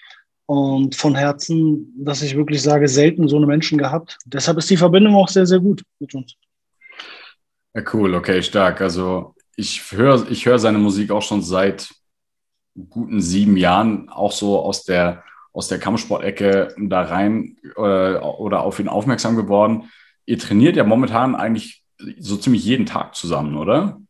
und 0.48 0.96
von 0.96 1.16
Herzen, 1.16 1.94
dass 1.98 2.24
ich 2.24 2.36
wirklich 2.36 2.62
sage, 2.62 2.88
selten 2.88 3.28
so 3.28 3.38
eine 3.38 3.46
Menschen 3.46 3.78
gehabt. 3.78 4.18
Deshalb 4.26 4.58
ist 4.58 4.70
die 4.70 4.78
Verbindung 4.78 5.16
auch 5.16 5.30
sehr, 5.30 5.46
sehr 5.46 5.60
gut 5.60 5.84
mit 6.00 6.14
uns. 6.16 6.36
Ja, 7.76 7.84
cool, 7.94 8.16
okay, 8.16 8.42
stark. 8.42 8.82
Also 8.82 9.36
ich 9.56 9.92
höre 9.92 10.30
ich 10.30 10.46
hör 10.46 10.58
seine 10.58 10.80
Musik 10.80 11.12
auch 11.12 11.22
schon 11.22 11.44
seit 11.44 11.94
guten 12.90 13.22
sieben 13.22 13.56
Jahren 13.56 14.10
auch 14.10 14.32
so 14.32 14.60
aus 14.60 14.84
der, 14.84 15.24
aus 15.54 15.68
der 15.68 15.80
Kampfsportecke 15.80 16.74
da 16.78 17.04
rein 17.04 17.58
äh, 17.76 18.16
oder 18.18 18.62
auf 18.62 18.80
ihn 18.80 18.88
aufmerksam 18.88 19.36
geworden. 19.36 19.92
Ihr 20.26 20.40
trainiert 20.40 20.76
ja 20.76 20.84
momentan 20.84 21.36
eigentlich 21.36 21.84
so 22.18 22.36
ziemlich 22.36 22.66
jeden 22.66 22.88
Tag 22.88 23.16
zusammen, 23.16 23.58
oder? 23.58 24.02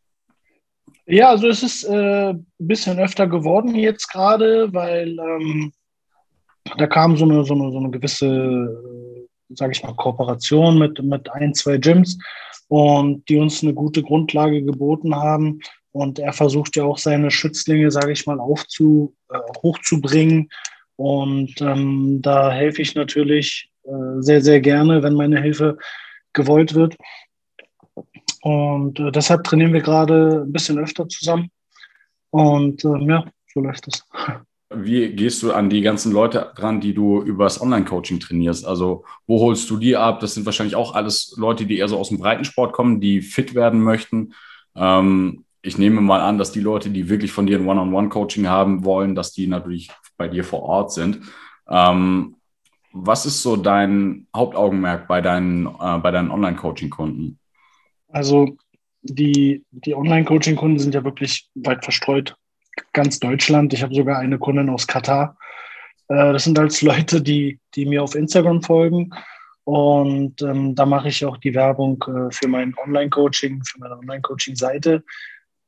Ja, 1.06 1.30
also 1.30 1.48
es 1.48 1.62
ist 1.62 1.84
äh, 1.84 2.34
bisschen 2.58 2.98
öfter 2.98 3.26
geworden 3.26 3.74
jetzt 3.74 4.10
gerade, 4.10 4.72
weil 4.72 5.18
ähm, 5.18 5.72
da 6.78 6.86
kam 6.86 7.16
so 7.16 7.24
eine, 7.24 7.44
so 7.44 7.54
eine, 7.54 7.70
so 7.70 7.78
eine 7.78 7.90
gewisse, 7.90 8.26
äh, 8.26 9.54
sage 9.54 9.72
ich 9.72 9.82
mal, 9.82 9.94
Kooperation 9.94 10.78
mit, 10.78 11.02
mit 11.02 11.30
ein, 11.30 11.52
zwei 11.54 11.76
Gyms 11.76 12.18
und 12.68 13.28
die 13.28 13.36
uns 13.36 13.62
eine 13.62 13.74
gute 13.74 14.02
Grundlage 14.02 14.62
geboten 14.62 15.14
haben, 15.14 15.60
und 15.94 16.18
er 16.18 16.32
versucht 16.32 16.74
ja 16.74 16.82
auch 16.82 16.98
seine 16.98 17.30
Schützlinge, 17.30 17.88
sage 17.92 18.10
ich 18.10 18.26
mal, 18.26 18.40
aufzu, 18.40 19.14
äh, 19.30 19.38
hochzubringen. 19.62 20.50
Und 20.96 21.60
ähm, 21.60 22.18
da 22.20 22.50
helfe 22.50 22.82
ich 22.82 22.96
natürlich 22.96 23.70
äh, 23.84 23.90
sehr, 24.18 24.40
sehr 24.40 24.60
gerne, 24.60 25.04
wenn 25.04 25.14
meine 25.14 25.40
Hilfe 25.40 25.78
gewollt 26.32 26.74
wird. 26.74 26.96
Und 28.44 29.00
äh, 29.00 29.10
deshalb 29.10 29.42
trainieren 29.44 29.72
wir 29.72 29.80
gerade 29.80 30.42
ein 30.44 30.52
bisschen 30.52 30.78
öfter 30.78 31.08
zusammen. 31.08 31.48
Und 32.28 32.84
äh, 32.84 32.98
ja, 33.06 33.24
so 33.54 33.60
läuft 33.60 33.88
es. 33.88 34.06
Wie 34.68 35.08
gehst 35.14 35.42
du 35.42 35.52
an 35.52 35.70
die 35.70 35.80
ganzen 35.80 36.12
Leute 36.12 36.52
ran, 36.56 36.78
die 36.78 36.92
du 36.92 37.22
übers 37.22 37.58
Online-Coaching 37.58 38.20
trainierst? 38.20 38.66
Also, 38.66 39.04
wo 39.26 39.40
holst 39.40 39.70
du 39.70 39.78
die 39.78 39.96
ab? 39.96 40.20
Das 40.20 40.34
sind 40.34 40.44
wahrscheinlich 40.44 40.76
auch 40.76 40.94
alles 40.94 41.34
Leute, 41.38 41.64
die 41.64 41.78
eher 41.78 41.88
so 41.88 41.98
aus 41.98 42.10
dem 42.10 42.18
Breitensport 42.18 42.74
kommen, 42.74 43.00
die 43.00 43.22
fit 43.22 43.54
werden 43.54 43.80
möchten. 43.80 44.34
Ähm, 44.76 45.46
ich 45.62 45.78
nehme 45.78 46.02
mal 46.02 46.20
an, 46.20 46.36
dass 46.36 46.52
die 46.52 46.60
Leute, 46.60 46.90
die 46.90 47.08
wirklich 47.08 47.32
von 47.32 47.46
dir 47.46 47.58
ein 47.58 47.66
One-on-One-Coaching 47.66 48.46
haben 48.46 48.84
wollen, 48.84 49.14
dass 49.14 49.32
die 49.32 49.46
natürlich 49.46 49.90
bei 50.18 50.28
dir 50.28 50.44
vor 50.44 50.64
Ort 50.64 50.92
sind. 50.92 51.20
Ähm, 51.66 52.36
was 52.92 53.24
ist 53.24 53.40
so 53.40 53.56
dein 53.56 54.26
Hauptaugenmerk 54.36 55.08
bei 55.08 55.22
deinen, 55.22 55.66
äh, 55.66 55.98
bei 55.98 56.10
deinen 56.10 56.30
Online-Coaching-Kunden? 56.30 57.38
Also 58.14 58.56
die, 59.02 59.64
die 59.72 59.94
Online-Coaching-Kunden 59.94 60.78
sind 60.78 60.94
ja 60.94 61.04
wirklich 61.04 61.48
weit 61.54 61.84
verstreut. 61.84 62.36
Ganz 62.92 63.18
Deutschland. 63.18 63.72
Ich 63.72 63.82
habe 63.82 63.94
sogar 63.94 64.18
eine 64.18 64.38
Kundin 64.38 64.70
aus 64.70 64.86
Katar. 64.86 65.36
Äh, 66.08 66.32
das 66.32 66.44
sind 66.44 66.58
als 66.58 66.80
Leute, 66.90 67.20
die, 67.20 67.58
die 67.74 67.86
mir 67.86 68.02
auf 68.02 68.14
Instagram 68.14 68.62
folgen. 68.62 69.10
Und 69.64 70.42
ähm, 70.42 70.74
da 70.74 70.86
mache 70.86 71.08
ich 71.08 71.24
auch 71.24 71.38
die 71.38 71.54
Werbung 71.54 72.02
äh, 72.06 72.30
für 72.30 72.48
mein 72.48 72.74
Online-Coaching, 72.84 73.64
für 73.64 73.80
meine 73.80 73.98
Online-Coaching-Seite. 73.98 75.02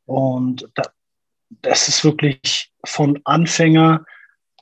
Und 0.04 0.68
da, 0.74 0.82
das 1.62 1.88
ist 1.88 2.04
wirklich 2.04 2.70
von 2.84 3.18
Anfänger 3.24 4.04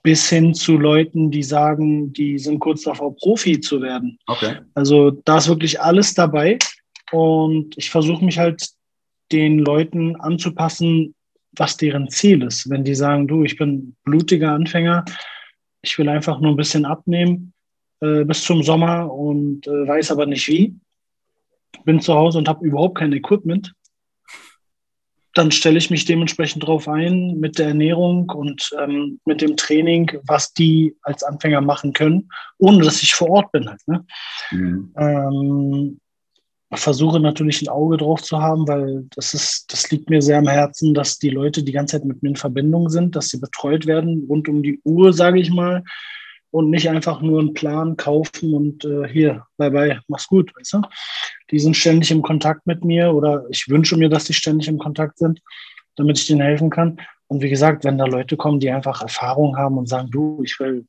bis 0.03 0.29
hin 0.29 0.55
zu 0.55 0.79
Leuten, 0.79 1.31
die 1.31 1.43
sagen, 1.43 2.13
die 2.13 2.39
sind 2.39 2.61
kurz 2.61 2.83
davor, 2.83 3.15
Profi 3.17 3.61
zu 3.61 3.83
werden. 3.83 4.19
Okay. 4.27 4.61
Also 4.75 5.11
da 5.11 5.39
ist 5.39 5.49
wirklich 5.49 5.81
alles 5.81 6.15
dabei. 6.15 6.59
Und 7.15 7.79
ich 7.79 7.91
versuche 7.91 8.25
mich 8.25 8.41
halt 8.41 8.71
den 9.31 9.61
Leuten 9.61 10.17
anzupassen, 10.17 11.15
was 11.53 11.77
deren 11.77 12.09
Ziel 12.11 12.43
ist. 12.43 12.69
Wenn 12.69 12.83
die 12.83 12.97
sagen, 12.97 13.29
du, 13.29 13.45
ich 13.45 13.57
bin 13.57 13.95
blutiger 14.03 14.51
Anfänger, 14.51 15.05
ich 15.81 15.97
will 15.97 16.09
einfach 16.09 16.41
nur 16.41 16.51
ein 16.51 16.57
bisschen 16.57 16.85
abnehmen 16.85 17.53
äh, 18.01 18.25
bis 18.25 18.43
zum 18.43 18.65
Sommer 18.65 19.13
und 19.13 19.65
äh, 19.69 19.87
weiß 19.87 20.11
aber 20.11 20.27
nicht 20.27 20.49
wie, 20.49 20.75
bin 21.85 22.01
zu 22.01 22.15
Hause 22.15 22.39
und 22.39 22.49
habe 22.49 22.67
überhaupt 22.67 22.99
kein 22.99 23.13
Equipment, 23.13 23.73
dann 25.35 25.53
stelle 25.53 25.79
ich 25.79 25.91
mich 25.91 26.05
dementsprechend 26.05 26.65
darauf 26.65 26.89
ein 26.89 27.39
mit 27.39 27.61
der 27.61 27.69
Ernährung 27.69 28.29
und 28.31 28.71
ähm, 28.81 29.21
mit 29.25 29.41
dem 29.41 29.57
Training, 29.57 30.11
was 30.27 30.53
die 30.53 30.97
als 31.03 31.23
Anfänger 31.23 31.61
machen 31.61 31.93
können, 31.93 32.29
ohne 32.59 32.83
dass 32.83 33.03
ich 33.03 33.15
vor 33.15 33.31
Ort 33.31 33.53
bin. 33.53 33.69
Halt, 33.69 33.87
ne? 33.87 34.05
mhm. 34.51 34.93
ähm, 34.97 36.01
versuche 36.77 37.21
natürlich 37.21 37.63
ein 37.63 37.69
Auge 37.69 37.97
drauf 37.97 38.23
zu 38.23 38.41
haben, 38.41 38.67
weil 38.69 39.07
das 39.15 39.35
ist, 39.35 39.73
das 39.73 39.91
liegt 39.91 40.11
mir 40.11 40.23
sehr 40.23 40.39
am 40.39 40.49
Herzen, 40.49 40.95
dass 40.95 41.19
die 41.19 41.31
Leute 41.31 41.63
die 41.63 41.73
ganze 41.73 41.97
Zeit 41.97 42.05
mit 42.05 42.23
mir 42.23 42.31
in 42.31 42.37
Verbindung 42.37 42.89
sind, 42.89 43.17
dass 43.17 43.29
sie 43.29 43.39
betreut 43.39 43.87
werden 43.87 44.27
rund 44.29 44.49
um 44.49 44.63
die 44.63 44.81
Uhr, 44.85 45.13
sage 45.13 45.41
ich 45.41 45.51
mal, 45.51 45.85
und 46.51 46.71
nicht 46.71 46.89
einfach 46.89 47.21
nur 47.21 47.41
einen 47.41 47.55
Plan 47.55 47.97
kaufen 47.97 48.55
und 48.55 48.85
äh, 48.85 49.09
hier, 49.09 49.45
bye 49.57 49.71
bye, 49.71 50.01
mach's 50.09 50.29
gut, 50.29 50.53
weißt 50.57 50.75
du? 50.75 50.83
Die 51.51 51.59
sind 51.59 51.77
ständig 51.77 52.11
im 52.11 52.23
Kontakt 52.23 52.67
mit 52.67 52.85
mir 52.85 53.13
oder 53.13 53.45
ich 53.51 53.69
wünsche 53.69 53.97
mir, 53.97 54.09
dass 54.09 54.25
die 54.25 54.35
ständig 54.35 54.69
im 54.69 54.79
Kontakt 54.79 55.19
sind, 55.19 55.41
damit 55.97 56.19
ich 56.19 56.27
denen 56.27 56.43
helfen 56.43 56.71
kann. 56.71 57.01
Und 57.27 57.43
wie 57.43 57.51
gesagt, 57.51 57.85
wenn 57.85 57.99
da 57.99 58.05
Leute 58.05 58.37
kommen, 58.37 58.61
die 58.61 58.71
einfach 58.71 59.03
Erfahrung 59.03 59.57
haben 59.57 59.79
und 59.79 59.89
sagen, 59.89 60.11
du, 60.11 60.43
ich 60.45 60.59
will 60.61 60.87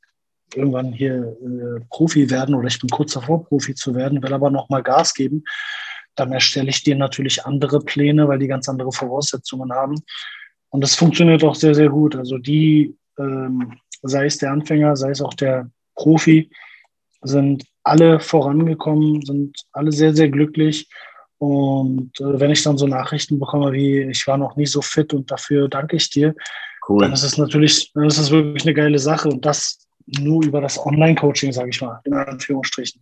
irgendwann 0.54 0.94
hier 0.94 1.38
äh, 1.42 1.82
Profi 1.90 2.30
werden 2.30 2.56
oder 2.56 2.68
ich 2.68 2.80
bin 2.80 2.90
kurz 2.90 3.14
davor, 3.14 3.46
Profi 3.46 3.76
zu 3.76 3.96
werden, 3.96 4.22
will 4.22 4.34
aber 4.34 4.50
nochmal 4.50 4.84
Gas 4.84 5.14
geben, 5.14 5.44
dann 6.16 6.32
erstelle 6.32 6.70
ich 6.70 6.84
dir 6.84 6.96
natürlich 6.96 7.46
andere 7.46 7.80
Pläne, 7.80 8.28
weil 8.28 8.40
die 8.40 8.48
ganz 8.48 8.70
andere 8.70 8.92
Voraussetzungen 8.92 9.74
haben. 9.74 9.96
Und 10.70 10.82
das 10.82 10.96
funktioniert 10.96 11.44
auch 11.44 11.56
sehr, 11.56 11.76
sehr 11.76 11.90
gut. 11.90 12.16
Also 12.16 12.38
die 12.38 12.96
ähm, 13.18 13.74
sei 14.02 14.26
es 14.26 14.38
der 14.38 14.52
Anfänger, 14.52 14.96
sei 14.96 15.12
es 15.12 15.22
auch 15.22 15.34
der 15.34 15.70
Profi, 15.96 16.50
sind 17.22 17.66
alle 17.84 18.20
vorangekommen, 18.20 19.26
sind 19.26 19.58
alle 19.72 19.92
sehr, 19.92 20.14
sehr 20.14 20.30
glücklich. 20.30 20.90
Und 21.38 22.20
äh, 22.20 22.40
wenn 22.40 22.52
ich 22.52 22.64
dann 22.64 22.78
so 22.78 22.88
Nachrichten 22.88 23.40
bekomme 23.40 23.72
wie, 23.74 24.02
ich 24.02 24.26
war 24.28 24.38
noch 24.38 24.56
nie 24.56 24.66
so 24.66 24.82
fit 24.82 25.14
und 25.14 25.30
dafür 25.32 25.68
danke 25.68 25.98
ich 25.98 26.10
dir, 26.10 26.34
cool. 26.88 27.02
dann 27.02 27.14
ist 27.14 27.24
es 27.24 27.38
natürlich, 27.38 27.92
dann 27.94 28.06
ist 28.06 28.18
es 28.18 28.32
wirklich 28.32 28.64
eine 28.64 28.74
geile 28.74 29.00
Sache. 29.00 29.30
Und 29.30 29.46
das 29.46 29.85
nur 30.08 30.44
über 30.44 30.62
das 30.62 30.84
Online-Coaching, 30.84 31.52
sage 31.52 31.70
ich 31.70 31.82
mal, 31.82 32.00
in 32.04 32.14
Anführungsstrichen, 32.14 33.02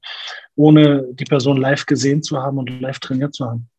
ohne 0.55 1.05
die 1.13 1.25
Person 1.25 1.57
live 1.57 1.85
gesehen 1.85 2.23
zu 2.23 2.41
haben 2.41 2.57
und 2.57 2.69
live 2.81 2.99
trainiert 2.99 3.35
zu 3.35 3.45
haben. 3.45 3.69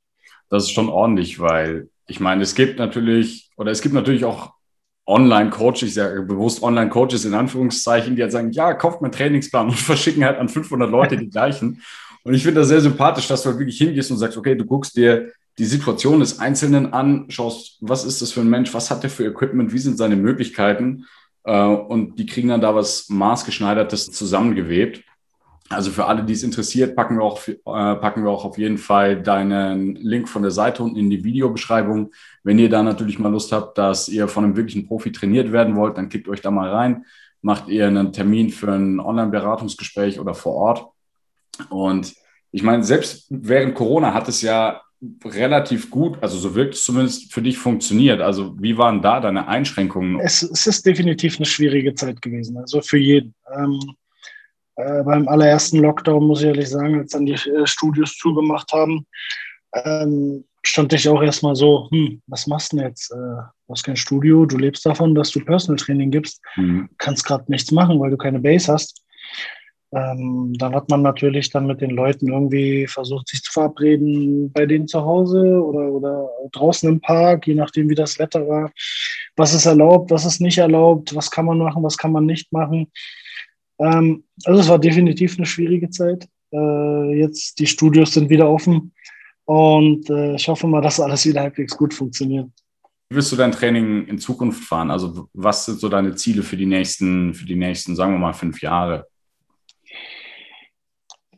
Das 0.50 0.64
ist 0.64 0.70
schon 0.70 0.88
ordentlich, 0.88 1.40
weil 1.40 1.88
ich 2.06 2.20
meine, 2.20 2.42
es 2.42 2.54
gibt 2.54 2.78
natürlich, 2.78 3.50
oder 3.56 3.70
es 3.70 3.80
gibt 3.80 3.94
natürlich 3.94 4.24
auch 4.24 4.52
Online-Coaches, 5.06 5.82
ich 5.82 5.94
sage 5.94 6.22
bewusst 6.22 6.62
Online-Coaches 6.62 7.24
in 7.24 7.34
Anführungszeichen, 7.34 8.16
die 8.16 8.22
halt 8.22 8.32
sagen, 8.32 8.52
ja, 8.52 8.74
kauft 8.74 9.02
meinen 9.02 9.12
Trainingsplan 9.12 9.68
und 9.68 9.78
verschicken 9.78 10.24
halt 10.24 10.38
an 10.38 10.48
500 10.48 10.90
Leute 10.90 11.16
die 11.16 11.28
gleichen. 11.28 11.82
Und 12.24 12.34
ich 12.34 12.42
finde 12.42 12.60
das 12.60 12.68
sehr 12.68 12.80
sympathisch, 12.80 13.28
dass 13.28 13.42
du 13.42 13.50
halt 13.50 13.58
wirklich 13.58 13.76
hingehst 13.76 14.10
und 14.10 14.16
sagst, 14.16 14.36
okay, 14.38 14.54
du 14.54 14.64
guckst 14.64 14.96
dir 14.96 15.32
die 15.58 15.66
Situation 15.66 16.20
des 16.20 16.38
Einzelnen 16.38 16.92
an, 16.92 17.26
schaust, 17.28 17.78
was 17.80 18.04
ist 18.04 18.22
das 18.22 18.32
für 18.32 18.40
ein 18.40 18.50
Mensch, 18.50 18.72
was 18.74 18.90
hat 18.90 19.02
der 19.02 19.10
für 19.10 19.26
Equipment, 19.26 19.72
wie 19.72 19.78
sind 19.78 19.98
seine 19.98 20.16
Möglichkeiten 20.16 21.04
und 21.52 22.16
die 22.18 22.26
kriegen 22.26 22.48
dann 22.48 22.60
da 22.60 22.74
was 22.74 23.08
maßgeschneidertes 23.08 24.10
zusammengewebt. 24.12 25.02
Also 25.70 25.90
für 25.90 26.06
alle, 26.06 26.24
die 26.24 26.34
es 26.34 26.42
interessiert, 26.42 26.94
packen 26.94 27.16
wir 27.16 27.22
auch, 27.22 27.46
äh, 27.48 27.54
packen 27.64 28.22
wir 28.22 28.30
auch 28.30 28.44
auf 28.44 28.58
jeden 28.58 28.76
Fall 28.76 29.22
deinen 29.22 29.96
Link 29.96 30.28
von 30.28 30.42
der 30.42 30.50
Seite 30.50 30.82
unten 30.82 30.96
in 30.96 31.08
die 31.08 31.24
Videobeschreibung. 31.24 32.12
Wenn 32.42 32.58
ihr 32.58 32.68
da 32.68 32.82
natürlich 32.82 33.18
mal 33.18 33.30
Lust 33.30 33.50
habt, 33.50 33.78
dass 33.78 34.08
ihr 34.08 34.28
von 34.28 34.44
einem 34.44 34.56
wirklichen 34.56 34.86
Profi 34.86 35.10
trainiert 35.10 35.52
werden 35.52 35.74
wollt, 35.76 35.96
dann 35.96 36.10
klickt 36.10 36.28
euch 36.28 36.42
da 36.42 36.50
mal 36.50 36.68
rein, 36.68 37.06
macht 37.40 37.68
ihr 37.68 37.86
einen 37.86 38.12
Termin 38.12 38.50
für 38.50 38.72
ein 38.72 39.00
Online-Beratungsgespräch 39.00 40.20
oder 40.20 40.34
vor 40.34 40.54
Ort. 40.54 40.86
Und 41.70 42.14
ich 42.52 42.62
meine, 42.62 42.84
selbst 42.84 43.26
während 43.30 43.74
Corona 43.74 44.12
hat 44.12 44.28
es 44.28 44.42
ja 44.42 44.82
relativ 45.24 45.90
gut, 45.90 46.18
also 46.22 46.38
so 46.38 46.54
wirkt 46.54 46.74
es 46.74 46.84
zumindest 46.84 47.32
für 47.32 47.42
dich 47.42 47.58
funktioniert. 47.58 48.20
Also 48.20 48.54
wie 48.60 48.78
waren 48.78 49.02
da 49.02 49.20
deine 49.20 49.48
Einschränkungen? 49.48 50.20
Es, 50.20 50.42
es 50.42 50.66
ist 50.66 50.86
definitiv 50.86 51.36
eine 51.36 51.46
schwierige 51.46 51.94
Zeit 51.94 52.22
gewesen, 52.22 52.56
also 52.56 52.80
für 52.80 52.98
jeden. 52.98 53.34
Ähm 53.54 53.80
äh, 54.76 55.02
beim 55.04 55.28
allerersten 55.28 55.78
Lockdown, 55.78 56.26
muss 56.26 56.40
ich 56.40 56.46
ehrlich 56.46 56.68
sagen, 56.68 56.98
als 56.98 57.12
dann 57.12 57.26
die 57.26 57.34
äh, 57.34 57.66
Studios 57.66 58.16
zugemacht 58.16 58.72
haben, 58.72 59.06
ähm, 59.72 60.44
stand 60.64 60.92
ich 60.92 61.08
auch 61.08 61.22
erstmal 61.22 61.54
so, 61.54 61.88
hm, 61.92 62.20
was 62.26 62.46
machst 62.46 62.72
du 62.72 62.78
denn 62.78 62.86
jetzt? 62.86 63.12
Äh, 63.12 63.16
du 63.16 63.70
hast 63.70 63.84
kein 63.84 63.96
Studio, 63.96 64.46
du 64.46 64.56
lebst 64.56 64.84
davon, 64.84 65.14
dass 65.14 65.30
du 65.30 65.40
Personal 65.44 65.76
Training 65.76 66.10
gibst, 66.10 66.40
mhm. 66.56 66.88
kannst 66.98 67.24
gerade 67.24 67.44
nichts 67.48 67.70
machen, 67.70 68.00
weil 68.00 68.10
du 68.10 68.16
keine 68.16 68.40
Base 68.40 68.72
hast. 68.72 69.02
Ähm, 69.94 70.52
dann 70.58 70.74
hat 70.74 70.88
man 70.88 71.02
natürlich 71.02 71.50
dann 71.50 71.68
mit 71.68 71.80
den 71.80 71.90
Leuten 71.90 72.32
irgendwie 72.32 72.86
versucht, 72.88 73.28
sich 73.28 73.42
zu 73.42 73.52
verabreden 73.52 74.50
bei 74.52 74.66
denen 74.66 74.88
zu 74.88 75.02
Hause 75.02 75.62
oder, 75.62 75.88
oder 75.92 76.28
draußen 76.50 76.88
im 76.88 77.00
Park, 77.00 77.46
je 77.46 77.54
nachdem, 77.54 77.88
wie 77.88 77.94
das 77.94 78.18
Wetter 78.18 78.48
war. 78.48 78.72
Was 79.36 79.54
ist 79.54 79.66
erlaubt, 79.66 80.10
was 80.10 80.24
ist 80.24 80.40
nicht 80.40 80.58
erlaubt, 80.58 81.14
was 81.14 81.30
kann 81.30 81.44
man 81.44 81.58
machen, 81.58 81.82
was 81.84 81.96
kann 81.96 82.10
man 82.10 82.26
nicht 82.26 82.52
machen. 82.52 82.90
Ähm, 83.78 84.24
also 84.44 84.60
es 84.60 84.68
war 84.68 84.80
definitiv 84.80 85.36
eine 85.36 85.46
schwierige 85.46 85.88
Zeit. 85.90 86.26
Äh, 86.52 87.20
jetzt 87.20 87.60
die 87.60 87.66
Studios 87.66 88.14
sind 88.14 88.30
wieder 88.30 88.50
offen 88.50 88.92
und 89.44 90.10
äh, 90.10 90.34
ich 90.34 90.48
hoffe 90.48 90.66
mal, 90.66 90.80
dass 90.80 90.98
alles 90.98 91.24
wieder 91.24 91.42
halbwegs 91.42 91.76
gut 91.76 91.94
funktioniert. 91.94 92.48
Wie 93.10 93.16
wirst 93.16 93.30
du 93.30 93.36
dein 93.36 93.52
Training 93.52 94.06
in 94.08 94.18
Zukunft 94.18 94.64
fahren? 94.64 94.90
Also 94.90 95.28
was 95.34 95.66
sind 95.66 95.78
so 95.78 95.88
deine 95.88 96.16
Ziele 96.16 96.42
für 96.42 96.56
die 96.56 96.66
nächsten, 96.66 97.32
für 97.32 97.44
die 97.44 97.54
nächsten, 97.54 97.94
sagen 97.94 98.14
wir 98.14 98.18
mal, 98.18 98.32
fünf 98.32 98.60
Jahre? 98.60 99.06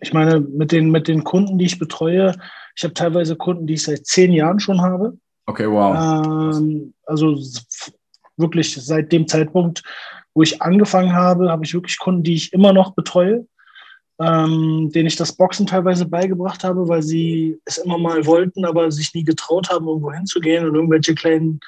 Ich 0.01 0.13
meine, 0.13 0.41
mit 0.41 0.73
den, 0.73 0.91
mit 0.91 1.09
den 1.09 1.25
Kunden, 1.25 1.59
die 1.59 1.67
ich 1.67 1.79
betreue, 1.79 2.35
ich 2.75 2.85
habe 2.85 2.95
teilweise 2.95 3.37
Kunden, 3.37 3.67
die 3.67 3.75
ich 3.75 3.83
seit 3.83 4.07
zehn 4.07 4.33
Jahren 4.33 4.61
schon 4.61 4.83
habe. 4.83 5.17
Okay, 5.47 5.71
wow. 5.71 6.57
Ähm, 6.57 6.93
also 7.07 7.39
wirklich 8.37 8.75
seit 8.75 9.13
dem 9.13 9.27
Zeitpunkt, 9.27 9.83
wo 10.35 10.43
ich 10.43 10.61
angefangen 10.61 11.15
habe, 11.15 11.51
habe 11.51 11.65
ich 11.65 11.73
wirklich 11.73 11.99
Kunden, 11.99 12.23
die 12.23 12.35
ich 12.35 12.53
immer 12.53 12.73
noch 12.73 12.95
betreue, 12.95 13.47
ähm, 14.21 14.91
denen 14.95 15.07
ich 15.07 15.17
das 15.17 15.33
Boxen 15.33 15.67
teilweise 15.67 16.07
beigebracht 16.07 16.65
habe, 16.65 16.89
weil 16.89 17.03
sie 17.03 17.59
es 17.65 17.79
immer 17.79 17.99
mal 17.99 18.27
wollten, 18.27 18.65
aber 18.65 18.91
sich 18.91 19.15
nie 19.15 19.25
getraut 19.25 19.71
haben, 19.71 19.87
irgendwo 19.89 20.13
hinzugehen 20.13 20.67
und 20.67 20.75
irgendwelche 20.75 21.15
kleinen 21.15 21.61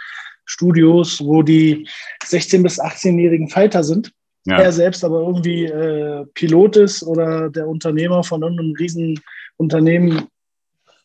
Studios, 0.45 1.23
wo 1.23 1.43
die 1.43 1.89
16- 2.25 2.63
bis 2.63 2.81
18-jährigen 2.81 3.49
Fighter 3.49 3.85
sind. 3.85 4.13
Ja. 4.49 4.61
Er 4.61 4.73
selbst 4.73 5.05
aber 5.05 5.21
irgendwie 5.21 5.67
äh, 5.67 6.25
Pilot 6.33 6.77
ist 6.77 7.03
oder 7.03 7.51
der 7.51 7.69
Unternehmer 7.69 8.25
von 8.25 8.41
irgendeinem 8.41 8.73
riesen 8.79 9.21
Unternehmen, 9.59 10.27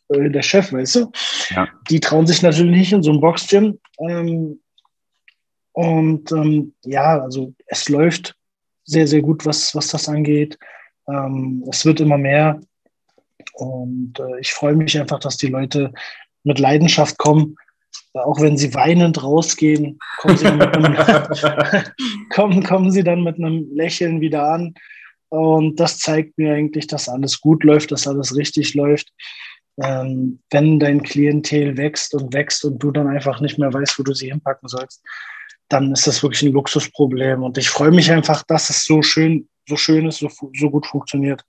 äh, 0.08 0.30
der 0.30 0.42
Chef, 0.42 0.72
weißt 0.72 0.96
du? 0.96 1.12
Ja. 1.50 1.68
Die 1.90 2.00
trauen 2.00 2.26
sich 2.26 2.42
natürlich 2.42 2.78
nicht 2.78 2.94
in 2.94 3.04
so 3.04 3.12
ein 3.12 3.20
Boxgym. 3.20 3.80
Ähm, 4.00 4.62
und 5.74 6.32
ähm, 6.32 6.74
ja, 6.86 7.22
also 7.22 7.54
es 7.66 7.90
läuft 7.90 8.34
sehr, 8.86 9.08
sehr 9.08 9.22
gut, 9.22 9.46
was, 9.46 9.76
was 9.76 9.90
das 9.90 10.08
angeht. 10.08 10.58
Ähm, 11.10 11.66
es 11.70 11.86
wird 11.86 12.00
immer 12.00 12.18
mehr. 12.18 12.62
Und 13.56 14.20
äh, 14.20 14.40
ich 14.40 14.54
freue 14.54 14.76
mich 14.76 14.98
einfach, 14.98 15.20
dass 15.20 15.36
die 15.36 15.48
Leute 15.48 15.92
mit 16.44 16.60
Leidenschaft 16.60 17.18
kommen. 17.18 17.58
Auch 18.14 18.40
wenn 18.42 18.58
sie 18.58 18.74
weinend 18.74 19.24
rausgehen, 19.24 19.98
kommen 20.20 20.38
sie, 20.38 20.46
einem, 20.46 20.96
kommen, 22.30 22.64
kommen 22.64 22.92
sie 22.92 23.04
dann 23.04 23.24
mit 23.24 23.38
einem 23.38 23.68
Lächeln 23.74 24.22
wieder 24.22 24.52
an. 24.52 24.76
Und 25.30 25.80
das 25.80 25.98
zeigt 25.98 26.38
mir 26.38 26.54
eigentlich, 26.54 26.86
dass 26.88 27.10
alles 27.10 27.42
gut 27.42 27.64
läuft, 27.64 27.92
dass 27.92 28.08
alles 28.08 28.36
richtig 28.36 28.76
läuft. 28.76 29.12
Ähm, 29.82 30.40
wenn 30.52 30.80
dein 30.80 31.02
Klientel 31.02 31.76
wächst 31.78 32.14
und 32.14 32.34
wächst 32.34 32.64
und 32.64 32.78
du 32.78 32.92
dann 32.92 33.08
einfach 33.08 33.42
nicht 33.42 33.58
mehr 33.58 33.74
weißt, 33.74 33.98
wo 33.98 34.04
du 34.04 34.14
sie 34.14 34.30
hinpacken 34.30 34.70
sollst, 34.70 35.04
dann 35.70 35.92
ist 35.92 36.06
das 36.06 36.22
wirklich 36.22 36.44
ein 36.44 36.52
Luxusproblem. 36.52 37.42
Und 37.42 37.58
ich 37.58 37.70
freue 37.70 37.90
mich 37.90 38.12
einfach, 38.12 38.44
dass 38.44 38.70
es 38.70 38.84
so 38.84 39.02
schön, 39.02 39.50
so 39.68 39.76
schön 39.76 40.06
ist, 40.06 40.20
so, 40.20 40.30
so 40.30 40.70
gut 40.70 40.86
funktioniert. 40.86 41.44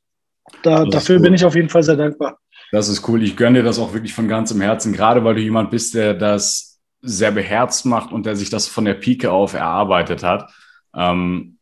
Da, 0.63 0.87
dafür 0.87 1.17
cool. 1.17 1.23
bin 1.23 1.35
ich 1.35 1.45
auf 1.45 1.55
jeden 1.55 1.69
Fall 1.69 1.83
sehr 1.83 1.97
dankbar. 1.97 2.39
Das 2.75 2.89
ist 2.89 3.09
cool. 3.09 3.23
Ich 3.23 3.37
gönne 3.37 3.61
dir 3.61 3.65
das 3.65 3.79
auch 3.79 3.93
wirklich 3.93 4.15
von 4.15 4.27
ganzem 4.27 4.61
Herzen, 4.61 4.93
gerade 4.93 5.23
weil 5.23 5.37
du 5.37 5.41
jemand 5.41 5.71
bist, 5.71 5.95
der 5.95 6.13
das 6.13 6.81
sehr 7.01 7.31
beherzt 7.31 7.87
macht 7.87 8.13
und 8.13 8.27
der 8.27 8.35
sich 8.35 8.51
das 8.51 8.67
von 8.67 8.85
der 8.85 8.95
Pike 8.95 9.31
auf 9.31 9.55
erarbeitet 9.55 10.25
hat. 10.25 10.53
Ähm, 10.93 11.59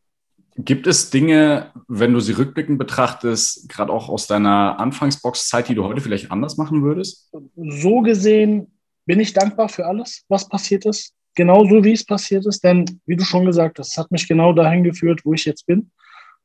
gibt 0.56 0.86
es 0.86 1.10
Dinge, 1.10 1.70
wenn 1.86 2.14
du 2.14 2.20
sie 2.20 2.32
rückblickend 2.32 2.78
betrachtest, 2.78 3.68
gerade 3.68 3.92
auch 3.92 4.08
aus 4.08 4.26
deiner 4.26 4.80
Anfangsbox-Zeit, 4.80 5.68
die 5.68 5.74
du 5.74 5.84
heute 5.84 6.00
vielleicht 6.00 6.30
anders 6.30 6.56
machen 6.56 6.82
würdest? 6.82 7.30
So 7.56 8.00
gesehen 8.00 8.72
bin 9.04 9.20
ich 9.20 9.34
dankbar 9.34 9.68
für 9.68 9.84
alles, 9.84 10.24
was 10.28 10.48
passiert 10.48 10.86
ist. 10.86 11.12
Genauso 11.34 11.84
wie 11.84 11.92
es 11.92 12.06
passiert 12.06 12.46
ist, 12.46 12.64
denn 12.64 12.86
wie 13.04 13.16
du 13.16 13.24
schon 13.24 13.44
gesagt 13.44 13.78
hast, 13.78 13.90
es 13.90 13.98
hat 13.98 14.10
mich 14.10 14.26
genau 14.26 14.54
dahin 14.54 14.82
geführt, 14.82 15.20
wo 15.24 15.34
ich 15.34 15.44
jetzt 15.44 15.66
bin. 15.66 15.90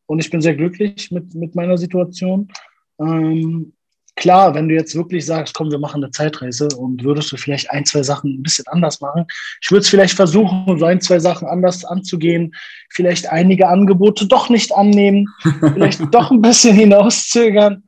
Und 0.08 0.20
ich 0.20 0.30
bin 0.30 0.42
sehr 0.42 0.58
glücklich 0.58 1.10
mit, 1.10 1.34
mit 1.36 1.56
meiner 1.56 1.78
Situation. 1.78 2.50
Ähm, 3.00 3.72
klar, 4.18 4.54
wenn 4.54 4.68
du 4.68 4.76
jetzt 4.76 4.96
wirklich 4.96 5.26
sagst, 5.26 5.54
komm, 5.54 5.72
wir 5.72 5.80
machen 5.80 6.04
eine 6.04 6.12
Zeitreise 6.12 6.68
und 6.76 7.04
würdest 7.04 7.32
du 7.32 7.38
vielleicht 7.38 7.72
ein, 7.72 7.86
zwei 7.86 8.04
Sachen 8.04 8.40
ein 8.40 8.44
bisschen 8.44 8.66
anders 8.68 9.00
machen. 9.00 9.26
Ich 9.62 9.72
würde 9.72 9.82
es 9.82 9.90
vielleicht 9.90 10.16
versuchen, 10.16 10.78
so 10.78 10.86
ein, 10.86 11.00
zwei 11.00 11.20
Sachen 11.20 11.48
anders 11.48 11.86
anzugehen, 11.86 12.54
vielleicht 12.90 13.32
einige 13.32 13.70
Angebote 13.70 14.28
doch 14.28 14.50
nicht 14.50 14.76
annehmen, 14.76 15.28
vielleicht 15.74 16.02
doch 16.14 16.32
ein 16.32 16.42
bisschen 16.42 16.76
hinauszögern 16.76 17.84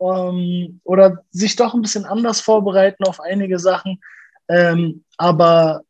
ähm, 0.00 0.80
oder 0.84 1.18
sich 1.30 1.56
doch 1.56 1.74
ein 1.74 1.82
bisschen 1.82 2.06
anders 2.06 2.40
vorbereiten 2.40 3.04
auf 3.04 3.20
einige 3.20 3.58
Sachen. 3.58 4.00
Ähm, 4.48 5.04
aber 5.18 5.82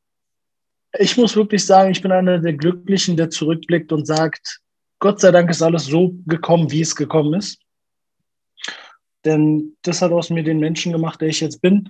ich 0.99 1.17
muss 1.17 1.37
wirklich 1.37 1.65
sagen, 1.65 1.91
ich 1.91 2.03
bin 2.03 2.13
einer 2.13 2.39
der 2.39 2.55
Glücklichen, 2.55 3.17
der 3.17 3.31
zurückblickt 3.31 3.93
und 3.93 4.07
sagt, 4.07 4.61
Gott 5.01 5.21
sei 5.21 5.31
Dank 5.33 5.51
ist 5.51 5.63
alles 5.63 5.87
so 5.87 6.15
gekommen, 6.27 6.71
wie 6.71 6.81
es 6.81 6.97
gekommen 6.97 7.35
ist. 7.35 7.62
Denn 9.25 9.77
das 9.83 10.03
hat 10.03 10.13
aus 10.13 10.31
mir 10.31 10.43
den 10.43 10.59
Menschen 10.59 10.93
gemacht, 10.93 11.21
der 11.21 11.29
ich 11.29 11.41
jetzt 11.41 11.61
bin. 11.61 11.89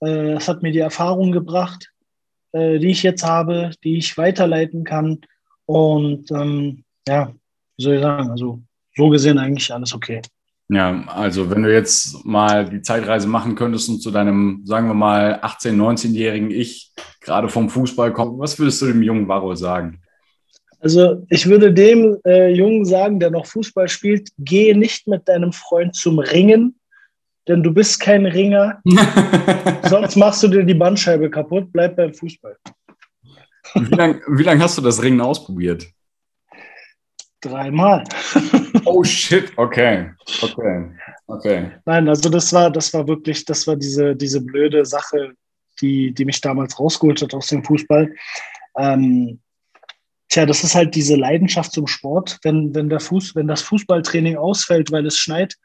Äh, 0.00 0.34
es 0.34 0.48
hat 0.48 0.62
mir 0.62 0.72
die 0.72 0.78
Erfahrung 0.78 1.32
gebracht, 1.32 1.90
äh, 2.52 2.78
die 2.78 2.90
ich 2.90 3.02
jetzt 3.02 3.24
habe, 3.24 3.70
die 3.84 3.98
ich 3.98 4.16
weiterleiten 4.16 4.84
kann. 4.84 5.20
Und 5.66 6.30
ähm, 6.30 6.84
ja, 7.06 7.32
wie 7.76 7.82
soll 7.82 7.94
ich 7.94 8.02
sagen, 8.02 8.30
also 8.30 8.60
so 8.96 9.08
gesehen 9.08 9.38
eigentlich 9.38 9.72
alles 9.72 9.94
okay. 9.94 10.22
Ja, 10.70 11.02
also 11.06 11.48
wenn 11.48 11.62
du 11.62 11.72
jetzt 11.72 12.24
mal 12.26 12.68
die 12.68 12.82
Zeitreise 12.82 13.26
machen 13.26 13.54
könntest 13.54 13.88
und 13.88 14.02
zu 14.02 14.10
deinem, 14.10 14.62
sagen 14.64 14.86
wir 14.86 14.94
mal, 14.94 15.40
18-, 15.42 15.72
19-jährigen 15.72 16.50
Ich 16.50 16.92
gerade 17.20 17.48
vom 17.48 17.70
Fußball 17.70 18.12
kommen, 18.12 18.38
was 18.38 18.58
würdest 18.58 18.82
du 18.82 18.86
dem 18.86 19.02
jungen 19.02 19.28
Varro 19.28 19.54
sagen? 19.54 20.02
Also 20.80 21.26
ich 21.28 21.46
würde 21.46 21.72
dem 21.72 22.18
äh, 22.24 22.50
Jungen 22.50 22.84
sagen, 22.84 23.18
der 23.18 23.30
noch 23.30 23.46
Fußball 23.46 23.88
spielt, 23.88 24.30
gehe 24.38 24.76
nicht 24.76 25.08
mit 25.08 25.28
deinem 25.28 25.52
Freund 25.52 25.94
zum 25.96 26.18
Ringen, 26.18 26.78
denn 27.48 27.62
du 27.62 27.72
bist 27.72 27.98
kein 28.00 28.26
Ringer. 28.26 28.80
Sonst 29.88 30.16
machst 30.16 30.42
du 30.42 30.48
dir 30.48 30.62
die 30.62 30.74
Bandscheibe 30.74 31.30
kaputt, 31.30 31.72
bleib 31.72 31.96
beim 31.96 32.14
Fußball. 32.14 32.56
wie 33.74 33.94
lange 33.94 34.20
lang 34.42 34.62
hast 34.62 34.78
du 34.78 34.82
das 34.82 35.02
Ringen 35.02 35.20
ausprobiert? 35.20 35.86
Dreimal. 37.40 38.04
oh 38.84 39.02
shit, 39.02 39.52
okay. 39.56 40.10
Okay. 40.42 40.90
Okay. 41.26 41.70
Nein, 41.84 42.08
also 42.08 42.28
das 42.28 42.52
war, 42.52 42.70
das 42.70 42.92
war 42.94 43.06
wirklich, 43.06 43.44
das 43.44 43.66
war 43.66 43.76
diese, 43.76 44.14
diese 44.16 44.40
blöde 44.40 44.84
Sache, 44.84 45.32
die, 45.80 46.12
die 46.12 46.24
mich 46.24 46.40
damals 46.40 46.78
rausgeholt 46.78 47.22
hat 47.22 47.34
aus 47.34 47.48
dem 47.48 47.64
Fußball. 47.64 48.12
Ähm, 48.76 49.40
Tja, 50.28 50.44
das 50.44 50.62
ist 50.62 50.74
halt 50.74 50.94
diese 50.94 51.16
Leidenschaft 51.16 51.72
zum 51.72 51.86
Sport. 51.86 52.38
Wenn, 52.42 52.74
wenn, 52.74 52.88
der 52.88 53.00
Fuß, 53.00 53.34
wenn 53.34 53.48
das 53.48 53.62
Fußballtraining 53.62 54.36
ausfällt, 54.36 54.92
weil 54.92 55.06
es 55.06 55.16
schneit, 55.16 55.56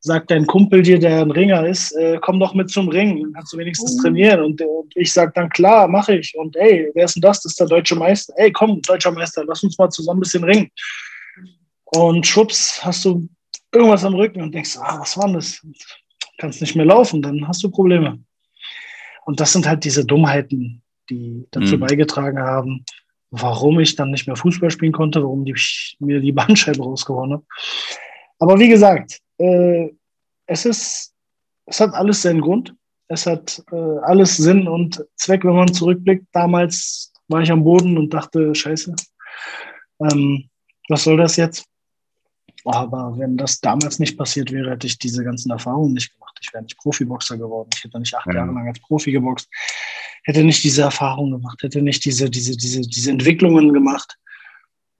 sagt 0.00 0.30
dein 0.30 0.46
Kumpel 0.46 0.82
dir, 0.82 0.98
der 0.98 1.20
ein 1.20 1.30
Ringer 1.30 1.66
ist, 1.66 1.92
äh, 1.92 2.18
komm 2.22 2.40
doch 2.40 2.54
mit 2.54 2.70
zum 2.70 2.88
Ring, 2.88 3.22
dann 3.22 3.32
kannst 3.34 3.52
du 3.52 3.58
wenigstens 3.58 3.96
mhm. 3.96 4.00
trainieren. 4.00 4.40
Und, 4.40 4.62
und 4.62 4.92
ich 4.96 5.12
sage 5.12 5.32
dann, 5.34 5.50
klar, 5.50 5.86
mache 5.86 6.16
ich. 6.16 6.34
Und 6.36 6.56
ey, 6.56 6.90
wer 6.94 7.04
ist 7.04 7.16
denn 7.16 7.20
das? 7.20 7.42
Das 7.42 7.52
ist 7.52 7.60
der 7.60 7.66
deutsche 7.66 7.94
Meister. 7.94 8.32
Ey, 8.36 8.50
komm, 8.50 8.80
deutscher 8.82 9.12
Meister, 9.12 9.44
lass 9.44 9.62
uns 9.62 9.76
mal 9.76 9.90
zusammen 9.90 10.18
ein 10.18 10.22
bisschen 10.22 10.44
ringen. 10.44 10.70
Und 11.84 12.26
schwupps, 12.26 12.82
hast 12.82 13.04
du 13.04 13.28
irgendwas 13.72 14.04
am 14.04 14.14
Rücken 14.14 14.40
und 14.40 14.54
denkst, 14.54 14.78
ah, 14.78 15.00
was 15.00 15.16
war 15.18 15.26
denn 15.26 15.34
das? 15.34 15.60
Kannst 16.38 16.62
nicht 16.62 16.74
mehr 16.74 16.86
laufen, 16.86 17.20
dann 17.20 17.46
hast 17.46 17.62
du 17.62 17.70
Probleme. 17.70 18.18
Und 19.26 19.40
das 19.40 19.52
sind 19.52 19.68
halt 19.68 19.84
diese 19.84 20.06
Dummheiten, 20.06 20.82
die 21.10 21.46
dazu 21.50 21.76
mhm. 21.76 21.80
beigetragen 21.80 22.38
haben, 22.38 22.84
warum 23.30 23.80
ich 23.80 23.96
dann 23.96 24.10
nicht 24.10 24.26
mehr 24.26 24.36
Fußball 24.36 24.70
spielen 24.70 24.92
konnte, 24.92 25.22
warum 25.22 25.44
die, 25.44 25.54
mir 25.98 26.20
die 26.20 26.32
Bandscheibe 26.32 26.82
rausgehauen 26.82 27.32
habe. 27.32 27.44
Aber 28.38 28.58
wie 28.58 28.68
gesagt, 28.68 29.20
äh, 29.38 29.90
es 30.46 30.64
ist, 30.64 31.14
es 31.66 31.80
hat 31.80 31.94
alles 31.94 32.22
seinen 32.22 32.40
Grund. 32.40 32.74
Es 33.08 33.26
hat 33.26 33.62
äh, 33.72 33.98
alles 34.02 34.36
Sinn 34.36 34.68
und 34.68 35.04
Zweck, 35.16 35.44
wenn 35.44 35.54
man 35.56 35.72
zurückblickt. 35.72 36.26
Damals 36.32 37.12
war 37.28 37.40
ich 37.40 37.50
am 37.50 37.64
Boden 37.64 37.98
und 37.98 38.14
dachte, 38.14 38.54
scheiße, 38.54 38.94
ähm, 40.00 40.48
was 40.88 41.04
soll 41.04 41.16
das 41.16 41.36
jetzt? 41.36 41.64
Aber 42.64 43.14
wenn 43.16 43.36
das 43.36 43.60
damals 43.60 43.98
nicht 43.98 44.18
passiert 44.18 44.52
wäre, 44.52 44.70
hätte 44.70 44.86
ich 44.86 44.98
diese 44.98 45.24
ganzen 45.24 45.50
Erfahrungen 45.50 45.94
nicht 45.94 46.12
gemacht. 46.12 46.38
Ich 46.42 46.52
wäre 46.52 46.62
nicht 46.62 46.78
Profiboxer 46.78 47.38
geworden. 47.38 47.70
Ich 47.74 47.84
hätte 47.84 47.98
nicht 47.98 48.14
acht 48.14 48.26
ja. 48.26 48.34
Jahre 48.34 48.52
lang 48.52 48.68
als 48.68 48.80
Profi 48.80 49.12
geboxt 49.12 49.48
hätte 50.24 50.44
nicht 50.44 50.62
diese 50.64 50.82
Erfahrung 50.82 51.30
gemacht, 51.30 51.62
hätte 51.62 51.82
nicht 51.82 52.04
diese, 52.04 52.30
diese, 52.30 52.56
diese, 52.56 52.80
diese 52.82 53.10
Entwicklungen 53.10 53.72
gemacht, 53.72 54.16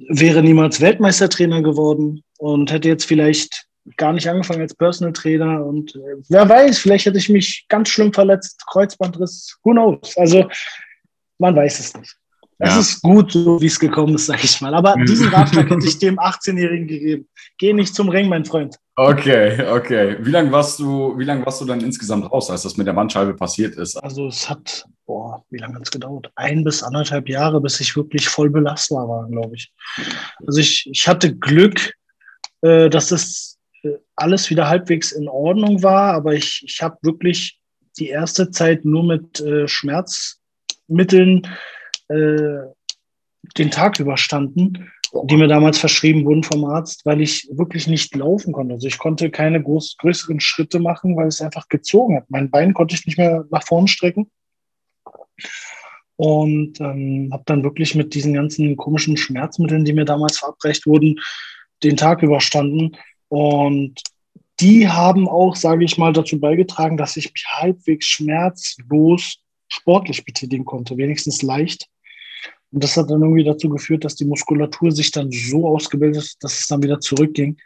wäre 0.09 0.43
niemals 0.43 0.81
Weltmeistertrainer 0.81 1.63
geworden 1.63 2.23
und 2.39 2.73
hätte 2.73 2.89
jetzt 2.89 3.05
vielleicht 3.05 3.67
gar 3.97 4.13
nicht 4.13 4.29
angefangen 4.29 4.61
als 4.61 4.75
Personal 4.75 5.13
Trainer 5.13 5.65
und 5.65 5.95
äh, 5.97 6.17
wer 6.29 6.49
weiß, 6.49 6.79
vielleicht 6.79 7.07
hätte 7.07 7.19
ich 7.19 7.29
mich 7.29 7.67
ganz 7.69 7.89
schlimm 7.89 8.13
verletzt, 8.13 8.63
Kreuzbandriss, 8.67 9.59
who 9.65 9.73
knows? 9.73 10.17
Also 10.17 10.49
man 11.39 11.57
weiß 11.57 11.81
es 11.81 11.97
nicht. 11.97 12.20
Es 12.63 12.77
ist 12.77 13.03
gut, 13.03 13.33
so 13.33 13.61
wie 13.61 13.67
es 13.67 13.81
gekommen 13.81 14.15
ist, 14.15 14.27
sag 14.27 14.45
ich 14.45 14.61
mal. 14.61 14.75
Aber 14.75 14.97
mhm. 14.97 15.07
diesen 15.07 15.29
Ratschlag 15.29 15.71
hätte 15.71 15.87
ich 15.87 15.99
dem 15.99 16.19
18-Jährigen 16.19 16.87
gegeben. 16.87 17.29
Geh 17.59 17.73
nicht 17.73 17.95
zum 17.95 18.11
Ring, 18.11 18.29
mein 18.29 18.45
Freund. 18.45 18.77
Okay, 18.97 19.67
okay. 19.67 20.19
Wie 20.21 20.31
lange 20.31 20.53
warst 20.53 20.79
du, 20.79 21.17
wie 21.19 21.25
lange 21.25 21.45
warst 21.47 21.63
du 21.63 21.65
dann 21.65 21.81
insgesamt 21.81 22.31
raus, 22.31 22.51
als 22.51 22.63
das 22.63 22.77
mit 22.77 22.87
der 22.87 22.93
Bandscheibe 22.93 23.33
passiert 23.33 23.77
ist? 23.77 23.97
Also 23.97 24.27
es 24.27 24.51
hat, 24.51 24.85
boah, 25.07 25.43
wie 25.49 25.57
lange 25.57 25.77
hat 25.77 25.83
es 25.85 25.91
gedauert? 25.91 26.31
Ein 26.35 26.63
bis 26.63 26.83
anderthalb 26.83 27.31
Jahre, 27.31 27.63
bis 27.63 27.81
ich 27.81 27.97
wirklich 27.97 28.29
voll 28.29 28.51
belastbar 28.51 29.09
war, 29.09 29.27
glaube 29.29 29.57
ich. 29.57 29.73
Also 30.47 30.61
ich, 30.61 30.87
ich 30.93 31.09
hatte 31.09 31.35
Glück, 31.35 31.95
äh, 32.61 32.91
dass 32.91 33.09
das 33.09 33.59
äh, 33.83 33.93
alles 34.17 34.51
wieder 34.51 34.69
halbwegs 34.69 35.13
in 35.13 35.29
Ordnung 35.29 35.83
war, 35.83 36.13
aber 36.13 36.35
ich, 36.35 36.63
ich 36.67 36.83
habe 36.83 36.99
wirklich 37.01 37.59
die 37.99 38.09
erste 38.09 38.51
Zeit 38.51 38.85
nur 38.85 39.05
mit 39.05 39.41
äh, 39.41 39.67
Schmerzmitteln 39.67 41.47
äh, 42.11 42.73
den 43.57 43.71
Tag 43.71 43.99
überstanden, 43.99 44.91
die 45.25 45.37
mir 45.37 45.49
damals 45.49 45.79
verschrieben 45.79 46.25
wurden 46.25 46.43
vom 46.43 46.65
Arzt, 46.65 47.05
weil 47.05 47.21
ich 47.21 47.49
wirklich 47.53 47.87
nicht 47.87 48.15
laufen 48.15 48.53
konnte. 48.53 48.75
Also 48.75 48.87
ich 48.87 48.99
konnte 48.99 49.31
keine 49.31 49.63
groß, 49.63 49.97
größeren 49.99 50.41
Schritte 50.41 50.79
machen, 50.79 51.17
weil 51.17 51.29
es 51.29 51.41
einfach 51.41 51.69
gezogen 51.69 52.17
hat. 52.17 52.25
Mein 52.29 52.51
Bein 52.51 52.75
konnte 52.75 52.95
ich 52.95 53.07
nicht 53.07 53.19
mehr 53.19 53.45
nach 53.51 53.65
vorn 53.65 53.89
strecken. 53.89 54.31
Und 56.17 56.81
ähm, 56.81 57.31
habe 57.33 57.45
dann 57.47 57.65
wirklich 57.65 57.95
mit 57.95 58.15
diesen 58.15 58.35
ganzen 58.35 58.77
komischen 58.77 59.17
Schmerzmitteln, 59.17 59.85
die 59.85 59.95
mir 59.95 60.05
damals 60.05 60.39
verabreicht 60.39 60.87
wurden, 60.87 61.19
den 61.83 61.97
Tag 61.97 62.23
überstanden. 62.23 62.97
Und 63.29 64.03
die 64.61 64.87
haben 64.87 65.29
auch, 65.29 65.57
sage 65.57 65.85
ich 65.85 65.97
mal, 65.97 66.13
dazu 66.13 66.39
beigetragen, 66.39 66.99
dass 66.99 67.17
ich 67.17 67.33
mich 67.33 67.47
halbwegs 67.49 68.07
schmerzlos 68.07 69.39
sportlich 69.69 70.25
betätigen 70.25 70.67
konnte, 70.67 70.97
wenigstens 70.99 71.41
leicht. 71.43 71.87
Und 72.73 72.85
das 72.85 72.97
hat 72.97 73.11
dann 73.11 73.23
irgendwie 73.23 73.45
dazu 73.45 73.69
geführt, 73.69 74.05
dass 74.05 74.15
die 74.15 74.25
Muskulatur 74.25 74.93
sich 74.93 75.11
dann 75.11 75.31
so 75.31 75.67
ausgebildet 75.67 76.23
hat, 76.23 76.37
dass 76.41 76.61
es 76.61 76.67
dann 76.69 76.83
wieder 76.83 77.01
zurückging. 77.01 77.57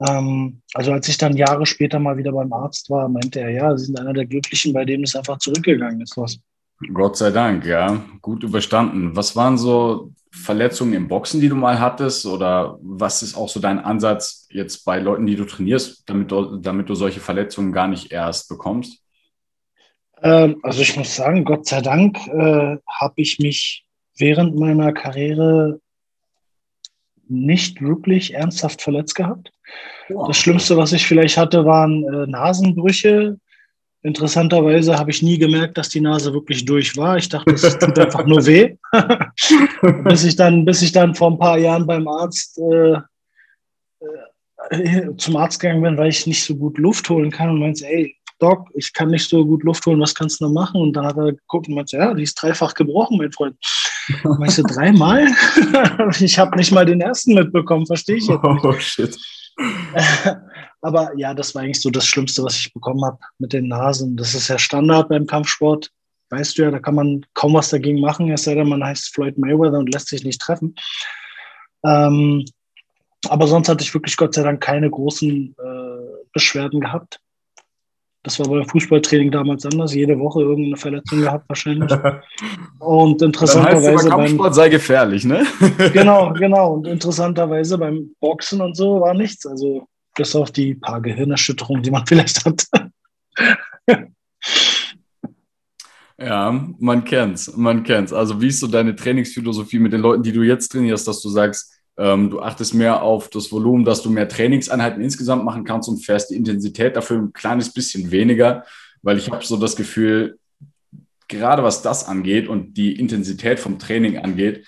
Ähm, 0.00 0.62
also 0.74 0.92
als 0.92 1.08
ich 1.08 1.18
dann 1.18 1.36
Jahre 1.36 1.66
später 1.66 1.98
mal 1.98 2.16
wieder 2.16 2.32
beim 2.32 2.52
Arzt 2.52 2.90
war, 2.90 3.08
meinte 3.08 3.40
er, 3.40 3.50
ja, 3.50 3.76
Sie 3.76 3.86
sind 3.86 3.98
einer 3.98 4.12
der 4.12 4.26
Glücklichen, 4.26 4.72
bei 4.72 4.84
dem 4.84 5.02
es 5.02 5.16
einfach 5.16 5.38
zurückgegangen 5.38 6.00
ist. 6.00 6.16
Was. 6.16 6.38
Gott 6.92 7.16
sei 7.16 7.30
Dank, 7.30 7.64
ja. 7.64 8.02
Gut 8.20 8.42
überstanden. 8.42 9.16
Was 9.16 9.36
waren 9.36 9.56
so 9.56 10.12
Verletzungen 10.30 10.92
im 10.92 11.08
Boxen, 11.08 11.40
die 11.40 11.48
du 11.48 11.54
mal 11.54 11.80
hattest? 11.80 12.26
Oder 12.26 12.78
was 12.82 13.22
ist 13.22 13.36
auch 13.36 13.48
so 13.48 13.60
dein 13.60 13.78
Ansatz 13.78 14.46
jetzt 14.50 14.84
bei 14.84 14.98
Leuten, 14.98 15.26
die 15.26 15.36
du 15.36 15.44
trainierst, 15.44 16.08
damit 16.08 16.30
du, 16.30 16.56
damit 16.56 16.88
du 16.88 16.94
solche 16.94 17.20
Verletzungen 17.20 17.72
gar 17.72 17.88
nicht 17.88 18.12
erst 18.12 18.48
bekommst? 18.48 19.02
Ähm, 20.22 20.60
also 20.62 20.82
ich 20.82 20.96
muss 20.96 21.16
sagen, 21.16 21.44
Gott 21.44 21.66
sei 21.66 21.80
Dank 21.80 22.18
äh, 22.28 22.76
habe 22.86 23.14
ich 23.16 23.38
mich 23.38 23.85
während 24.18 24.56
meiner 24.56 24.92
Karriere 24.92 25.80
nicht 27.28 27.82
wirklich 27.82 28.34
ernsthaft 28.34 28.82
verletzt 28.82 29.14
gehabt. 29.14 29.50
Wow. 30.08 30.28
Das 30.28 30.36
Schlimmste, 30.36 30.76
was 30.76 30.92
ich 30.92 31.06
vielleicht 31.06 31.36
hatte, 31.36 31.64
waren 31.64 32.04
äh, 32.04 32.26
Nasenbrüche. 32.26 33.38
Interessanterweise 34.02 34.96
habe 34.96 35.10
ich 35.10 35.22
nie 35.22 35.38
gemerkt, 35.38 35.76
dass 35.76 35.88
die 35.88 36.00
Nase 36.00 36.32
wirklich 36.32 36.64
durch 36.64 36.96
war. 36.96 37.16
Ich 37.16 37.28
dachte, 37.28 37.52
es 37.52 37.78
tut 37.78 37.98
einfach 37.98 38.24
nur 38.24 38.46
weh. 38.46 38.76
bis, 40.04 40.22
ich 40.22 40.36
dann, 40.36 40.64
bis 40.64 40.82
ich 40.82 40.92
dann 40.92 41.14
vor 41.14 41.32
ein 41.32 41.38
paar 41.38 41.58
Jahren 41.58 41.86
beim 41.86 42.06
Arzt 42.06 42.58
äh, 42.58 42.98
äh, 44.70 45.16
zum 45.16 45.36
Arzt 45.36 45.58
gegangen 45.58 45.82
bin, 45.82 45.98
weil 45.98 46.10
ich 46.10 46.26
nicht 46.26 46.44
so 46.44 46.54
gut 46.54 46.78
Luft 46.78 47.08
holen 47.10 47.30
kann 47.30 47.50
und 47.50 47.58
meinte, 47.58 47.86
ey, 47.86 48.16
Doc, 48.38 48.68
ich 48.74 48.92
kann 48.92 49.10
nicht 49.10 49.28
so 49.28 49.44
gut 49.44 49.64
Luft 49.64 49.86
holen, 49.86 50.00
was 50.00 50.14
kannst 50.14 50.40
du 50.40 50.44
noch 50.44 50.52
machen? 50.52 50.80
Und 50.80 50.92
dann 50.92 51.06
hat 51.06 51.16
er 51.16 51.32
geguckt 51.32 51.68
und 51.68 51.74
meinte, 51.74 51.96
ja, 51.96 52.12
die 52.12 52.22
ist 52.22 52.34
dreifach 52.34 52.74
gebrochen, 52.74 53.18
mein 53.18 53.32
Freund. 53.32 53.56
Meinst 54.38 54.58
du 54.58 54.62
dreimal? 54.62 55.26
ich 56.20 56.38
habe 56.38 56.56
nicht 56.56 56.72
mal 56.72 56.86
den 56.86 57.00
ersten 57.00 57.34
mitbekommen, 57.34 57.86
verstehe 57.86 58.16
ich 58.16 58.26
jetzt 58.26 58.42
nicht. 58.42 58.64
Oh, 58.64 58.72
shit. 58.78 59.16
Aber 60.82 61.10
ja, 61.16 61.34
das 61.34 61.54
war 61.54 61.62
eigentlich 61.62 61.80
so 61.80 61.90
das 61.90 62.06
Schlimmste, 62.06 62.42
was 62.44 62.56
ich 62.56 62.72
bekommen 62.72 63.04
habe 63.04 63.18
mit 63.38 63.52
den 63.52 63.68
Nasen. 63.68 64.16
Das 64.16 64.34
ist 64.34 64.48
ja 64.48 64.58
Standard 64.58 65.08
beim 65.08 65.26
Kampfsport. 65.26 65.90
Weißt 66.30 66.58
du 66.58 66.62
ja, 66.62 66.70
da 66.70 66.78
kann 66.78 66.94
man 66.94 67.26
kaum 67.34 67.54
was 67.54 67.70
dagegen 67.70 68.00
machen, 68.00 68.30
es 68.30 68.44
sei 68.44 68.54
denn, 68.54 68.68
man 68.68 68.84
heißt 68.84 69.14
Floyd 69.14 69.38
Mayweather 69.38 69.78
und 69.78 69.92
lässt 69.92 70.08
sich 70.08 70.24
nicht 70.24 70.40
treffen. 70.40 70.74
Ähm, 71.84 72.44
aber 73.28 73.46
sonst 73.46 73.68
hatte 73.68 73.82
ich 73.82 73.94
wirklich 73.94 74.16
Gott 74.16 74.34
sei 74.34 74.42
Dank 74.42 74.60
keine 74.60 74.90
großen 74.90 75.54
äh, 75.56 76.24
Beschwerden 76.32 76.80
gehabt. 76.80 77.20
Das 78.26 78.40
war 78.40 78.48
beim 78.48 78.68
Fußballtraining 78.68 79.30
damals 79.30 79.64
anders. 79.64 79.94
Jede 79.94 80.18
Woche 80.18 80.40
irgendeine 80.40 80.76
Verletzung 80.76 81.20
gehabt 81.20 81.48
wahrscheinlich. 81.48 81.92
Und 82.80 83.22
interessanterweise 83.22 84.08
beim 84.08 84.18
Kampfsport 84.18 84.54
sei 84.56 84.68
gefährlich, 84.68 85.24
ne? 85.24 85.46
genau, 85.92 86.32
genau. 86.32 86.72
Und 86.72 86.88
interessanterweise 86.88 87.78
beim 87.78 88.16
Boxen 88.18 88.60
und 88.60 88.76
so 88.76 89.00
war 89.00 89.14
nichts. 89.14 89.46
Also 89.46 89.86
bis 90.16 90.34
auf 90.34 90.50
die 90.50 90.74
paar 90.74 91.00
Gehirnerschütterungen, 91.00 91.84
die 91.84 91.92
man 91.92 92.04
vielleicht 92.08 92.44
hat. 92.44 92.66
ja, 96.18 96.66
man 96.80 97.04
kennt's, 97.04 97.56
man 97.56 97.84
kennt's. 97.84 98.12
Also 98.12 98.42
wie 98.42 98.48
ist 98.48 98.58
so 98.58 98.66
deine 98.66 98.96
Trainingsphilosophie 98.96 99.78
mit 99.78 99.92
den 99.92 100.00
Leuten, 100.00 100.24
die 100.24 100.32
du 100.32 100.42
jetzt 100.42 100.72
trainierst, 100.72 101.06
dass 101.06 101.22
du 101.22 101.28
sagst, 101.28 101.75
ähm, 101.98 102.30
du 102.30 102.40
achtest 102.40 102.74
mehr 102.74 103.02
auf 103.02 103.30
das 103.30 103.50
Volumen, 103.50 103.84
dass 103.84 104.02
du 104.02 104.10
mehr 104.10 104.28
Trainingseinheiten 104.28 105.02
insgesamt 105.02 105.44
machen 105.44 105.64
kannst 105.64 105.88
und 105.88 106.04
fährst 106.04 106.30
die 106.30 106.36
Intensität 106.36 106.96
dafür 106.96 107.18
ein 107.18 107.32
kleines 107.32 107.72
bisschen 107.72 108.10
weniger, 108.10 108.64
weil 109.02 109.18
ich 109.18 109.30
habe 109.30 109.44
so 109.44 109.56
das 109.56 109.76
Gefühl, 109.76 110.38
gerade 111.28 111.62
was 111.62 111.82
das 111.82 112.06
angeht 112.06 112.48
und 112.48 112.74
die 112.74 112.98
Intensität 112.98 113.58
vom 113.58 113.78
Training 113.78 114.18
angeht, 114.18 114.66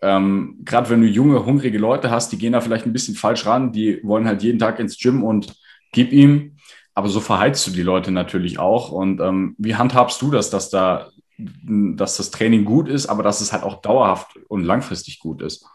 ähm, 0.00 0.58
gerade 0.64 0.90
wenn 0.90 1.00
du 1.00 1.06
junge, 1.06 1.44
hungrige 1.46 1.78
Leute 1.78 2.10
hast, 2.10 2.32
die 2.32 2.38
gehen 2.38 2.52
da 2.52 2.60
vielleicht 2.60 2.86
ein 2.86 2.92
bisschen 2.92 3.14
falsch 3.14 3.46
ran, 3.46 3.72
die 3.72 4.00
wollen 4.02 4.26
halt 4.26 4.42
jeden 4.42 4.58
Tag 4.58 4.80
ins 4.80 4.98
Gym 4.98 5.22
und 5.22 5.54
gib 5.92 6.12
ihm, 6.12 6.56
aber 6.94 7.08
so 7.08 7.20
verheizt 7.20 7.66
du 7.66 7.70
die 7.70 7.82
Leute 7.82 8.10
natürlich 8.10 8.58
auch. 8.58 8.90
Und 8.90 9.20
ähm, 9.20 9.54
wie 9.58 9.76
handhabst 9.76 10.20
du 10.20 10.30
das, 10.30 10.50
dass 10.50 10.70
da, 10.70 11.10
dass 11.38 12.16
das 12.16 12.30
Training 12.30 12.64
gut 12.64 12.88
ist, 12.88 13.06
aber 13.06 13.22
dass 13.22 13.40
es 13.40 13.52
halt 13.52 13.62
auch 13.62 13.80
dauerhaft 13.80 14.38
und 14.48 14.64
langfristig 14.64 15.20
gut 15.20 15.40
ist? 15.40 15.66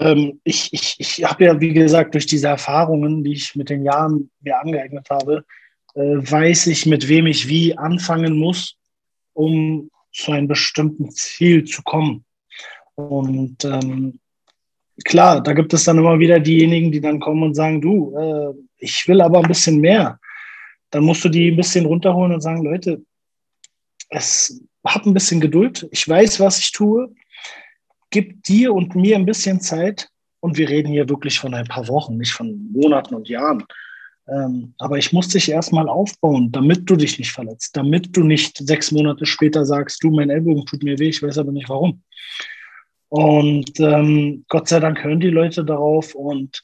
Ähm, 0.00 0.40
ich 0.44 0.72
ich, 0.72 0.96
ich 0.98 1.24
habe 1.24 1.44
ja, 1.44 1.60
wie 1.60 1.74
gesagt, 1.74 2.14
durch 2.14 2.26
diese 2.26 2.48
Erfahrungen, 2.48 3.22
die 3.22 3.34
ich 3.34 3.54
mit 3.54 3.68
den 3.68 3.84
Jahren 3.84 4.30
mir 4.40 4.58
angeeignet 4.58 5.08
habe, 5.10 5.44
äh, 5.94 6.00
weiß 6.00 6.68
ich, 6.68 6.86
mit 6.86 7.06
wem 7.08 7.26
ich 7.26 7.48
wie 7.48 7.76
anfangen 7.76 8.38
muss, 8.38 8.76
um 9.34 9.90
zu 10.12 10.32
einem 10.32 10.48
bestimmten 10.48 11.10
Ziel 11.10 11.64
zu 11.64 11.82
kommen. 11.82 12.24
Und 12.94 13.62
ähm, 13.64 14.18
klar, 15.04 15.42
da 15.42 15.52
gibt 15.52 15.72
es 15.74 15.84
dann 15.84 15.98
immer 15.98 16.18
wieder 16.18 16.40
diejenigen, 16.40 16.90
die 16.90 17.00
dann 17.00 17.20
kommen 17.20 17.42
und 17.42 17.54
sagen, 17.54 17.80
du, 17.82 18.16
äh, 18.16 18.54
ich 18.78 19.06
will 19.06 19.20
aber 19.20 19.40
ein 19.40 19.48
bisschen 19.48 19.80
mehr. 19.80 20.18
Dann 20.90 21.04
musst 21.04 21.24
du 21.24 21.28
die 21.28 21.50
ein 21.50 21.56
bisschen 21.56 21.84
runterholen 21.84 22.32
und 22.32 22.40
sagen, 22.40 22.64
Leute, 22.64 23.02
es 24.08 24.62
hab 24.84 25.04
ein 25.04 25.14
bisschen 25.14 25.40
Geduld. 25.40 25.86
Ich 25.92 26.08
weiß, 26.08 26.40
was 26.40 26.58
ich 26.58 26.72
tue 26.72 27.14
gib 28.10 28.42
dir 28.44 28.72
und 28.74 28.94
mir 28.94 29.16
ein 29.16 29.26
bisschen 29.26 29.60
Zeit. 29.60 30.08
Und 30.40 30.56
wir 30.56 30.68
reden 30.68 30.92
hier 30.92 31.08
wirklich 31.08 31.38
von 31.38 31.54
ein 31.54 31.66
paar 31.66 31.86
Wochen, 31.88 32.16
nicht 32.16 32.32
von 32.32 32.70
Monaten 32.72 33.14
und 33.14 33.28
Jahren. 33.28 33.64
Ähm, 34.28 34.74
aber 34.78 34.96
ich 34.96 35.12
muss 35.12 35.28
dich 35.28 35.50
erstmal 35.50 35.88
aufbauen, 35.88 36.52
damit 36.52 36.88
du 36.88 36.96
dich 36.96 37.18
nicht 37.18 37.32
verletzt, 37.32 37.76
damit 37.76 38.16
du 38.16 38.22
nicht 38.22 38.56
sechs 38.58 38.92
Monate 38.92 39.26
später 39.26 39.66
sagst, 39.66 40.02
du, 40.02 40.10
mein 40.10 40.30
Ellbogen 40.30 40.64
tut 40.66 40.82
mir 40.82 40.98
weh, 40.98 41.08
ich 41.08 41.22
weiß 41.22 41.38
aber 41.38 41.52
nicht 41.52 41.68
warum. 41.68 42.02
Und 43.08 43.80
ähm, 43.80 44.44
Gott 44.48 44.68
sei 44.68 44.78
Dank 44.78 45.02
hören 45.02 45.20
die 45.20 45.30
Leute 45.30 45.64
darauf. 45.64 46.14
Und 46.14 46.62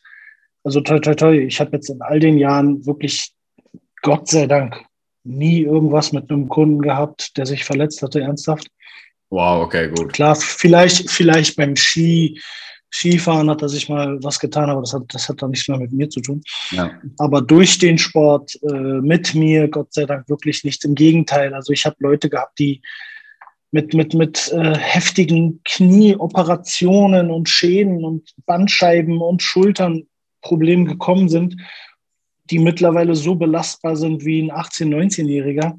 also 0.62 0.80
toi, 0.80 1.01
toi, 1.01 1.14
toi, 1.14 1.36
ich 1.38 1.61
habe 1.61 1.72
jetzt 1.72 1.90
in 1.90 2.01
all 2.03 2.20
den 2.20 2.38
Jahren 2.38 2.86
wirklich, 2.86 3.32
Gott 4.03 4.28
sei 4.28 4.47
Dank, 4.47 4.80
nie 5.24 5.62
irgendwas 5.62 6.12
mit 6.12 6.30
einem 6.30 6.49
Kunden 6.49 6.80
gehabt, 6.80 7.36
der 7.36 7.47
sich 7.47 7.64
verletzt 7.64 8.01
hatte, 8.01 8.20
ernsthaft. 8.20 8.68
Wow, 9.31 9.64
okay, 9.64 9.89
gut. 9.89 10.12
Klar, 10.12 10.37
vielleicht, 10.37 11.11
vielleicht 11.11 11.57
beim 11.57 11.74
Ski, 11.77 12.41
Skifahren 12.93 13.51
hat 13.51 13.62
er 13.62 13.68
sich 13.68 13.89
mal 13.89 14.22
was 14.22 14.39
getan, 14.39 14.70
aber 14.70 14.81
das 14.81 14.95
hat, 14.95 15.03
das 15.09 15.29
hat 15.29 15.43
dann 15.43 15.51
nichts 15.51 15.68
mehr 15.68 15.79
mit 15.79 15.93
mir 15.93 16.09
zu 16.09 16.20
tun. 16.20 16.43
Ja. 16.70 16.91
Aber 17.18 17.43
durch 17.43 17.79
den 17.79 17.99
Sport 17.99 18.59
äh, 18.62 19.01
mit 19.01 19.35
mir, 19.35 19.68
Gott 19.68 19.93
sei 19.93 20.05
Dank, 20.05 20.29
wirklich 20.29 20.64
nichts. 20.64 20.85
Im 20.85 20.95
Gegenteil. 20.95 21.53
Also 21.53 21.72
ich 21.72 21.85
habe 21.85 21.97
Leute 21.99 22.31
gehabt, 22.31 22.59
die 22.59 22.81
mit, 23.72 23.93
mit, 23.95 24.14
mit 24.14 24.53
äh, 24.53 24.77
heftigen 24.79 25.61
Knieoperationen 25.64 27.31
und 27.31 27.49
Schäden 27.49 28.05
und 28.05 28.31
Bandscheiben 28.47 29.20
und 29.20 29.43
Schulternproblemen 29.43 30.87
gekommen 30.87 31.29
sind, 31.29 31.57
die 32.51 32.61
mittlerweile 32.61 33.16
so 33.16 33.35
belastbar 33.35 33.97
sind 33.97 34.24
wie 34.24 34.43
ein 34.43 34.53
18-, 34.53 34.89
19-Jähriger. 34.89 35.79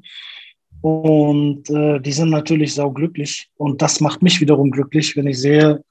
Und 0.80 1.68
äh, 1.70 2.00
die 2.00 2.12
sind 2.12 2.30
natürlich 2.30 2.74
sauglücklich. 2.74 3.48
Und 3.56 3.82
das 3.82 4.00
macht 4.00 4.22
mich 4.22 4.40
wiederum 4.40 4.70
glücklich, 4.70 5.16
wenn 5.16 5.26
ich 5.26 5.40
sehe, 5.40 5.82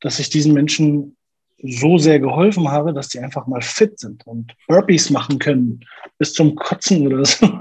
dass 0.00 0.18
ich 0.18 0.28
diesen 0.28 0.52
Menschen 0.52 1.16
so 1.62 1.98
sehr 1.98 2.20
geholfen 2.20 2.70
habe, 2.70 2.92
dass 2.92 3.08
die 3.08 3.18
einfach 3.18 3.46
mal 3.46 3.62
fit 3.62 3.98
sind 3.98 4.26
und 4.26 4.52
Burpees 4.68 5.10
machen 5.10 5.38
können 5.38 5.80
bis 6.18 6.34
zum 6.34 6.54
Kotzen 6.54 7.06
oder 7.06 7.24
so. 7.24 7.48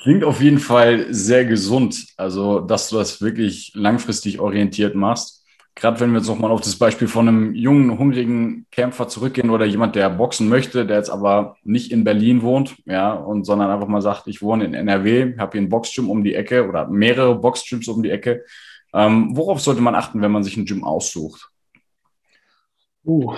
Klingt 0.00 0.22
auf 0.22 0.40
jeden 0.40 0.58
Fall 0.58 1.12
sehr 1.12 1.44
gesund, 1.46 2.06
also 2.16 2.60
dass 2.60 2.90
du 2.90 2.96
das 2.96 3.20
wirklich 3.22 3.72
langfristig 3.74 4.38
orientiert 4.38 4.94
machst 4.94 5.35
gerade 5.76 6.00
wenn 6.00 6.10
wir 6.10 6.18
jetzt 6.18 6.28
nochmal 6.28 6.50
auf 6.50 6.62
das 6.62 6.76
Beispiel 6.76 7.06
von 7.06 7.28
einem 7.28 7.54
jungen, 7.54 7.98
hungrigen 7.98 8.66
Kämpfer 8.72 9.08
zurückgehen 9.08 9.50
oder 9.50 9.66
jemand, 9.66 9.94
der 9.94 10.08
boxen 10.08 10.48
möchte, 10.48 10.86
der 10.86 10.96
jetzt 10.96 11.10
aber 11.10 11.56
nicht 11.62 11.92
in 11.92 12.02
Berlin 12.02 12.42
wohnt, 12.42 12.76
ja, 12.86 13.12
und 13.12 13.44
sondern 13.44 13.70
einfach 13.70 13.86
mal 13.86 14.00
sagt, 14.00 14.26
ich 14.26 14.42
wohne 14.42 14.64
in 14.64 14.74
NRW, 14.74 15.36
habe 15.38 15.52
hier 15.52 15.60
ein 15.60 15.68
Boxgym 15.68 16.10
um 16.10 16.24
die 16.24 16.34
Ecke 16.34 16.66
oder 16.66 16.88
mehrere 16.88 17.36
Boxgyms 17.36 17.86
um 17.88 18.02
die 18.02 18.10
Ecke. 18.10 18.44
Ähm, 18.94 19.36
worauf 19.36 19.60
sollte 19.60 19.82
man 19.82 19.94
achten, 19.94 20.22
wenn 20.22 20.32
man 20.32 20.42
sich 20.42 20.56
ein 20.56 20.64
Gym 20.64 20.82
aussucht? 20.82 21.50
Uh. 23.04 23.36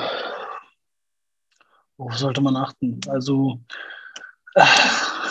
Worauf 1.96 2.16
sollte 2.16 2.40
man 2.40 2.56
achten? 2.56 3.00
Also, 3.08 3.60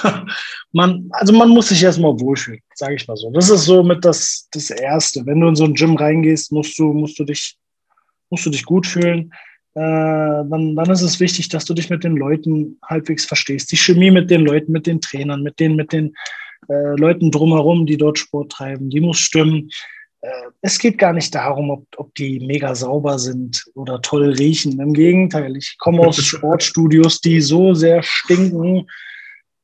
man, 0.72 1.08
also 1.12 1.34
man 1.34 1.50
muss 1.50 1.70
sich 1.70 1.84
erstmal 1.84 2.20
wohlfühlen, 2.20 2.62
sage 2.76 2.96
ich 2.96 3.08
mal 3.08 3.18
so. 3.18 3.32
Das 3.32 3.50
ist 3.50 3.66
so 3.66 3.84
mit 3.84 4.04
das, 4.06 4.48
das 4.52 4.70
Erste. 4.70 5.26
Wenn 5.26 5.40
du 5.40 5.48
in 5.48 5.56
so 5.56 5.66
ein 5.66 5.74
Gym 5.74 5.96
reingehst, 5.96 6.52
musst 6.52 6.78
du, 6.80 6.94
musst 6.94 7.18
du, 7.20 7.24
dich, 7.24 7.58
musst 8.30 8.46
du 8.46 8.50
dich 8.50 8.64
gut 8.64 8.86
fühlen. 8.86 9.32
Äh, 9.76 9.80
dann, 9.80 10.76
dann 10.76 10.90
ist 10.90 11.04
es 11.04 11.20
wichtig, 11.20 11.50
dass 11.50 11.66
du 11.66 11.74
dich 11.74 11.90
mit 11.90 12.04
den 12.04 12.16
Leuten 12.16 12.80
halbwegs 12.84 13.26
verstehst. 13.26 13.72
Die 13.72 13.78
Chemie 13.78 14.12
mit 14.12 14.32
den 14.32 14.42
Leuten, 14.42 14.72
mit 14.72 14.88
den 14.88 15.02
Trainern, 15.02 15.44
mit 15.44 15.60
den, 15.60 15.76
mit 15.76 15.94
den 15.94 16.16
äh, 16.70 16.96
Leuten 16.96 17.32
drumherum, 17.32 17.86
die 17.86 17.98
dort 17.98 18.18
Sport 18.18 18.52
treiben, 18.52 18.90
die 18.90 19.02
muss 19.02 19.20
stimmen. 19.20 19.70
Äh, 20.22 20.30
es 20.62 20.80
geht 20.80 20.98
gar 20.98 21.14
nicht 21.14 21.34
darum, 21.36 21.70
ob, 21.70 21.86
ob 21.98 22.14
die 22.16 22.40
mega 22.40 22.74
sauber 22.74 23.20
sind 23.20 23.64
oder 23.76 24.02
toll 24.02 24.32
riechen. 24.32 24.80
Im 24.80 24.94
Gegenteil, 24.94 25.56
ich 25.56 25.78
komme 25.78 26.02
aus 26.02 26.18
Sportstudios, 26.26 27.22
die 27.22 27.40
so 27.42 27.74
sehr 27.74 28.02
stinken, 28.04 28.88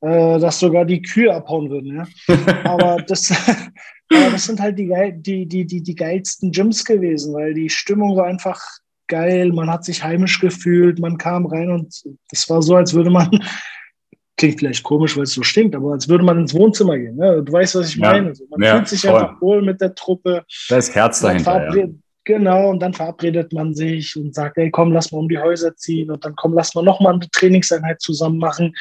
äh, 0.03 0.37
dass 0.37 0.59
sogar 0.59 0.83
die 0.85 1.01
Kühe 1.01 1.33
abhauen 1.33 1.69
würden. 1.69 1.95
Ja? 1.95 2.35
aber, 2.65 3.01
das, 3.07 3.31
aber 4.11 4.31
das 4.31 4.45
sind 4.45 4.59
halt 4.59 4.77
die, 4.77 4.91
die, 5.15 5.45
die, 5.45 5.65
die, 5.65 5.81
die 5.81 5.95
geilsten 5.95 6.51
Gyms 6.51 6.83
gewesen, 6.83 7.33
weil 7.33 7.53
die 7.53 7.69
Stimmung 7.69 8.17
war 8.17 8.25
einfach 8.25 8.61
geil, 9.07 9.51
man 9.53 9.69
hat 9.69 9.85
sich 9.85 10.03
heimisch 10.03 10.39
gefühlt, 10.39 10.99
man 10.99 11.17
kam 11.17 11.45
rein 11.45 11.69
und 11.69 12.03
es 12.31 12.49
war 12.49 12.61
so, 12.61 12.75
als 12.75 12.93
würde 12.93 13.09
man, 13.09 13.29
klingt 14.37 14.59
vielleicht 14.59 14.83
komisch, 14.83 15.15
weil 15.15 15.23
es 15.23 15.33
so 15.33 15.43
stinkt, 15.43 15.75
aber 15.75 15.93
als 15.93 16.09
würde 16.09 16.23
man 16.25 16.39
ins 16.39 16.53
Wohnzimmer 16.53 16.97
gehen. 16.97 17.15
Ne? 17.15 17.41
Du 17.43 17.53
weißt, 17.53 17.75
was 17.75 17.89
ich 17.89 17.95
ja. 17.95 18.11
meine. 18.11 18.29
Also 18.29 18.45
man 18.49 18.61
ja, 18.61 18.75
fühlt 18.75 18.87
sich 18.89 19.01
voll. 19.01 19.21
einfach 19.21 19.41
wohl 19.41 19.61
mit 19.61 19.79
der 19.79 19.95
Truppe. 19.95 20.43
Da 20.67 20.77
ist 20.77 20.93
Herz 20.95 21.21
dahinter. 21.21 21.75
Ja. 21.75 21.87
Genau, 22.25 22.69
und 22.69 22.79
dann 22.79 22.93
verabredet 22.93 23.51
man 23.51 23.73
sich 23.73 24.15
und 24.15 24.33
sagt, 24.33 24.57
ey, 24.57 24.71
komm, 24.71 24.93
lass 24.93 25.11
mal 25.11 25.19
um 25.19 25.27
die 25.27 25.39
Häuser 25.39 25.75
ziehen 25.75 26.09
und 26.09 26.23
dann 26.23 26.35
komm, 26.37 26.53
lass 26.53 26.73
mal 26.73 26.81
nochmal 26.81 27.15
eine 27.15 27.29
Trainingseinheit 27.29 28.01
zusammen 28.01 28.37
machen. 28.37 28.73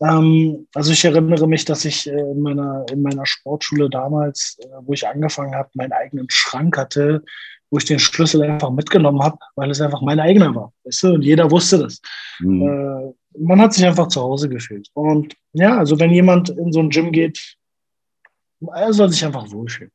Ähm, 0.00 0.66
also 0.74 0.92
ich 0.92 1.04
erinnere 1.04 1.48
mich, 1.48 1.64
dass 1.64 1.84
ich 1.84 2.08
äh, 2.08 2.18
in, 2.18 2.40
meiner, 2.40 2.86
in 2.90 3.02
meiner 3.02 3.26
Sportschule 3.26 3.90
damals, 3.90 4.58
äh, 4.60 4.66
wo 4.82 4.92
ich 4.92 5.06
angefangen 5.06 5.54
habe, 5.54 5.70
meinen 5.74 5.92
eigenen 5.92 6.26
Schrank 6.30 6.76
hatte, 6.76 7.24
wo 7.70 7.78
ich 7.78 7.84
den 7.84 7.98
Schlüssel 7.98 8.42
einfach 8.42 8.70
mitgenommen 8.70 9.22
habe, 9.22 9.38
weil 9.56 9.70
es 9.70 9.80
einfach 9.80 10.00
mein 10.00 10.20
eigener 10.20 10.54
war. 10.54 10.72
Weißt 10.84 11.02
du? 11.02 11.14
Und 11.14 11.22
jeder 11.22 11.50
wusste 11.50 11.78
das. 11.78 12.00
Mhm. 12.38 12.62
Äh, 12.62 13.38
man 13.40 13.60
hat 13.60 13.74
sich 13.74 13.84
einfach 13.84 14.08
zu 14.08 14.20
Hause 14.20 14.48
gefühlt. 14.48 14.88
Und 14.94 15.34
ja, 15.52 15.76
also 15.76 15.98
wenn 15.98 16.10
jemand 16.10 16.50
in 16.50 16.72
so 16.72 16.80
ein 16.80 16.90
Gym 16.90 17.12
geht, 17.12 17.56
er 18.74 18.92
soll 18.92 19.10
sich 19.10 19.24
einfach 19.24 19.50
wohlfühlen 19.50 19.92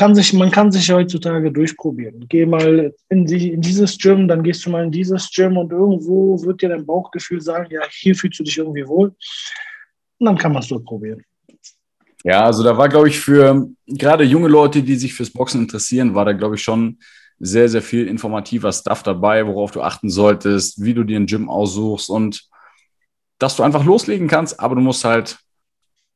kann 0.00 0.14
sich, 0.14 0.32
man 0.32 0.50
kann 0.50 0.72
sich 0.72 0.90
heutzutage 0.90 1.52
durchprobieren. 1.52 2.24
Geh 2.26 2.46
mal 2.46 2.94
in, 3.10 3.26
die, 3.26 3.52
in 3.52 3.60
dieses 3.60 3.98
Gym, 3.98 4.28
dann 4.28 4.42
gehst 4.42 4.64
du 4.64 4.70
mal 4.70 4.82
in 4.82 4.90
dieses 4.90 5.30
Gym 5.30 5.58
und 5.58 5.72
irgendwo 5.72 6.42
wird 6.42 6.62
dir 6.62 6.70
dein 6.70 6.86
Bauchgefühl 6.86 7.42
sagen, 7.42 7.66
ja, 7.70 7.82
hier 7.90 8.14
fühlst 8.14 8.40
du 8.40 8.44
dich 8.44 8.56
irgendwie 8.56 8.86
wohl. 8.86 9.08
Und 10.18 10.24
dann 10.24 10.38
kann 10.38 10.54
man 10.54 10.62
es 10.62 10.68
dort 10.68 10.86
probieren. 10.86 11.22
Ja, 12.24 12.46
also 12.46 12.64
da 12.64 12.78
war, 12.78 12.88
glaube 12.88 13.08
ich, 13.08 13.20
für 13.20 13.68
gerade 13.88 14.24
junge 14.24 14.48
Leute, 14.48 14.82
die 14.82 14.96
sich 14.96 15.12
fürs 15.12 15.28
Boxen 15.28 15.60
interessieren, 15.60 16.14
war 16.14 16.24
da, 16.24 16.32
glaube 16.32 16.54
ich, 16.54 16.62
schon 16.62 16.98
sehr, 17.38 17.68
sehr 17.68 17.82
viel 17.82 18.08
informativer 18.08 18.72
Stuff 18.72 19.02
dabei, 19.02 19.46
worauf 19.46 19.70
du 19.70 19.82
achten 19.82 20.08
solltest, 20.08 20.82
wie 20.82 20.94
du 20.94 21.04
dir 21.04 21.20
ein 21.20 21.26
Gym 21.26 21.50
aussuchst 21.50 22.08
und 22.08 22.48
dass 23.38 23.54
du 23.54 23.62
einfach 23.62 23.84
loslegen 23.84 24.28
kannst, 24.28 24.60
aber 24.60 24.76
du 24.76 24.80
musst 24.80 25.04
halt 25.04 25.40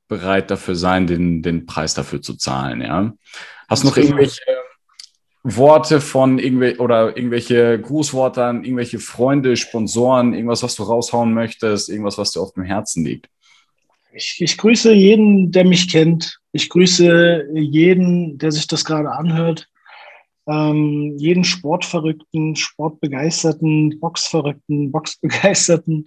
bereit 0.09 0.51
dafür 0.51 0.75
sein, 0.75 1.07
den, 1.07 1.43
den 1.43 1.67
Preis 1.67 1.93
dafür 1.93 2.23
zu 2.23 2.35
zahlen, 2.39 2.81
ja. 2.81 3.13
Hast 3.69 3.83
du 3.83 3.89
noch 3.89 3.97
irgendwelche 3.97 4.43
Worte 5.43 6.01
von 6.01 6.39
irgendwelche 6.39 6.81
oder 6.81 7.17
irgendwelche 7.17 7.79
Grußworte 7.79 8.45
an 8.45 8.65
irgendwelche 8.65 8.99
Freunde, 8.99 9.57
Sponsoren, 9.57 10.33
irgendwas, 10.33 10.63
was 10.63 10.75
du 10.75 10.85
raushauen 10.85 11.35
möchtest, 11.35 11.91
irgendwas, 11.91 12.17
was 12.17 12.33
dir 12.33 12.41
auf 12.41 12.55
dem 12.55 12.65
Herzen 12.65 13.05
liegt? 13.05 13.29
Ich, 14.15 14.37
ich 14.41 14.57
grüße 14.57 14.93
jeden, 14.93 15.51
der 15.53 15.65
mich 15.65 15.91
kennt. 15.91 16.39
Ich 16.53 16.69
grüße 16.71 17.49
jeden, 17.53 18.39
der 18.39 18.53
sich 18.53 18.67
das 18.67 18.85
gerade 18.85 19.11
anhört. 19.11 19.69
Ähm, 20.47 21.17
jeden 21.19 21.45
Sportverrückten, 21.45 22.55
Sportbegeisterten, 22.55 23.99
Boxverrückten, 23.99 24.93
Boxbegeisterten. 24.93 26.05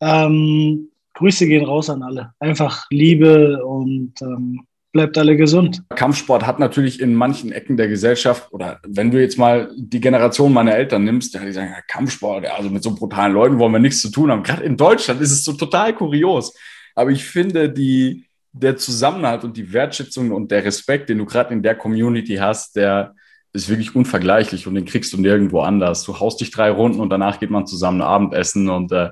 Ähm, 0.00 0.88
Grüße 1.14 1.46
gehen 1.46 1.64
raus 1.64 1.90
an 1.90 2.02
alle. 2.02 2.32
Einfach 2.38 2.86
Liebe 2.90 3.64
und 3.64 4.14
ähm, 4.22 4.66
bleibt 4.92 5.16
alle 5.16 5.36
gesund. 5.36 5.82
Kampfsport 5.88 6.46
hat 6.46 6.58
natürlich 6.58 7.00
in 7.00 7.14
manchen 7.14 7.50
Ecken 7.50 7.76
der 7.76 7.88
Gesellschaft, 7.88 8.52
oder 8.52 8.78
wenn 8.86 9.10
du 9.10 9.20
jetzt 9.20 9.38
mal 9.38 9.70
die 9.76 10.00
Generation 10.00 10.52
meiner 10.52 10.74
Eltern 10.74 11.04
nimmst, 11.04 11.34
ja, 11.34 11.44
die 11.44 11.52
sagen, 11.52 11.70
ja, 11.70 11.80
Kampfsport, 11.88 12.44
ja, 12.44 12.54
also 12.54 12.68
mit 12.68 12.82
so 12.82 12.94
brutalen 12.94 13.32
Leuten 13.32 13.58
wollen 13.58 13.72
wir 13.72 13.78
nichts 13.78 14.02
zu 14.02 14.10
tun 14.10 14.30
haben. 14.30 14.42
Gerade 14.42 14.62
in 14.62 14.76
Deutschland 14.76 15.20
ist 15.20 15.32
es 15.32 15.44
so 15.44 15.54
total 15.54 15.94
kurios. 15.94 16.54
Aber 16.94 17.10
ich 17.10 17.24
finde, 17.24 17.70
die, 17.70 18.26
der 18.52 18.76
Zusammenhalt 18.76 19.44
und 19.44 19.56
die 19.56 19.72
Wertschätzung 19.72 20.30
und 20.30 20.50
der 20.50 20.64
Respekt, 20.64 21.08
den 21.08 21.18
du 21.18 21.24
gerade 21.24 21.54
in 21.54 21.62
der 21.62 21.74
Community 21.74 22.36
hast, 22.36 22.76
der 22.76 23.14
ist 23.54 23.68
wirklich 23.68 23.94
unvergleichlich 23.94 24.66
und 24.66 24.74
den 24.74 24.84
kriegst 24.84 25.12
du 25.12 25.20
nirgendwo 25.20 25.60
anders. 25.60 26.04
Du 26.04 26.18
haust 26.18 26.40
dich 26.40 26.50
drei 26.50 26.70
Runden 26.70 27.00
und 27.00 27.10
danach 27.10 27.38
geht 27.38 27.50
man 27.50 27.66
zusammen 27.66 28.00
Abendessen 28.00 28.68
und 28.68 28.92
äh, 28.92 29.10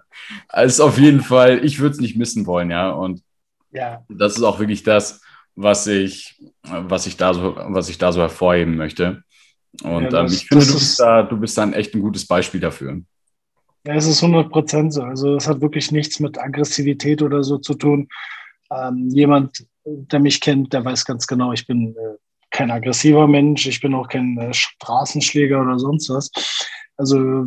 ist 0.63 0.81
auf 0.81 0.99
jeden 0.99 1.21
Fall, 1.21 1.65
ich 1.65 1.81
würde 1.81 1.95
es 1.95 2.01
nicht 2.01 2.17
missen 2.17 2.47
wollen, 2.47 2.71
ja. 2.71 2.91
Und 2.91 3.23
ja. 3.71 4.05
das 4.09 4.37
ist 4.37 4.43
auch 4.43 4.59
wirklich 4.59 4.83
das, 4.83 5.21
was 5.55 5.87
ich, 5.87 6.41
was 6.63 7.07
ich 7.07 7.17
da 7.17 7.35
so, 7.35 7.57
was 7.57 7.89
ich 7.89 7.99
da 7.99 8.13
so 8.13 8.21
hervorheben 8.21 8.77
möchte. 8.77 9.23
Und 9.83 10.05
ja, 10.05 10.11
das, 10.11 10.33
ähm, 10.33 10.37
ich 10.37 10.47
finde, 10.47 10.67
du 10.67 10.73
bist, 10.73 11.01
da, 11.01 11.23
du 11.23 11.37
bist 11.37 11.59
da 11.59 11.63
ein 11.63 11.73
echt 11.73 11.95
ein 11.95 12.01
gutes 12.01 12.27
Beispiel 12.27 12.61
dafür. 12.61 13.01
Ja, 13.87 13.95
es 13.95 14.07
ist 14.07 14.23
100 14.23 14.51
Prozent 14.51 14.93
so. 14.93 15.03
Also 15.03 15.37
es 15.37 15.49
hat 15.49 15.61
wirklich 15.61 15.91
nichts 15.91 16.21
mit 16.21 16.39
Aggressivität 16.39 17.23
oder 17.23 17.43
so 17.43 17.59
zu 17.59 17.75
tun. 17.75 18.09
Ähm, 18.71 19.09
jemand, 19.11 19.65
der 19.85 20.21
mich 20.21 20.41
kennt, 20.41 20.73
der 20.73 20.85
weiß 20.85 21.05
ganz 21.05 21.27
genau, 21.27 21.53
ich 21.53 21.67
bin 21.67 21.97
äh, 21.97 22.17
kein 22.51 22.71
aggressiver 22.71 23.27
Mensch, 23.27 23.67
ich 23.67 23.81
bin 23.81 23.95
auch 23.95 24.09
kein 24.09 24.37
äh, 24.39 24.53
Straßenschläger 24.53 25.61
oder 25.61 25.79
sonst 25.79 26.11
was. 26.11 26.31
Also 26.97 27.47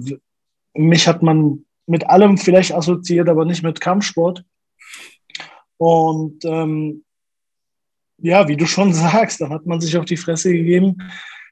mich 0.74 1.08
hat 1.08 1.22
man 1.22 1.66
mit 1.86 2.08
allem 2.10 2.38
vielleicht 2.38 2.74
assoziiert, 2.74 3.30
aber 3.30 3.45
nicht 3.45 3.64
mit 3.64 3.80
Kampfsport. 3.80 4.43
Und 5.78 6.43
ähm, 6.45 7.04
ja, 8.24 8.48
wie 8.48 8.58
du 8.58 8.66
schon 8.66 8.94
sagst, 8.94 9.42
da 9.42 9.50
hat 9.50 9.66
man 9.66 9.80
sich 9.80 9.96
auf 9.98 10.06
die 10.06 10.18
Fresse 10.18 10.52
gegeben. 10.52 10.98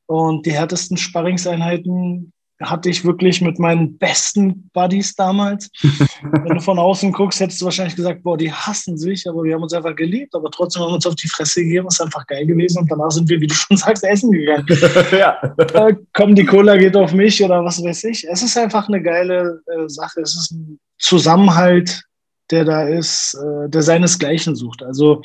Und 0.08 0.46
die 0.46 0.52
härtesten 0.52 0.98
Sparringseinheiten 0.98 2.34
hatte 2.60 2.90
ich 2.90 3.04
wirklich 3.04 3.42
mit 3.42 3.58
meinen 3.58 3.98
besten 3.98 4.70
Buddies 4.74 5.16
damals. 5.16 5.70
Wenn 6.22 6.56
du 6.56 6.62
von 6.62 6.78
außen 6.78 7.12
guckst, 7.12 7.40
hättest 7.40 7.62
du 7.62 7.66
wahrscheinlich 7.66 7.96
gesagt, 7.96 8.22
boah, 8.24 8.38
die 8.38 8.52
hassen 8.52 8.98
sich, 8.98 9.28
aber 9.28 9.44
wir 9.44 9.56
haben 9.56 9.64
uns 9.64 9.74
einfach 9.74 9.96
geliebt, 9.96 10.36
aber 10.36 10.52
trotzdem 10.52 10.84
haben 10.84 10.92
wir 10.92 10.96
uns 10.96 11.08
auf 11.08 11.16
die 11.16 11.28
Fresse 11.28 11.64
gegeben, 11.64 11.88
ist 11.88 12.02
einfach 12.02 12.26
geil 12.28 12.46
gewesen 12.46 12.80
und 12.80 12.92
danach 12.92 13.10
sind 13.10 13.30
wir, 13.30 13.42
wie 13.42 13.48
du 13.48 13.54
schon 13.56 13.78
sagst, 13.78 14.04
essen 14.04 14.32
gegangen. 14.32 14.66
ja. 15.12 15.42
Äh, 15.74 15.96
komm, 16.14 16.36
die 16.36 16.46
Cola 16.46 16.78
geht 16.78 16.96
auf 16.96 17.14
mich 17.14 17.44
oder 17.44 17.64
was 17.64 17.84
weiß 17.84 18.04
ich. 18.06 18.28
Es 18.28 18.44
ist 18.44 18.58
einfach 18.58 18.88
eine 18.88 19.02
geile 19.02 19.62
äh, 19.66 19.88
Sache. 19.88 20.22
Es 20.22 20.36
ist 20.36 20.52
ein 20.52 20.80
Zusammenhalt, 21.00 22.04
der 22.52 22.66
da 22.66 22.84
ist, 22.84 23.34
äh, 23.34 23.70
der 23.70 23.82
seinesgleichen 23.82 24.56
sucht. 24.56 24.84
Also 24.84 25.22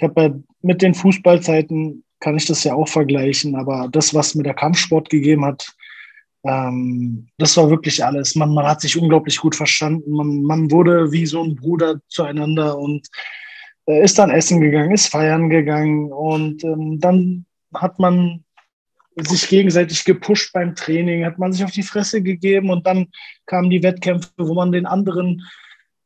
ich 0.00 0.08
habe 0.08 0.42
mit 0.62 0.80
den 0.80 0.94
Fußballzeiten 0.94 2.02
kann 2.20 2.36
ich 2.36 2.46
das 2.46 2.64
ja 2.64 2.74
auch 2.74 2.88
vergleichen, 2.88 3.54
aber 3.54 3.88
das, 3.92 4.14
was 4.14 4.34
mir 4.34 4.42
der 4.42 4.54
Kampfsport 4.54 5.10
gegeben 5.10 5.44
hat, 5.44 5.66
ähm, 6.44 7.28
das 7.36 7.56
war 7.58 7.68
wirklich 7.68 8.02
alles. 8.04 8.34
Man, 8.34 8.54
man 8.54 8.66
hat 8.66 8.80
sich 8.80 8.96
unglaublich 8.96 9.38
gut 9.38 9.54
verstanden. 9.54 10.10
Man, 10.10 10.42
man 10.42 10.70
wurde 10.70 11.12
wie 11.12 11.26
so 11.26 11.42
ein 11.42 11.54
Bruder 11.54 12.00
zueinander 12.08 12.78
und 12.78 13.08
äh, 13.86 14.02
ist 14.02 14.18
dann 14.18 14.30
essen 14.30 14.60
gegangen, 14.60 14.92
ist 14.92 15.08
feiern 15.08 15.50
gegangen 15.50 16.10
und 16.12 16.64
ähm, 16.64 16.98
dann 16.98 17.44
hat 17.74 17.98
man 17.98 18.44
sich 19.16 19.48
gegenseitig 19.48 20.04
gepusht 20.04 20.52
beim 20.54 20.74
Training, 20.74 21.26
hat 21.26 21.38
man 21.38 21.52
sich 21.52 21.62
auf 21.62 21.72
die 21.72 21.82
Fresse 21.82 22.22
gegeben 22.22 22.70
und 22.70 22.86
dann 22.86 23.08
kamen 23.44 23.68
die 23.68 23.82
Wettkämpfe, 23.82 24.30
wo 24.38 24.54
man 24.54 24.72
den 24.72 24.86
anderen 24.86 25.42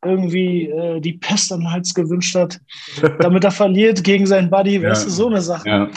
irgendwie 0.05 0.69
äh, 0.69 1.01
die 1.01 1.15
Pest 1.15 1.53
am 1.53 1.71
Hals 1.71 1.95
gewünscht 1.95 2.35
hat, 2.35 2.61
damit 3.21 3.45
er 3.45 3.51
verliert 3.51 4.05
gegen 4.05 4.27
seinen 4.27 4.51
Buddy, 4.51 4.79
ja. 4.79 4.91
weißt 4.91 5.07
du, 5.07 5.11
so 5.11 5.27
eine 5.29 5.41
Sache. 5.41 5.69
Ja, 5.69 5.89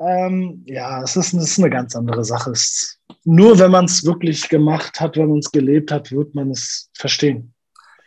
ähm, 0.00 0.64
ja 0.66 1.02
es, 1.02 1.16
ist, 1.16 1.32
es 1.34 1.52
ist 1.52 1.58
eine 1.58 1.70
ganz 1.70 1.94
andere 1.96 2.24
Sache. 2.24 2.50
Es, 2.50 2.98
nur 3.24 3.58
wenn 3.58 3.70
man 3.70 3.86
es 3.86 4.04
wirklich 4.04 4.48
gemacht 4.48 5.00
hat, 5.00 5.16
wenn 5.16 5.28
man 5.28 5.38
es 5.38 5.50
gelebt 5.50 5.90
hat, 5.92 6.12
wird 6.12 6.34
man 6.34 6.50
es 6.50 6.90
verstehen. 6.94 7.54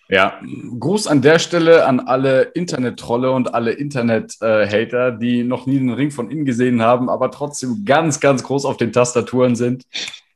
Ja, 0.09 0.39
Gruß 0.79 1.07
an 1.07 1.21
der 1.21 1.37
Stelle 1.37 1.85
an 1.85 1.99
alle 1.99 2.43
Internet-Trolle 2.43 3.31
und 3.31 3.53
alle 3.53 3.71
Internet-Hater, 3.71 5.11
die 5.11 5.43
noch 5.43 5.65
nie 5.65 5.79
den 5.79 5.91
Ring 5.91 6.11
von 6.11 6.31
innen 6.31 6.45
gesehen 6.45 6.81
haben, 6.81 7.09
aber 7.09 7.29
trotzdem 7.29 7.83
ganz, 7.83 8.21
ganz 8.21 8.43
groß 8.43 8.63
auf 8.63 8.77
den 8.77 8.93
Tastaturen 8.93 9.57
sind. 9.57 9.83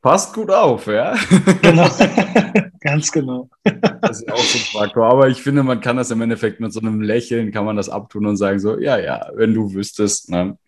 Passt 0.02 0.34
gut 0.34 0.50
auf, 0.50 0.88
ja? 0.88 1.14
Genau, 1.62 1.88
ganz 2.80 3.12
genau. 3.12 3.48
Das 3.62 4.20
ist 4.20 4.32
auch 4.32 4.36
so 4.36 4.58
ein 4.58 4.82
Faktor. 4.82 5.06
Aber 5.06 5.28
ich 5.28 5.40
finde, 5.40 5.62
man 5.62 5.80
kann 5.80 5.96
das 5.96 6.10
im 6.10 6.20
Endeffekt 6.20 6.58
mit 6.58 6.72
so 6.72 6.80
einem 6.80 7.00
Lächeln, 7.00 7.52
kann 7.52 7.64
man 7.64 7.76
das 7.76 7.88
abtun 7.88 8.26
und 8.26 8.36
sagen 8.36 8.58
so, 8.58 8.80
ja, 8.80 8.98
ja, 8.98 9.30
wenn 9.34 9.54
du 9.54 9.72
wüsstest. 9.72 10.28
Ne? 10.28 10.58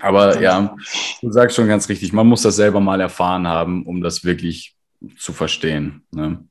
Aber 0.00 0.42
ja, 0.42 0.76
du 1.22 1.32
sagst 1.32 1.56
schon 1.56 1.66
ganz 1.66 1.88
richtig, 1.88 2.12
man 2.12 2.26
muss 2.26 2.42
das 2.42 2.56
selber 2.56 2.78
mal 2.80 3.00
erfahren 3.00 3.48
haben, 3.48 3.86
um 3.86 4.02
das 4.02 4.22
wirklich 4.22 4.76
zu 5.16 5.32
verstehen. 5.32 6.02
Ne? 6.10 6.44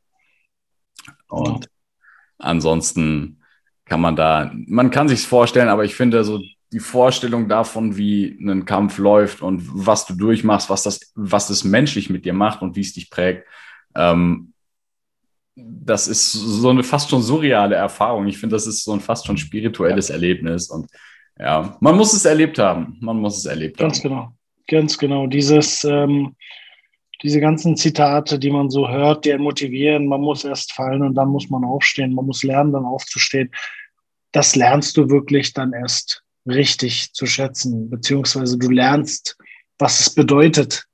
Und 1.30 1.66
ja. 1.66 1.72
ansonsten 2.40 3.44
kann 3.86 4.02
man 4.02 4.16
da, 4.16 4.52
man 4.54 4.90
kann 4.90 5.08
sich 5.08 5.28
vorstellen, 5.28 5.70
aber 5.70 5.86
ich 5.86 5.94
finde 5.94 6.24
so 6.24 6.42
die 6.72 6.80
Vorstellung 6.80 7.48
davon, 7.48 7.98
wie 7.98 8.38
ein 8.42 8.66
Kampf 8.66 8.98
läuft 8.98 9.42
und 9.42 9.64
was 9.66 10.06
du 10.06 10.16
durchmachst, 10.16 10.70
was 10.70 10.84
das, 10.84 11.12
was 11.16 11.48
das 11.48 11.64
menschlich 11.64 12.10
mit 12.10 12.26
dir 12.26 12.34
macht 12.34 12.62
und 12.62 12.76
wie 12.76 12.82
es 12.82 12.94
dich 12.94 13.10
prägt, 13.10 13.48
ähm, 13.96 14.54
das 15.56 16.08
ist 16.08 16.32
so 16.32 16.70
eine 16.70 16.84
fast 16.84 17.10
schon 17.10 17.22
surreale 17.22 17.76
Erfahrung. 17.76 18.28
Ich 18.28 18.38
finde, 18.38 18.56
das 18.56 18.68
ist 18.68 18.84
so 18.84 18.94
ein 18.94 19.00
fast 19.00 19.26
schon 19.26 19.38
spirituelles 19.38 20.10
ja. 20.10 20.16
Erlebnis 20.16 20.70
und 20.70 20.88
ja, 21.40 21.78
man 21.80 21.96
muss 21.96 22.14
es 22.14 22.26
erlebt 22.26 22.60
haben. 22.60 22.98
Man 23.00 23.20
muss 23.20 23.38
es 23.38 23.46
erlebt 23.46 23.78
Ganz 23.78 24.04
haben. 24.04 24.10
Ganz 24.10 24.28
genau. 24.28 24.34
Ganz 24.70 24.98
genau. 24.98 25.28
Dieses, 25.28 25.84
ähm, 25.84 26.36
diese 27.24 27.40
ganzen 27.40 27.76
Zitate, 27.76 28.38
die 28.38 28.52
man 28.52 28.70
so 28.70 28.88
hört, 28.90 29.26
die 29.26 29.36
motivieren, 29.38 30.08
man 30.08 30.22
muss 30.22 30.44
erst 30.44 30.74
fallen 30.74 31.02
und 31.02 31.16
dann 31.16 31.30
muss 31.30 31.50
man 31.50 31.64
aufstehen, 31.64 32.14
man 32.14 32.26
muss 32.26 32.44
lernen, 32.44 32.74
dann 32.74 32.86
aufzustehen. 32.86 33.52
Das 34.32 34.56
lernst 34.56 34.98
du 34.98 35.10
wirklich 35.10 35.54
dann 35.54 35.74
erst 35.74 36.24
richtig 36.48 37.14
zu 37.14 37.26
schätzen, 37.26 37.90
beziehungsweise 37.90 38.58
du 38.58 38.70
lernst, 38.70 39.38
was 39.78 40.00
es 40.00 40.14
bedeutet, 40.14 40.86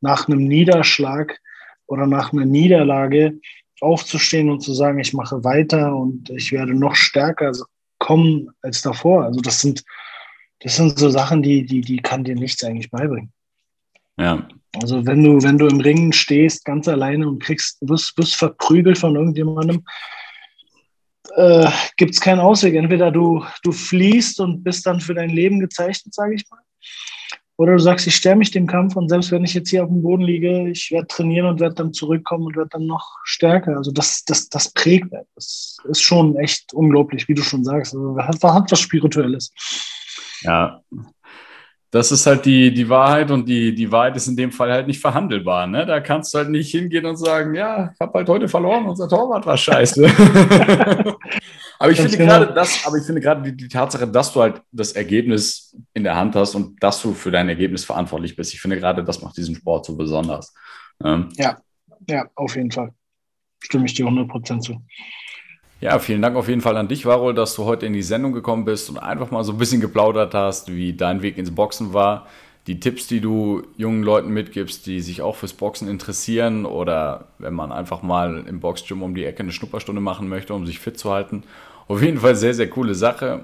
nach 0.00 0.28
einem 0.28 0.44
Niederschlag 0.44 1.38
oder 1.86 2.06
nach 2.06 2.32
einer 2.32 2.44
Niederlage 2.44 3.38
aufzustehen 3.80 4.50
und 4.50 4.60
zu 4.60 4.72
sagen, 4.72 4.98
ich 4.98 5.12
mache 5.12 5.44
weiter 5.44 5.94
und 5.94 6.30
ich 6.30 6.52
werde 6.52 6.74
noch 6.74 6.94
stärker 6.94 7.52
kommen 7.98 8.50
als 8.62 8.82
davor. 8.82 9.24
Also 9.24 9.40
das 9.40 9.60
sind, 9.60 9.84
das 10.60 10.76
sind 10.76 10.98
so 10.98 11.10
Sachen, 11.10 11.42
die, 11.42 11.64
die, 11.64 11.80
die 11.80 11.98
kann 11.98 12.24
dir 12.24 12.34
nichts 12.34 12.64
eigentlich 12.64 12.90
beibringen. 12.90 13.32
Ja. 14.16 14.46
Also 14.80 15.06
wenn 15.06 15.22
du, 15.22 15.42
wenn 15.42 15.58
du 15.58 15.66
im 15.66 15.80
Ringen 15.80 16.12
stehst, 16.12 16.64
ganz 16.64 16.88
alleine 16.88 17.28
und 17.28 17.42
kriegst, 17.42 17.78
wirst, 17.80 18.16
wirst 18.18 18.36
verprügelt 18.36 18.98
von 18.98 19.14
irgendjemandem, 19.14 19.84
äh, 21.36 21.68
gibt 21.96 22.14
es 22.14 22.20
keinen 22.20 22.40
Ausweg. 22.40 22.74
Entweder 22.74 23.10
du, 23.10 23.44
du 23.62 23.72
fliehst 23.72 24.40
und 24.40 24.62
bist 24.62 24.86
dann 24.86 25.00
für 25.00 25.14
dein 25.14 25.30
Leben 25.30 25.60
gezeichnet, 25.60 26.14
sage 26.14 26.34
ich 26.34 26.44
mal. 26.50 26.60
Oder 27.56 27.74
du 27.74 27.78
sagst, 27.78 28.06
ich 28.08 28.16
stelle 28.16 28.36
mich 28.36 28.50
dem 28.50 28.66
Kampf 28.66 28.96
und 28.96 29.08
selbst 29.08 29.30
wenn 29.30 29.44
ich 29.44 29.54
jetzt 29.54 29.70
hier 29.70 29.84
auf 29.84 29.88
dem 29.88 30.02
Boden 30.02 30.24
liege, 30.24 30.68
ich 30.68 30.90
werde 30.90 31.06
trainieren 31.06 31.46
und 31.46 31.60
werde 31.60 31.76
dann 31.76 31.92
zurückkommen 31.92 32.46
und 32.46 32.56
werde 32.56 32.70
dann 32.70 32.86
noch 32.86 33.06
stärker. 33.22 33.76
Also 33.76 33.92
das, 33.92 34.24
das, 34.24 34.48
das 34.48 34.72
prägt. 34.72 35.12
Das 35.36 35.76
ist 35.88 36.02
schon 36.02 36.36
echt 36.36 36.74
unglaublich, 36.74 37.28
wie 37.28 37.34
du 37.34 37.42
schon 37.42 37.62
sagst. 37.62 37.94
Also 37.94 38.16
hat, 38.18 38.42
hat 38.42 38.72
was 38.72 38.80
Spirituelles. 38.80 39.52
Ja, 40.42 40.80
das 41.94 42.10
ist 42.10 42.26
halt 42.26 42.44
die, 42.44 42.74
die 42.74 42.88
Wahrheit 42.88 43.30
und 43.30 43.48
die, 43.48 43.72
die 43.72 43.92
Wahrheit 43.92 44.16
ist 44.16 44.26
in 44.26 44.34
dem 44.34 44.50
Fall 44.50 44.72
halt 44.72 44.88
nicht 44.88 45.00
verhandelbar. 45.00 45.68
Ne? 45.68 45.86
Da 45.86 46.00
kannst 46.00 46.34
du 46.34 46.38
halt 46.38 46.50
nicht 46.50 46.72
hingehen 46.72 47.06
und 47.06 47.16
sagen, 47.16 47.54
ja, 47.54 47.92
ich 47.94 48.00
habe 48.00 48.18
halt 48.18 48.28
heute 48.28 48.48
verloren, 48.48 48.86
unser 48.86 49.08
Torwart 49.08 49.46
war 49.46 49.56
scheiße. 49.56 50.02
aber 51.78 51.90
ich 51.92 52.00
finde 52.00 52.16
genau. 52.16 52.32
gerade 52.32 52.52
das, 52.52 52.84
aber 52.84 52.96
ich 52.96 53.04
finde 53.04 53.20
gerade 53.20 53.42
die, 53.42 53.56
die, 53.56 53.68
Tatsache, 53.68 54.08
dass 54.08 54.32
du 54.32 54.42
halt 54.42 54.60
das 54.72 54.90
Ergebnis 54.90 55.76
in 55.92 56.02
der 56.02 56.16
Hand 56.16 56.34
hast 56.34 56.56
und 56.56 56.82
dass 56.82 57.00
du 57.00 57.14
für 57.14 57.30
dein 57.30 57.48
Ergebnis 57.48 57.84
verantwortlich 57.84 58.34
bist, 58.34 58.52
ich 58.52 58.60
finde 58.60 58.76
gerade, 58.76 59.04
das 59.04 59.22
macht 59.22 59.36
diesen 59.36 59.54
Sport 59.54 59.86
so 59.86 59.96
besonders. 59.96 60.52
Ähm, 61.04 61.28
ja, 61.36 61.58
ja, 62.10 62.28
auf 62.34 62.56
jeden 62.56 62.72
Fall. 62.72 62.92
Stimme 63.60 63.86
ich 63.86 63.94
dir 63.94 64.06
100% 64.06 64.58
zu. 64.58 64.82
Ja, 65.80 65.98
vielen 65.98 66.22
Dank 66.22 66.36
auf 66.36 66.48
jeden 66.48 66.60
Fall 66.60 66.76
an 66.76 66.88
dich, 66.88 67.04
Varol, 67.04 67.34
dass 67.34 67.54
du 67.54 67.64
heute 67.64 67.84
in 67.86 67.92
die 67.92 68.02
Sendung 68.02 68.32
gekommen 68.32 68.64
bist 68.64 68.88
und 68.88 68.98
einfach 68.98 69.30
mal 69.30 69.44
so 69.44 69.52
ein 69.52 69.58
bisschen 69.58 69.80
geplaudert 69.80 70.32
hast, 70.32 70.72
wie 70.72 70.92
dein 70.92 71.20
Weg 71.20 71.36
ins 71.36 71.54
Boxen 71.54 71.92
war. 71.92 72.26
Die 72.66 72.80
Tipps, 72.80 73.06
die 73.06 73.20
du 73.20 73.62
jungen 73.76 74.02
Leuten 74.02 74.30
mitgibst, 74.30 74.86
die 74.86 75.00
sich 75.00 75.20
auch 75.20 75.36
fürs 75.36 75.52
Boxen 75.52 75.88
interessieren 75.88 76.64
oder 76.64 77.26
wenn 77.38 77.52
man 77.52 77.72
einfach 77.72 78.02
mal 78.02 78.44
im 78.46 78.60
Boxgym 78.60 79.02
um 79.02 79.14
die 79.14 79.24
Ecke 79.24 79.42
eine 79.42 79.52
Schnupperstunde 79.52 80.00
machen 80.00 80.28
möchte, 80.28 80.54
um 80.54 80.64
sich 80.64 80.78
fit 80.78 80.98
zu 80.98 81.10
halten. 81.10 81.42
Auf 81.88 82.00
jeden 82.00 82.20
Fall 82.20 82.36
sehr, 82.36 82.54
sehr 82.54 82.70
coole 82.70 82.94
Sache. 82.94 83.40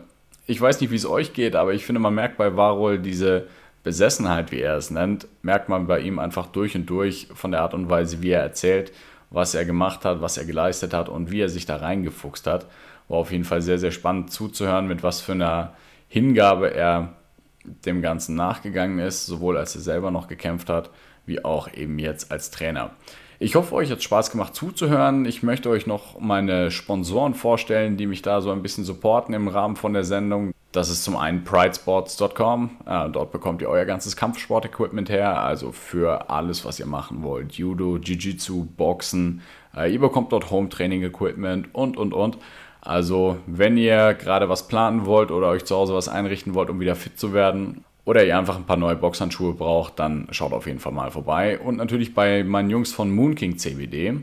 Ich 0.46 0.58
weiß 0.58 0.80
nicht, 0.80 0.90
wie 0.90 0.96
es 0.96 1.04
euch 1.04 1.34
geht, 1.34 1.54
aber 1.54 1.74
ich 1.74 1.84
finde, 1.84 2.00
man 2.00 2.14
merkt 2.14 2.38
bei 2.38 2.56
Varol 2.56 2.98
diese 2.98 3.48
Besessenheit, 3.82 4.52
wie 4.52 4.60
er 4.60 4.76
es 4.76 4.90
nennt, 4.90 5.26
merkt 5.42 5.68
man 5.68 5.86
bei 5.86 6.00
ihm 6.00 6.18
einfach 6.18 6.46
durch 6.46 6.74
und 6.74 6.86
durch 6.86 7.28
von 7.34 7.50
der 7.50 7.60
Art 7.60 7.74
und 7.74 7.90
Weise, 7.90 8.22
wie 8.22 8.30
er 8.30 8.42
erzählt 8.42 8.92
was 9.30 9.54
er 9.54 9.64
gemacht 9.64 10.04
hat, 10.04 10.20
was 10.20 10.36
er 10.36 10.44
geleistet 10.44 10.92
hat 10.92 11.08
und 11.08 11.30
wie 11.30 11.40
er 11.40 11.48
sich 11.48 11.66
da 11.66 11.76
reingefuchst 11.76 12.46
hat. 12.46 12.66
War 13.08 13.18
auf 13.18 13.32
jeden 13.32 13.44
Fall 13.44 13.62
sehr, 13.62 13.78
sehr 13.78 13.92
spannend 13.92 14.32
zuzuhören, 14.32 14.86
mit 14.86 15.02
was 15.02 15.20
für 15.20 15.32
einer 15.32 15.74
Hingabe 16.08 16.74
er 16.74 17.14
dem 17.64 18.02
Ganzen 18.02 18.34
nachgegangen 18.34 18.98
ist, 18.98 19.26
sowohl 19.26 19.56
als 19.56 19.74
er 19.74 19.80
selber 19.80 20.10
noch 20.10 20.28
gekämpft 20.28 20.68
hat, 20.68 20.90
wie 21.26 21.44
auch 21.44 21.72
eben 21.72 21.98
jetzt 21.98 22.32
als 22.32 22.50
Trainer. 22.50 22.90
Ich 23.38 23.54
hoffe, 23.54 23.74
euch 23.74 23.90
hat 23.90 24.02
Spaß 24.02 24.30
gemacht 24.30 24.54
zuzuhören. 24.54 25.24
Ich 25.24 25.42
möchte 25.42 25.70
euch 25.70 25.86
noch 25.86 26.20
meine 26.20 26.70
Sponsoren 26.70 27.34
vorstellen, 27.34 27.96
die 27.96 28.06
mich 28.06 28.22
da 28.22 28.40
so 28.42 28.50
ein 28.50 28.62
bisschen 28.62 28.84
supporten 28.84 29.34
im 29.34 29.48
Rahmen 29.48 29.76
von 29.76 29.94
der 29.94 30.04
Sendung. 30.04 30.52
Das 30.72 30.88
ist 30.88 31.02
zum 31.02 31.16
einen 31.16 31.42
pridesports.com. 31.42 32.70
Äh, 32.86 33.08
dort 33.10 33.32
bekommt 33.32 33.60
ihr 33.60 33.68
euer 33.68 33.84
ganzes 33.84 34.16
Kampfsport-Equipment 34.16 35.10
her, 35.10 35.40
also 35.40 35.72
für 35.72 36.30
alles, 36.30 36.64
was 36.64 36.78
ihr 36.78 36.86
machen 36.86 37.22
wollt. 37.24 37.52
Judo, 37.52 37.96
Jiu-Jitsu, 37.96 38.68
Boxen. 38.76 39.42
Äh, 39.76 39.92
ihr 39.92 39.98
bekommt 39.98 40.32
dort 40.32 40.50
Home-Training-Equipment 40.50 41.74
und, 41.74 41.96
und, 41.96 42.14
und. 42.14 42.38
Also, 42.82 43.38
wenn 43.46 43.76
ihr 43.76 44.14
gerade 44.14 44.48
was 44.48 44.68
planen 44.68 45.06
wollt 45.06 45.30
oder 45.30 45.48
euch 45.48 45.64
zu 45.64 45.74
Hause 45.74 45.94
was 45.94 46.08
einrichten 46.08 46.54
wollt, 46.54 46.70
um 46.70 46.80
wieder 46.80 46.94
fit 46.94 47.18
zu 47.18 47.32
werden, 47.32 47.84
oder 48.04 48.24
ihr 48.24 48.38
einfach 48.38 48.56
ein 48.56 48.64
paar 48.64 48.76
neue 48.76 48.96
Boxhandschuhe 48.96 49.52
braucht, 49.54 49.98
dann 49.98 50.26
schaut 50.30 50.52
auf 50.52 50.66
jeden 50.66 50.80
Fall 50.80 50.92
mal 50.92 51.10
vorbei. 51.10 51.58
Und 51.58 51.76
natürlich 51.76 52.14
bei 52.14 52.42
meinen 52.42 52.70
Jungs 52.70 52.92
von 52.92 53.10
Moon 53.10 53.34
King 53.34 53.58
CBD. 53.58 54.20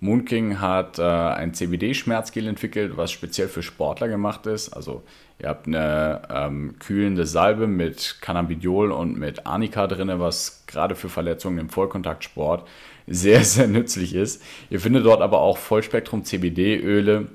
Moon 0.00 0.24
King 0.24 0.60
hat 0.60 0.98
äh, 0.98 1.02
ein 1.02 1.52
CBD-Schmerzgel 1.52 2.46
entwickelt, 2.46 2.96
was 2.96 3.12
speziell 3.12 3.48
für 3.48 3.62
Sportler 3.62 4.08
gemacht 4.08 4.46
ist. 4.46 4.70
Also 4.70 5.02
ihr 5.38 5.48
habt 5.48 5.66
eine 5.66 6.22
ähm, 6.30 6.76
kühlende 6.78 7.26
Salbe 7.26 7.66
mit 7.66 8.16
Cannabidiol 8.22 8.92
und 8.92 9.18
mit 9.18 9.46
Arnika 9.46 9.86
drin, 9.86 10.10
was 10.18 10.64
gerade 10.66 10.96
für 10.96 11.10
Verletzungen 11.10 11.58
im 11.58 11.68
Vollkontaktsport 11.68 12.66
sehr, 13.06 13.44
sehr 13.44 13.68
nützlich 13.68 14.14
ist. 14.14 14.42
Ihr 14.70 14.80
findet 14.80 15.04
dort 15.04 15.20
aber 15.20 15.40
auch 15.40 15.58
Vollspektrum 15.58 16.24
CBD-Öle 16.24 17.28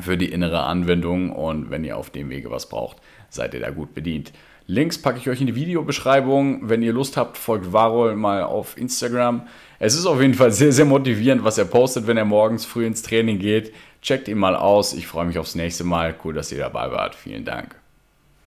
für 0.00 0.16
die 0.16 0.32
innere 0.32 0.64
Anwendung 0.64 1.30
und 1.30 1.70
wenn 1.70 1.84
ihr 1.84 1.96
auf 1.96 2.10
dem 2.10 2.30
Wege 2.30 2.50
was 2.50 2.68
braucht, 2.68 2.96
seid 3.28 3.54
ihr 3.54 3.60
da 3.60 3.70
gut 3.70 3.94
bedient. 3.94 4.32
Links 4.66 4.96
packe 4.96 5.18
ich 5.18 5.28
euch 5.28 5.40
in 5.40 5.48
die 5.48 5.54
Videobeschreibung. 5.54 6.68
Wenn 6.68 6.82
ihr 6.82 6.92
Lust 6.92 7.16
habt, 7.16 7.36
folgt 7.36 7.72
Varol 7.72 8.14
mal 8.14 8.44
auf 8.44 8.76
Instagram. 8.78 9.46
Es 9.84 9.96
ist 9.96 10.06
auf 10.06 10.20
jeden 10.20 10.34
Fall 10.34 10.52
sehr, 10.52 10.70
sehr 10.70 10.84
motivierend, 10.84 11.42
was 11.42 11.58
er 11.58 11.64
postet, 11.64 12.06
wenn 12.06 12.16
er 12.16 12.24
morgens 12.24 12.64
früh 12.64 12.86
ins 12.86 13.02
Training 13.02 13.40
geht. 13.40 13.74
Checkt 14.00 14.28
ihn 14.28 14.38
mal 14.38 14.54
aus. 14.54 14.92
Ich 14.92 15.08
freue 15.08 15.26
mich 15.26 15.40
aufs 15.40 15.56
nächste 15.56 15.82
Mal. 15.82 16.14
Cool, 16.22 16.34
dass 16.34 16.52
ihr 16.52 16.58
dabei 16.58 16.92
wart. 16.92 17.16
Vielen 17.16 17.44
Dank. 17.44 17.81